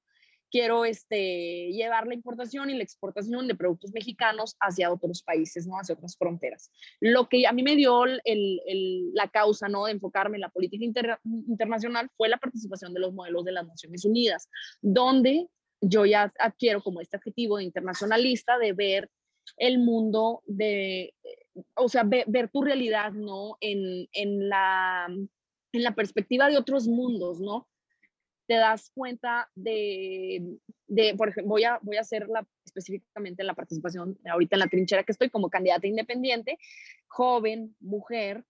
Quiero 0.51 0.87
este, 0.87 1.71
llevar 1.73 2.07
la 2.07 2.15
importación 2.15 2.71
y 2.71 2.75
la 2.75 2.83
exportación 2.83 3.47
de 3.47 3.55
productos 3.55 3.93
mexicanos 3.93 4.57
hacia 4.61 4.91
otros 4.91 5.23
países, 5.23 5.67
¿no? 5.67 5.77
hacia 5.77 5.95
otras 5.95 6.17
fronteras. 6.17 6.73
Lo 7.01 7.29
que 7.29 7.47
a 7.47 7.53
mí 7.53 7.63
me 7.63 7.77
dio 7.77 8.07
el, 8.07 8.23
el, 8.25 9.13
la 9.13 9.29
causa 9.29 9.69
¿no? 9.69 9.85
de 9.85 9.93
enfocarme 9.93 10.39
en 10.39 10.41
la 10.41 10.49
política 10.49 10.83
inter, 10.83 11.19
internacional 11.25 12.09
fue 12.17 12.31
la 12.31 12.39
participación 12.39 12.95
de 12.95 13.01
los 13.01 13.13
modelos 13.13 13.45
de 13.45 13.53
las 13.53 13.67
Naciones 13.67 14.07
Unidas, 14.07 14.49
donde 14.81 15.49
yo 15.81 16.05
ya 16.07 16.33
adquiero 16.39 16.83
como 16.83 17.01
este 17.01 17.17
adjetivo 17.17 17.59
de 17.59 17.65
internacionalista 17.65 18.59
de 18.59 18.73
ver 18.73 19.11
el 19.57 19.79
mundo 19.79 20.43
de, 20.47 21.15
o 21.75 21.89
sea, 21.89 22.05
ver, 22.05 22.51
tu 22.51 22.63
realidad, 22.63 23.13
¿no? 23.13 23.57
En, 23.61 24.09
en 24.13 24.49
la 24.49 25.09
en 25.73 25.83
la 25.83 25.95
perspectiva 25.95 26.49
de 26.49 26.57
otros 26.57 26.87
mundos, 26.87 27.41
¿no? 27.41 27.69
Te 28.47 28.55
das 28.55 28.91
cuenta 28.95 29.51
de, 29.55 30.59
de 30.87 31.15
por 31.15 31.29
ejemplo, 31.29 31.51
voy 31.51 31.65
a, 31.65 31.79
voy 31.83 31.97
a 31.97 32.01
hacer 32.01 32.29
la, 32.29 32.47
específicamente 32.65 33.45
la 33.45 33.55
participación 33.55 34.19
ahorita 34.31 34.57
en 34.57 34.61
la 34.61 34.69
trinchera 34.69 35.05
que 35.05 35.13
estoy 35.13 35.29
como 35.29 35.51
candidata 35.51 35.87
independiente, 35.87 36.59
joven, 37.07 37.77
mujer, 37.81 38.45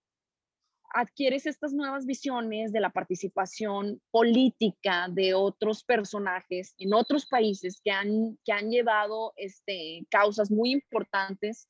adquieres 0.94 1.46
estas 1.46 1.72
nuevas 1.72 2.06
visiones 2.06 2.72
de 2.72 2.80
la 2.80 2.90
participación 2.90 4.00
política 4.10 5.08
de 5.10 5.34
otros 5.34 5.84
personajes 5.84 6.74
en 6.78 6.94
otros 6.94 7.26
países 7.26 7.80
que 7.82 7.90
han, 7.90 8.38
que 8.44 8.52
han 8.52 8.70
llevado 8.70 9.32
este, 9.36 10.06
causas 10.10 10.50
muy 10.50 10.72
importantes 10.72 11.68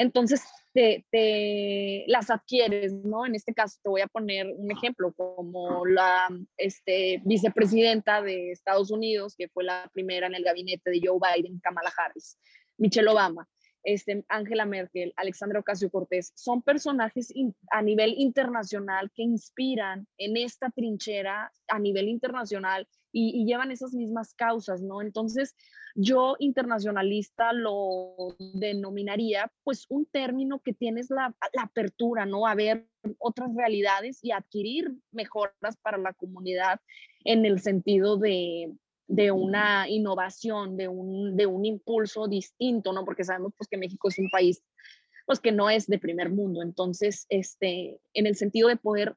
entonces 0.00 0.42
te, 0.72 1.04
te, 1.10 2.04
las 2.06 2.30
adquieres, 2.30 2.92
¿no? 2.92 3.26
En 3.26 3.34
este 3.34 3.52
caso 3.52 3.78
te 3.82 3.90
voy 3.90 4.00
a 4.00 4.06
poner 4.06 4.46
un 4.56 4.70
ejemplo, 4.70 5.12
como 5.12 5.84
la 5.84 6.28
este, 6.56 7.20
vicepresidenta 7.24 8.22
de 8.22 8.52
Estados 8.52 8.90
Unidos, 8.90 9.34
que 9.36 9.48
fue 9.48 9.62
la 9.62 9.90
primera 9.92 10.26
en 10.26 10.34
el 10.34 10.42
gabinete 10.42 10.90
de 10.90 11.02
Joe 11.04 11.18
Biden, 11.20 11.60
Kamala 11.60 11.92
Harris, 11.96 12.38
Michelle 12.78 13.08
Obama. 13.08 13.46
Este, 13.84 14.24
Angela 14.28 14.66
Merkel, 14.66 15.12
Alexandra 15.16 15.60
Ocasio 15.60 15.90
Cortés, 15.90 16.32
son 16.34 16.62
personajes 16.62 17.32
a 17.70 17.82
nivel 17.82 18.14
internacional 18.18 19.10
que 19.14 19.22
inspiran 19.22 20.06
en 20.18 20.36
esta 20.36 20.70
trinchera 20.70 21.52
a 21.68 21.78
nivel 21.78 22.08
internacional 22.08 22.86
y, 23.12 23.44
llevan 23.44 23.70
esas 23.70 23.92
mismas 23.92 24.34
causas, 24.34 24.82
¿no? 24.82 25.02
Entonces, 25.02 25.56
yo 25.96 26.36
internacionalista 26.38 27.52
lo 27.52 28.36
denominaría 28.38 29.50
pues 29.64 29.86
un 29.88 30.06
término 30.06 30.60
que 30.60 30.72
tienes 30.72 31.10
la, 31.10 31.34
la 31.52 31.62
apertura, 31.62 32.26
¿no? 32.26 32.46
A 32.46 32.54
ver 32.54 32.86
otras 33.18 33.54
realidades 33.54 34.22
y 34.22 34.30
adquirir 34.30 34.94
mejoras 35.10 35.76
para 35.82 35.98
la 35.98 36.12
comunidad 36.12 36.80
en 37.24 37.44
el 37.44 37.60
sentido 37.60 38.16
de, 38.16 38.72
de 39.10 39.32
una 39.32 39.88
innovación, 39.88 40.76
de 40.76 40.86
un, 40.86 41.36
de 41.36 41.46
un 41.46 41.64
impulso 41.64 42.28
distinto, 42.28 42.92
¿no? 42.92 43.04
Porque 43.04 43.24
sabemos 43.24 43.52
pues 43.56 43.68
que 43.68 43.76
México 43.76 44.08
es 44.08 44.18
un 44.18 44.30
país 44.30 44.62
pues 45.26 45.38
que 45.38 45.52
no 45.52 45.70
es 45.70 45.86
de 45.86 45.98
primer 45.98 46.30
mundo. 46.30 46.60
Entonces, 46.60 47.26
este, 47.28 48.00
en 48.14 48.26
el 48.26 48.34
sentido 48.34 48.68
de 48.68 48.76
poder 48.76 49.16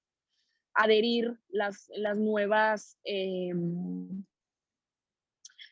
adherir 0.75 1.39
las, 1.49 1.89
las 1.95 2.17
nuevas, 2.17 2.99
em, 3.03 4.23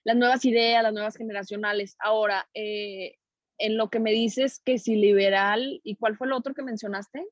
las 0.03 0.15
nuevas 0.15 0.43
ideas, 0.45 0.81
las 0.81 0.93
nuevas 0.93 1.15
generacionales. 1.15 1.95
Ahora, 1.99 2.49
eh, 2.55 3.17
en 3.59 3.77
lo 3.77 3.89
que 3.89 3.99
me 3.99 4.11
dices 4.11 4.59
que 4.59 4.79
si 4.79 4.95
liberal, 4.95 5.79
¿y 5.83 5.95
cuál 5.95 6.17
fue 6.17 6.25
el 6.25 6.33
otro 6.33 6.55
que 6.55 6.63
mencionaste? 6.63 7.23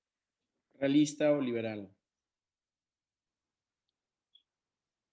Realista 0.76 1.32
o 1.32 1.42
liberal. 1.42 1.90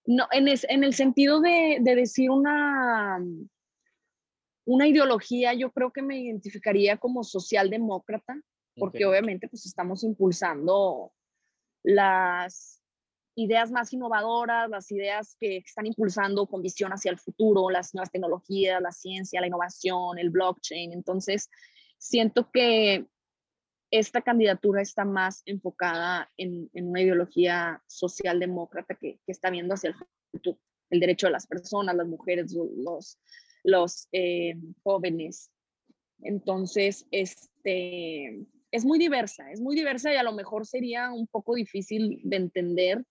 No, 0.06 0.26
en, 0.30 0.46
en 0.48 0.84
el 0.84 0.94
sentido 0.94 1.40
de, 1.40 1.80
decir 1.82 2.30
una, 2.30 3.18
una 4.64 4.88
ideología, 4.88 5.52
yo 5.54 5.72
creo 5.72 5.90
que 5.92 6.02
me 6.02 6.18
identificaría 6.18 6.96
como 6.96 7.24
socialdemócrata, 7.24 8.40
porque 8.78 9.06
obviamente 9.06 9.48
pues 9.48 9.66
estamos 9.66 10.04
impulsando 10.04 11.12
las 11.82 12.82
ideas 13.36 13.70
más 13.70 13.92
innovadoras, 13.92 14.68
las 14.68 14.90
ideas 14.90 15.36
que 15.38 15.58
están 15.58 15.86
impulsando 15.86 16.46
con 16.46 16.62
visión 16.62 16.92
hacia 16.92 17.10
el 17.10 17.18
futuro, 17.18 17.70
las 17.70 17.94
nuevas 17.94 18.10
tecnologías, 18.10 18.80
la 18.80 18.92
ciencia, 18.92 19.40
la 19.40 19.46
innovación, 19.46 20.18
el 20.18 20.30
blockchain. 20.30 20.92
Entonces, 20.92 21.50
siento 21.98 22.50
que 22.50 23.06
esta 23.90 24.20
candidatura 24.20 24.82
está 24.82 25.04
más 25.04 25.42
enfocada 25.46 26.30
en, 26.36 26.70
una 26.74 27.00
ideología 27.00 27.82
socialdemócrata 27.86 28.94
que, 28.94 29.20
que 29.24 29.32
está 29.32 29.50
viendo 29.50 29.74
hacia 29.74 29.90
el 29.90 29.96
futuro, 30.32 30.58
el 30.90 31.00
derecho 31.00 31.26
de 31.26 31.32
las 31.32 31.46
personas, 31.46 31.94
las 31.94 32.06
mujeres, 32.06 32.52
los, 32.52 33.18
los 33.64 34.08
eh, 34.12 34.54
jóvenes. 34.82 35.50
Entonces, 36.20 37.06
este, 37.10 38.46
es 38.70 38.84
muy 38.84 38.98
diversa, 38.98 39.50
es 39.50 39.60
muy 39.60 39.76
diversa 39.76 40.12
y 40.12 40.16
a 40.16 40.22
lo 40.22 40.32
mejor 40.32 40.66
sería 40.66 41.12
un 41.12 41.26
poco 41.26 41.54
difícil 41.54 42.20
de 42.24 42.36
entender, 42.36 43.04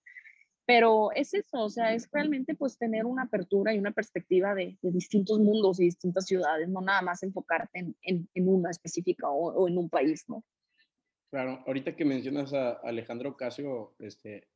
pero 0.66 1.12
es 1.12 1.34
eso, 1.34 1.64
o 1.64 1.70
sea, 1.70 1.94
es 1.94 2.10
realmente 2.12 2.56
pues 2.56 2.78
tener 2.78 3.06
una 3.06 3.24
apertura 3.24 3.74
y 3.74 3.78
una 3.78 3.92
perspectiva 3.92 4.56
de, 4.56 4.78
distintos 4.82 5.40
mundos 5.40 5.80
y 5.80 5.86
distintas 5.86 6.26
ciudades, 6.26 6.68
no 6.68 6.82
nada 6.82 7.02
más 7.02 7.22
enfocarte 7.22 7.80
en, 8.02 8.28
en, 8.34 8.48
una 8.48 8.72
específica 8.72 9.30
o, 9.30 9.54
o, 9.54 9.68
en 9.68 9.78
un 9.78 9.90
país, 9.90 10.26
¿no? 10.28 10.44
Claro, 11.36 11.62
ahorita 11.68 11.98
que 11.98 12.06
mencionas 12.06 12.54
a 12.54 12.80
Alejandro 12.86 13.36
Casio, 13.36 13.94
este, 14.00 14.48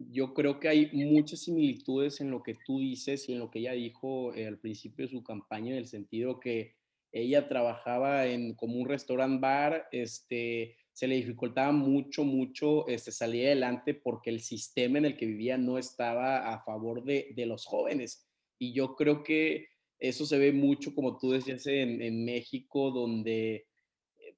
yo 0.00 0.34
creo 0.34 0.58
que 0.58 0.66
hay 0.66 0.90
muchas 0.94 1.42
similitudes 1.42 2.20
en 2.20 2.28
lo 2.28 2.42
que 2.42 2.56
tú 2.66 2.80
dices 2.80 3.28
y 3.28 3.34
en 3.34 3.38
lo 3.38 3.52
que 3.52 3.60
ella 3.60 3.70
dijo 3.70 4.34
eh, 4.34 4.48
al 4.48 4.58
principio 4.58 5.04
de 5.06 5.12
su 5.12 5.22
campaña, 5.22 5.70
en 5.70 5.76
el 5.76 5.86
sentido 5.86 6.40
que 6.40 6.74
ella 7.12 7.46
trabajaba 7.46 8.26
en 8.26 8.54
como 8.54 8.80
un 8.80 8.88
restaurant 8.88 9.40
bar, 9.40 9.86
este, 9.92 10.76
se 10.92 11.06
le 11.06 11.14
dificultaba 11.14 11.70
mucho, 11.70 12.24
mucho 12.24 12.88
este, 12.88 13.12
salir 13.12 13.46
adelante 13.46 13.94
porque 13.94 14.30
el 14.30 14.40
sistema 14.40 14.98
en 14.98 15.04
el 15.04 15.16
que 15.16 15.26
vivía 15.26 15.56
no 15.56 15.78
estaba 15.78 16.52
a 16.52 16.64
favor 16.64 17.04
de, 17.04 17.32
de 17.36 17.46
los 17.46 17.64
jóvenes. 17.64 18.28
Y 18.58 18.72
yo 18.72 18.96
creo 18.96 19.22
que 19.22 19.68
eso 20.00 20.26
se 20.26 20.36
ve 20.36 20.52
mucho, 20.52 20.96
como 20.96 21.16
tú 21.16 21.30
decías, 21.30 21.64
en, 21.68 22.02
en 22.02 22.24
México, 22.24 22.90
donde 22.90 23.68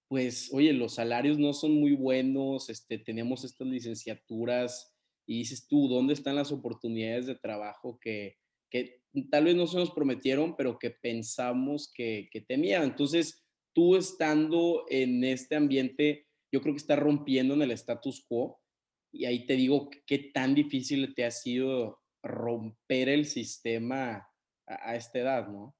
pues, 0.08 0.50
oye, 0.52 0.72
los 0.72 0.94
salarios 0.94 1.38
no 1.38 1.52
son 1.52 1.72
muy 1.72 1.92
buenos, 1.92 2.68
este, 2.70 2.98
tenemos 2.98 3.44
estas 3.44 3.66
licenciaturas 3.66 4.94
y 5.26 5.38
dices 5.38 5.66
tú, 5.66 5.88
¿dónde 5.88 6.14
están 6.14 6.36
las 6.36 6.52
oportunidades 6.52 7.26
de 7.26 7.34
trabajo 7.34 7.98
que, 8.00 8.36
que 8.70 9.02
tal 9.30 9.44
vez 9.44 9.56
no 9.56 9.66
se 9.66 9.78
nos 9.78 9.90
prometieron, 9.90 10.56
pero 10.56 10.78
que 10.78 10.90
pensamos 10.90 11.90
que, 11.92 12.28
que 12.30 12.40
tenían? 12.40 12.84
Entonces, 12.84 13.46
tú 13.74 13.96
estando 13.96 14.84
en 14.88 15.24
este 15.24 15.56
ambiente, 15.56 16.26
yo 16.52 16.60
creo 16.60 16.74
que 16.74 16.80
está 16.80 16.96
rompiendo 16.96 17.54
en 17.54 17.62
el 17.62 17.70
status 17.72 18.24
quo 18.28 18.60
y 19.12 19.24
ahí 19.24 19.46
te 19.46 19.54
digo 19.54 19.90
qué 20.06 20.18
tan 20.18 20.54
difícil 20.54 21.14
te 21.14 21.24
ha 21.24 21.30
sido 21.30 22.00
romper 22.22 23.08
el 23.08 23.26
sistema 23.26 24.28
a, 24.66 24.90
a 24.90 24.96
esta 24.96 25.18
edad, 25.18 25.48
¿no? 25.48 25.74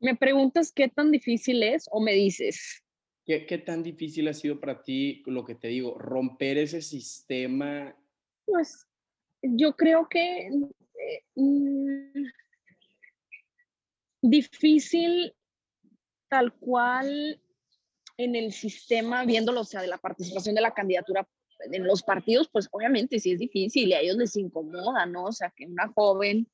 ¿Me 0.00 0.14
preguntas 0.14 0.72
qué 0.72 0.88
tan 0.88 1.10
difícil 1.10 1.62
es 1.62 1.86
o 1.90 2.00
me 2.00 2.12
dices? 2.12 2.82
¿Qué, 3.24 3.46
¿Qué, 3.46 3.58
tan 3.58 3.82
difícil 3.82 4.28
ha 4.28 4.34
sido 4.34 4.60
para 4.60 4.82
ti 4.82 5.22
lo 5.26 5.44
que 5.44 5.54
te 5.54 5.68
digo, 5.68 5.98
romper 5.98 6.58
ese 6.58 6.80
sistema? 6.80 7.96
Pues 8.44 8.86
yo 9.42 9.74
creo 9.74 10.08
que 10.08 10.46
eh, 10.46 11.24
mm, 11.34 12.26
difícil 14.22 15.34
tal 16.28 16.52
cual 16.54 17.40
en 18.16 18.34
el 18.34 18.52
sistema, 18.52 19.24
viéndolo, 19.24 19.60
o 19.60 19.64
sea, 19.64 19.82
de 19.82 19.88
la 19.88 19.98
participación 19.98 20.54
de 20.54 20.60
la 20.62 20.74
candidatura 20.74 21.28
en 21.72 21.86
los 21.86 22.02
partidos, 22.02 22.48
pues 22.50 22.68
obviamente 22.70 23.18
sí 23.18 23.32
es 23.32 23.38
difícil 23.38 23.88
y 23.88 23.94
a 23.94 24.00
ellos 24.00 24.16
les 24.16 24.36
incomoda, 24.36 25.06
¿no? 25.06 25.24
O 25.24 25.32
sea, 25.32 25.52
que 25.54 25.66
una 25.66 25.88
joven 25.88 26.48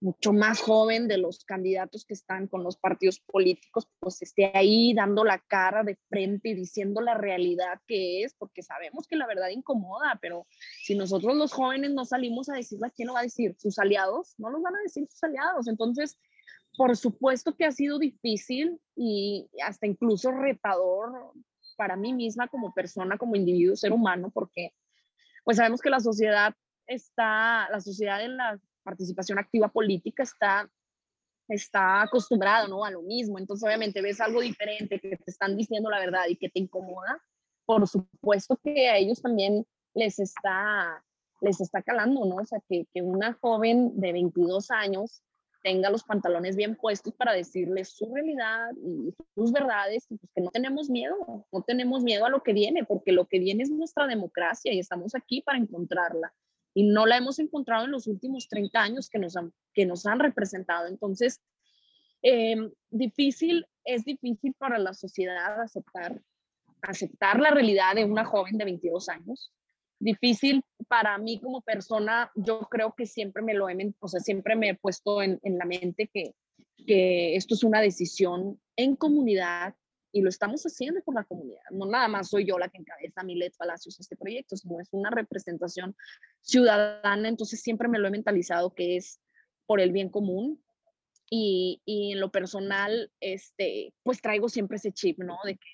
mucho 0.00 0.32
más 0.32 0.60
joven 0.60 1.08
de 1.08 1.18
los 1.18 1.44
candidatos 1.44 2.04
que 2.04 2.14
están 2.14 2.48
con 2.48 2.62
los 2.62 2.76
partidos 2.76 3.20
políticos, 3.20 3.88
pues 3.98 4.20
esté 4.20 4.52
ahí 4.54 4.92
dando 4.94 5.24
la 5.24 5.38
cara 5.38 5.82
de 5.84 5.96
frente 6.08 6.50
y 6.50 6.54
diciendo 6.54 7.00
la 7.00 7.14
realidad 7.14 7.80
que 7.86 8.22
es, 8.22 8.34
porque 8.34 8.62
sabemos 8.62 9.06
que 9.06 9.16
la 9.16 9.26
verdad 9.26 9.48
incomoda, 9.48 10.18
pero 10.20 10.46
si 10.82 10.94
nosotros 10.94 11.34
los 11.36 11.52
jóvenes 11.52 11.92
no 11.92 12.04
salimos 12.04 12.48
a 12.48 12.54
decirla, 12.54 12.90
¿quién 12.90 13.08
lo 13.08 13.14
va 13.14 13.20
a 13.20 13.24
decir? 13.24 13.56
¿Sus 13.58 13.78
aliados? 13.78 14.34
No 14.38 14.50
los 14.50 14.62
van 14.62 14.76
a 14.76 14.82
decir 14.82 15.06
sus 15.08 15.22
aliados. 15.22 15.66
Entonces, 15.66 16.18
por 16.76 16.94
supuesto 16.96 17.56
que 17.56 17.64
ha 17.64 17.72
sido 17.72 17.98
difícil 17.98 18.78
y 18.94 19.48
hasta 19.64 19.86
incluso 19.86 20.30
retador 20.30 21.32
para 21.76 21.96
mí 21.96 22.12
misma 22.12 22.48
como 22.48 22.74
persona, 22.74 23.16
como 23.16 23.36
individuo, 23.36 23.76
ser 23.76 23.92
humano, 23.92 24.30
porque 24.32 24.74
pues 25.44 25.56
sabemos 25.56 25.80
que 25.80 25.90
la 25.90 26.00
sociedad 26.00 26.54
está, 26.86 27.68
la 27.70 27.80
sociedad 27.80 28.22
en 28.22 28.36
la 28.36 28.60
participación 28.86 29.38
activa 29.38 29.68
política 29.68 30.22
está, 30.22 30.70
está 31.48 32.02
acostumbrado 32.02 32.68
¿no? 32.68 32.84
a 32.84 32.90
lo 32.90 33.02
mismo. 33.02 33.38
Entonces, 33.38 33.66
obviamente, 33.66 34.00
ves 34.00 34.20
algo 34.20 34.40
diferente, 34.40 35.00
que 35.00 35.16
te 35.16 35.30
están 35.30 35.56
diciendo 35.56 35.90
la 35.90 35.98
verdad 35.98 36.26
y 36.28 36.36
que 36.36 36.48
te 36.48 36.60
incomoda. 36.60 37.20
Por 37.66 37.86
supuesto 37.88 38.56
que 38.62 38.88
a 38.88 38.96
ellos 38.96 39.20
también 39.20 39.66
les 39.94 40.20
está, 40.20 41.04
les 41.40 41.60
está 41.60 41.82
calando, 41.82 42.24
¿no? 42.24 42.36
O 42.36 42.44
sea, 42.44 42.60
que, 42.68 42.86
que 42.94 43.02
una 43.02 43.34
joven 43.34 44.00
de 44.00 44.12
22 44.12 44.70
años 44.70 45.22
tenga 45.62 45.90
los 45.90 46.04
pantalones 46.04 46.54
bien 46.54 46.76
puestos 46.76 47.12
para 47.14 47.32
decirles 47.32 47.88
su 47.88 48.14
realidad 48.14 48.70
y 48.76 49.12
sus 49.34 49.50
verdades, 49.50 50.06
y 50.10 50.16
pues 50.16 50.30
que 50.32 50.40
no 50.40 50.50
tenemos 50.52 50.88
miedo, 50.88 51.16
no 51.50 51.62
tenemos 51.62 52.04
miedo 52.04 52.24
a 52.24 52.30
lo 52.30 52.44
que 52.44 52.52
viene, 52.52 52.84
porque 52.84 53.10
lo 53.10 53.26
que 53.26 53.40
viene 53.40 53.64
es 53.64 53.70
nuestra 53.70 54.06
democracia 54.06 54.72
y 54.72 54.78
estamos 54.78 55.16
aquí 55.16 55.42
para 55.42 55.58
encontrarla 55.58 56.32
y 56.76 56.82
no 56.82 57.06
la 57.06 57.16
hemos 57.16 57.38
encontrado 57.38 57.86
en 57.86 57.90
los 57.90 58.06
últimos 58.06 58.48
30 58.50 58.78
años 58.78 59.08
que 59.08 59.18
nos 59.18 59.34
han, 59.34 59.50
que 59.72 59.86
nos 59.86 60.04
han 60.04 60.18
representado. 60.18 60.88
Entonces, 60.88 61.40
em, 62.20 62.70
difícil, 62.90 63.66
es 63.82 64.04
difícil 64.04 64.52
para 64.58 64.78
la 64.78 64.92
sociedad 64.92 65.58
aceptar, 65.58 66.20
aceptar 66.82 67.40
la 67.40 67.50
realidad 67.50 67.94
de 67.94 68.04
una 68.04 68.26
joven 68.26 68.58
de 68.58 68.66
22 68.66 69.08
años. 69.08 69.54
Difícil 69.98 70.62
para 70.86 71.16
mí 71.16 71.40
como 71.40 71.62
persona, 71.62 72.30
yo 72.34 72.60
creo 72.70 72.92
que 72.94 73.06
siempre 73.06 73.42
me 73.42 73.54
lo 73.54 73.70
he, 73.70 73.94
o 73.98 74.08
sea, 74.08 74.20
siempre 74.20 74.54
me 74.54 74.68
he 74.68 74.74
puesto 74.74 75.22
en, 75.22 75.40
en 75.44 75.56
la 75.56 75.64
mente 75.64 76.10
que, 76.12 76.34
que 76.86 77.36
esto 77.36 77.54
es 77.54 77.64
una 77.64 77.80
decisión 77.80 78.60
en 78.76 78.96
comunidad, 78.96 79.74
y 80.16 80.22
lo 80.22 80.30
estamos 80.30 80.62
haciendo 80.62 81.02
por 81.02 81.14
la 81.14 81.24
comunidad. 81.24 81.60
No 81.70 81.84
nada 81.84 82.08
más 82.08 82.30
soy 82.30 82.46
yo 82.46 82.58
la 82.58 82.70
que 82.70 82.78
encabeza 82.78 83.22
Milet 83.22 83.54
Palacios 83.54 84.00
este 84.00 84.16
proyecto, 84.16 84.56
sino 84.56 84.80
es 84.80 84.88
una 84.92 85.10
representación 85.10 85.94
ciudadana, 86.40 87.28
entonces 87.28 87.60
siempre 87.60 87.86
me 87.86 87.98
lo 87.98 88.08
he 88.08 88.10
mentalizado 88.10 88.74
que 88.74 88.96
es 88.96 89.20
por 89.66 89.78
el 89.78 89.92
bien 89.92 90.08
común 90.08 90.64
y, 91.28 91.82
y 91.84 92.12
en 92.12 92.20
lo 92.20 92.30
personal, 92.30 93.12
este, 93.20 93.92
pues 94.02 94.22
traigo 94.22 94.48
siempre 94.48 94.78
ese 94.78 94.90
chip, 94.90 95.18
¿no? 95.18 95.36
De 95.44 95.56
que 95.56 95.68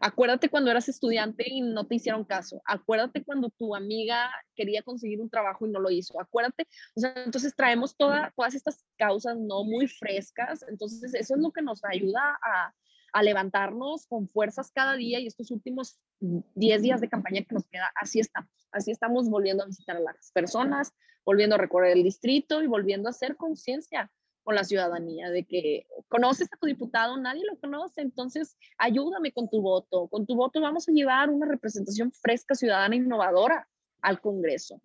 Acuérdate 0.00 0.48
cuando 0.48 0.70
eras 0.70 0.88
estudiante 0.88 1.44
y 1.46 1.60
no 1.60 1.86
te 1.86 1.96
hicieron 1.96 2.24
caso. 2.24 2.62
Acuérdate 2.64 3.24
cuando 3.24 3.50
tu 3.50 3.74
amiga 3.74 4.30
quería 4.54 4.82
conseguir 4.82 5.20
un 5.20 5.30
trabajo 5.30 5.66
y 5.66 5.70
no 5.70 5.80
lo 5.80 5.90
hizo. 5.90 6.20
Acuérdate. 6.20 6.66
O 6.94 7.00
sea, 7.00 7.12
entonces 7.24 7.54
traemos 7.54 7.96
toda, 7.96 8.32
todas 8.36 8.54
estas 8.54 8.84
causas 8.96 9.36
no 9.38 9.64
muy 9.64 9.88
frescas. 9.88 10.64
Entonces, 10.68 11.14
eso 11.14 11.34
es 11.34 11.40
lo 11.40 11.50
que 11.52 11.62
nos 11.62 11.84
ayuda 11.84 12.38
a, 12.42 12.72
a 13.12 13.22
levantarnos 13.22 14.06
con 14.06 14.28
fuerzas 14.28 14.70
cada 14.72 14.94
día 14.94 15.20
y 15.20 15.26
estos 15.26 15.50
últimos 15.50 15.98
10 16.20 16.82
días 16.82 17.00
de 17.00 17.08
campaña 17.08 17.42
que 17.42 17.54
nos 17.54 17.66
queda, 17.66 17.90
así 18.00 18.20
estamos. 18.20 18.50
Así 18.72 18.90
estamos 18.90 19.30
volviendo 19.30 19.62
a 19.62 19.66
visitar 19.66 19.96
a 19.96 20.00
las 20.00 20.30
personas, 20.32 20.92
volviendo 21.24 21.54
a 21.54 21.58
recorrer 21.58 21.96
el 21.96 22.02
distrito 22.02 22.62
y 22.62 22.66
volviendo 22.66 23.08
a 23.08 23.10
hacer 23.10 23.36
conciencia 23.36 24.10
con 24.46 24.54
la 24.54 24.62
ciudadanía, 24.62 25.28
de 25.28 25.42
que 25.42 25.88
conoces 26.06 26.48
a 26.52 26.56
tu 26.56 26.68
diputado, 26.68 27.16
nadie 27.16 27.42
lo 27.44 27.58
conoce, 27.58 28.00
entonces 28.00 28.56
ayúdame 28.78 29.32
con 29.32 29.50
tu 29.50 29.60
voto. 29.60 30.06
Con 30.06 30.24
tu 30.24 30.36
voto 30.36 30.60
vamos 30.60 30.88
a 30.88 30.92
llevar 30.92 31.30
una 31.30 31.46
representación 31.46 32.12
fresca, 32.12 32.54
ciudadana, 32.54 32.94
innovadora 32.94 33.68
al 34.02 34.20
Congreso. 34.20 34.80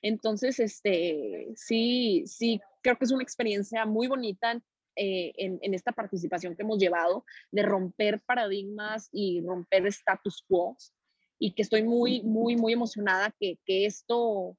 Entonces, 0.00 0.60
este, 0.60 1.48
sí, 1.56 2.22
sí, 2.24 2.60
creo 2.82 2.96
que 2.96 3.04
es 3.04 3.10
una 3.10 3.24
experiencia 3.24 3.84
muy 3.84 4.06
bonita 4.06 4.62
eh, 4.94 5.32
en, 5.36 5.58
en, 5.60 5.74
esta 5.74 5.90
participación 5.90 6.54
que 6.54 6.62
hemos 6.62 6.78
llevado 6.78 7.24
de 7.50 7.64
romper 7.64 8.20
paradigmas 8.20 9.08
y 9.10 9.40
romper 9.40 9.88
status 9.88 10.44
quo 10.46 10.76
y 11.36 11.52
que 11.54 11.62
estoy 11.62 11.82
muy, 11.82 12.22
muy, 12.22 12.54
muy 12.54 12.74
emocionada 12.74 13.34
que, 13.40 13.58
que 13.64 13.86
esto, 13.86 14.56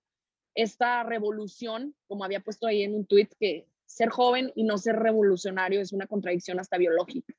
esta 0.55 1.03
revolución, 1.03 1.95
como 2.07 2.25
había 2.25 2.41
puesto 2.41 2.67
ahí 2.67 2.83
en 2.83 2.95
un 2.95 3.05
tweet, 3.05 3.29
que 3.39 3.70
ser 3.91 4.09
joven 4.09 4.51
y 4.55 4.63
no 4.63 4.77
ser 4.77 4.95
revolucionario 4.95 5.81
es 5.81 5.91
una 5.91 6.07
contradicción 6.07 6.59
hasta 6.59 6.77
biológica. 6.77 7.33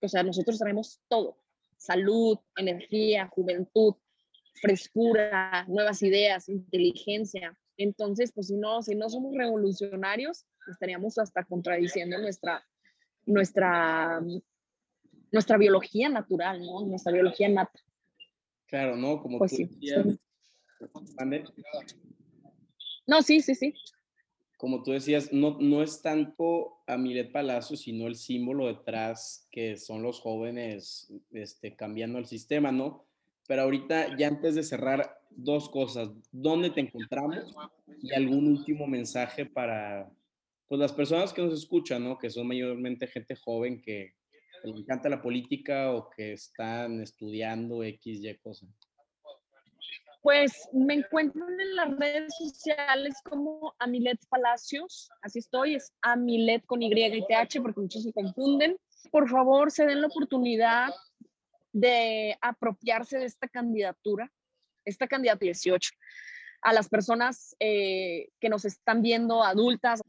O 0.00 0.08
sea, 0.08 0.22
nosotros 0.22 0.58
tenemos 0.58 1.00
todo, 1.08 1.38
salud, 1.78 2.38
energía, 2.56 3.28
juventud, 3.28 3.94
frescura, 4.60 5.64
nuevas 5.66 6.02
ideas, 6.02 6.50
inteligencia. 6.50 7.58
Entonces, 7.78 8.30
pues 8.32 8.48
si 8.48 8.56
no, 8.56 8.82
si 8.82 8.94
no 8.94 9.08
somos 9.08 9.34
revolucionarios, 9.34 10.44
estaríamos 10.70 11.16
hasta 11.16 11.44
contradiciendo 11.44 12.18
nuestra, 12.18 12.62
nuestra, 13.24 14.20
nuestra 15.32 15.56
biología 15.56 16.10
natural, 16.10 16.60
¿no? 16.60 16.84
Nuestra 16.84 17.10
biología 17.10 17.48
nata. 17.48 17.80
Claro, 18.66 18.96
¿no? 18.96 19.22
Como 19.22 19.38
pues 19.38 19.52
tú 19.52 19.56
sí, 19.56 19.64
decías. 19.64 20.06
No, 23.06 23.22
sí, 23.22 23.40
sí, 23.40 23.54
sí 23.54 23.74
como 24.64 24.82
tú 24.82 24.92
decías, 24.92 25.30
no, 25.30 25.58
no 25.60 25.82
es 25.82 26.00
tanto 26.00 26.78
a 26.86 26.96
Milet 26.96 27.30
Palacio, 27.30 27.76
sino 27.76 28.06
el 28.06 28.16
símbolo 28.16 28.66
detrás 28.66 29.46
que 29.50 29.76
son 29.76 30.02
los 30.02 30.20
jóvenes 30.20 31.12
este, 31.32 31.76
cambiando 31.76 32.18
el 32.18 32.24
sistema, 32.24 32.72
¿no? 32.72 33.04
Pero 33.46 33.60
ahorita, 33.60 34.16
ya 34.16 34.26
antes 34.26 34.54
de 34.54 34.62
cerrar, 34.62 35.20
dos 35.28 35.68
cosas. 35.68 36.12
¿Dónde 36.32 36.70
te 36.70 36.80
encontramos? 36.80 37.54
Y 38.00 38.14
algún 38.14 38.48
último 38.48 38.86
mensaje 38.86 39.44
para 39.44 40.10
pues, 40.66 40.80
las 40.80 40.94
personas 40.94 41.34
que 41.34 41.42
nos 41.42 41.52
escuchan, 41.52 42.02
¿no? 42.02 42.16
Que 42.16 42.30
son 42.30 42.46
mayormente 42.46 43.06
gente 43.06 43.36
joven 43.36 43.82
que, 43.82 44.14
le 44.64 44.80
encanta 44.80 45.10
la 45.10 45.20
política 45.20 45.92
o 45.92 46.08
que 46.08 46.32
están 46.32 47.02
estudiando 47.02 47.84
X, 47.84 48.24
Y 48.24 48.34
cosas. 48.36 48.70
Pues 50.24 50.70
me 50.72 50.94
encuentro 50.94 51.46
en 51.46 51.76
las 51.76 51.98
redes 51.98 52.34
sociales 52.38 53.14
como 53.28 53.74
Amilet 53.78 54.18
Palacios, 54.30 55.10
así 55.20 55.40
estoy, 55.40 55.74
es 55.74 55.92
Amilet 56.00 56.64
con 56.64 56.80
Y 56.80 56.86
y 56.86 57.26
TH 57.26 57.60
porque 57.60 57.82
muchos 57.82 58.04
se 58.04 58.12
confunden. 58.14 58.78
Por 59.10 59.28
favor, 59.28 59.70
se 59.70 59.84
den 59.84 60.00
la 60.00 60.06
oportunidad 60.06 60.94
de 61.74 62.38
apropiarse 62.40 63.18
de 63.18 63.26
esta 63.26 63.48
candidatura, 63.48 64.32
esta 64.86 65.06
candidatura 65.06 65.48
18, 65.48 65.90
a 66.62 66.72
las 66.72 66.88
personas 66.88 67.54
eh, 67.60 68.30
que 68.40 68.48
nos 68.48 68.64
están 68.64 69.02
viendo, 69.02 69.44
adultas. 69.44 70.00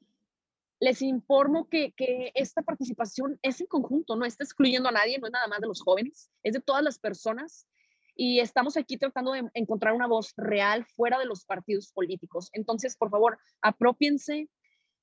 Les 0.80 1.02
informo 1.02 1.68
que, 1.68 1.92
que 1.92 2.32
esta 2.36 2.62
participación 2.62 3.38
es 3.42 3.60
en 3.60 3.68
conjunto, 3.68 4.16
no 4.16 4.24
está 4.24 4.46
excluyendo 4.46 4.88
a 4.88 4.94
nadie, 4.94 5.20
no 5.20 5.28
es 5.28 5.34
nada 5.34 5.48
más 5.48 5.60
de 5.60 5.68
los 5.68 5.82
jóvenes, 5.82 6.32
es 6.42 6.54
de 6.54 6.62
todas 6.62 6.84
las 6.84 7.00
personas 7.00 7.68
y 8.16 8.40
estamos 8.40 8.78
aquí 8.78 8.98
tratando 8.98 9.34
de 9.34 9.50
encontrar 9.54 9.94
una 9.94 10.08
voz 10.08 10.34
real 10.38 10.86
fuera 10.86 11.20
de 11.20 11.26
los 11.26 11.44
partidos 11.46 11.92
políticos. 11.92 12.50
Entonces, 12.54 12.96
por 12.96 13.10
favor, 13.10 13.38
apropiense, 13.62 14.50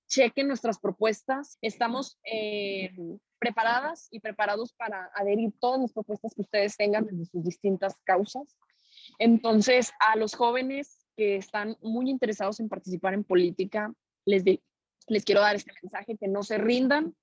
chequen 0.08 0.48
nuestras 0.48 0.78
propuestas. 0.78 1.58
Estamos 1.60 2.18
eh, 2.24 2.90
preparadas 3.38 4.08
y 4.10 4.20
preparados 4.20 4.72
para 4.72 5.10
adherir 5.14 5.52
todas 5.60 5.80
las 5.80 5.92
propuestas 5.92 6.34
que 6.34 6.42
ustedes 6.42 6.76
tengan 6.76 7.06
desde 7.06 7.26
sus 7.26 7.44
distintas 7.44 7.96
causas. 8.04 8.56
Entonces, 9.18 9.92
a 10.00 10.16
los 10.16 10.34
jóvenes 10.34 11.06
que 11.16 11.36
están 11.36 11.76
muy 11.82 12.08
interesados 12.08 12.60
en 12.60 12.68
participar 12.68 13.12
en 13.12 13.24
política, 13.24 13.92
les, 14.24 14.42
les 15.06 15.24
quiero 15.24 15.42
dar 15.42 15.56
este 15.56 15.72
mensaje, 15.82 16.16
que 16.16 16.28
no 16.28 16.42
se 16.42 16.56
rindan. 16.56 17.14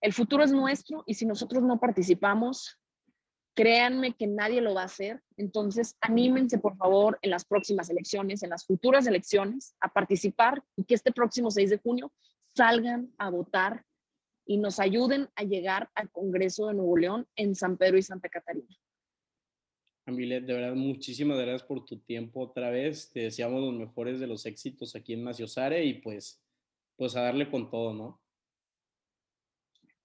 El 0.00 0.12
futuro 0.12 0.44
es 0.44 0.52
nuestro 0.52 1.02
y 1.06 1.14
si 1.14 1.26
nosotros 1.26 1.64
no 1.64 1.80
participamos, 1.80 2.78
Créanme 3.56 4.14
que 4.14 4.26
nadie 4.26 4.60
lo 4.60 4.74
va 4.74 4.82
a 4.82 4.84
hacer. 4.84 5.22
Entonces, 5.38 5.96
anímense, 6.02 6.58
por 6.58 6.76
favor, 6.76 7.18
en 7.22 7.30
las 7.30 7.46
próximas 7.46 7.88
elecciones, 7.88 8.42
en 8.42 8.50
las 8.50 8.66
futuras 8.66 9.06
elecciones, 9.06 9.74
a 9.80 9.88
participar 9.88 10.62
y 10.76 10.84
que 10.84 10.94
este 10.94 11.10
próximo 11.10 11.50
6 11.50 11.70
de 11.70 11.78
junio 11.78 12.12
salgan 12.54 13.10
a 13.16 13.30
votar 13.30 13.82
y 14.44 14.58
nos 14.58 14.78
ayuden 14.78 15.30
a 15.36 15.42
llegar 15.42 15.90
al 15.94 16.10
Congreso 16.10 16.66
de 16.68 16.74
Nuevo 16.74 16.98
León 16.98 17.26
en 17.34 17.54
San 17.54 17.78
Pedro 17.78 17.96
y 17.96 18.02
Santa 18.02 18.28
Catarina. 18.28 18.68
Amilet, 20.04 20.44
de 20.44 20.52
verdad, 20.52 20.74
muchísimas 20.74 21.38
gracias 21.38 21.64
por 21.64 21.84
tu 21.86 21.98
tiempo 21.98 22.42
otra 22.42 22.68
vez. 22.68 23.10
Te 23.10 23.20
deseamos 23.20 23.62
los 23.62 23.72
mejores 23.72 24.20
de 24.20 24.26
los 24.26 24.44
éxitos 24.44 24.94
aquí 24.94 25.14
en 25.14 25.24
Maciosare 25.24 25.82
y 25.82 25.94
pues, 25.94 26.44
pues 26.94 27.16
a 27.16 27.22
darle 27.22 27.50
con 27.50 27.70
todo, 27.70 27.94
¿no? 27.94 28.20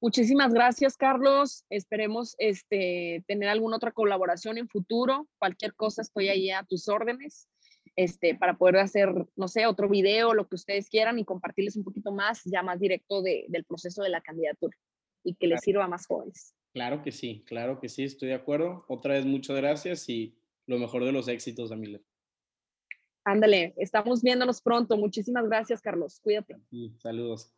Muchísimas 0.01 0.51
gracias, 0.51 0.97
Carlos. 0.97 1.63
Esperemos 1.69 2.35
este, 2.39 3.23
tener 3.27 3.49
alguna 3.49 3.75
otra 3.75 3.91
colaboración 3.91 4.57
en 4.57 4.67
futuro. 4.67 5.27
Cualquier 5.37 5.75
cosa 5.75 6.01
estoy 6.01 6.29
ahí 6.29 6.49
a 6.49 6.63
tus 6.63 6.89
órdenes 6.89 7.47
este, 7.95 8.33
para 8.33 8.57
poder 8.57 8.77
hacer, 8.77 9.09
no 9.35 9.47
sé, 9.47 9.67
otro 9.67 9.87
video, 9.87 10.33
lo 10.33 10.47
que 10.47 10.55
ustedes 10.55 10.89
quieran 10.89 11.19
y 11.19 11.25
compartirles 11.25 11.75
un 11.75 11.83
poquito 11.83 12.11
más, 12.11 12.41
ya 12.45 12.63
más 12.63 12.79
directo 12.79 13.21
de, 13.21 13.45
del 13.47 13.63
proceso 13.63 14.01
de 14.01 14.09
la 14.09 14.21
candidatura 14.21 14.75
y 15.23 15.35
que 15.35 15.45
les 15.45 15.61
sirva 15.61 15.85
a 15.85 15.87
más 15.87 16.07
jóvenes. 16.07 16.55
Claro 16.73 17.03
que 17.03 17.11
sí, 17.11 17.43
claro 17.45 17.79
que 17.79 17.87
sí, 17.87 18.03
estoy 18.03 18.29
de 18.29 18.35
acuerdo. 18.35 18.85
Otra 18.87 19.13
vez, 19.13 19.25
muchas 19.25 19.55
gracias 19.57 20.09
y 20.09 20.35
lo 20.65 20.79
mejor 20.79 21.05
de 21.05 21.11
los 21.11 21.27
éxitos, 21.27 21.71
Amile. 21.71 22.01
Ándale, 23.23 23.75
estamos 23.77 24.23
viéndonos 24.23 24.61
pronto. 24.63 24.97
Muchísimas 24.97 25.45
gracias, 25.47 25.79
Carlos. 25.79 26.19
Cuídate. 26.21 26.57
saludos. 26.97 27.53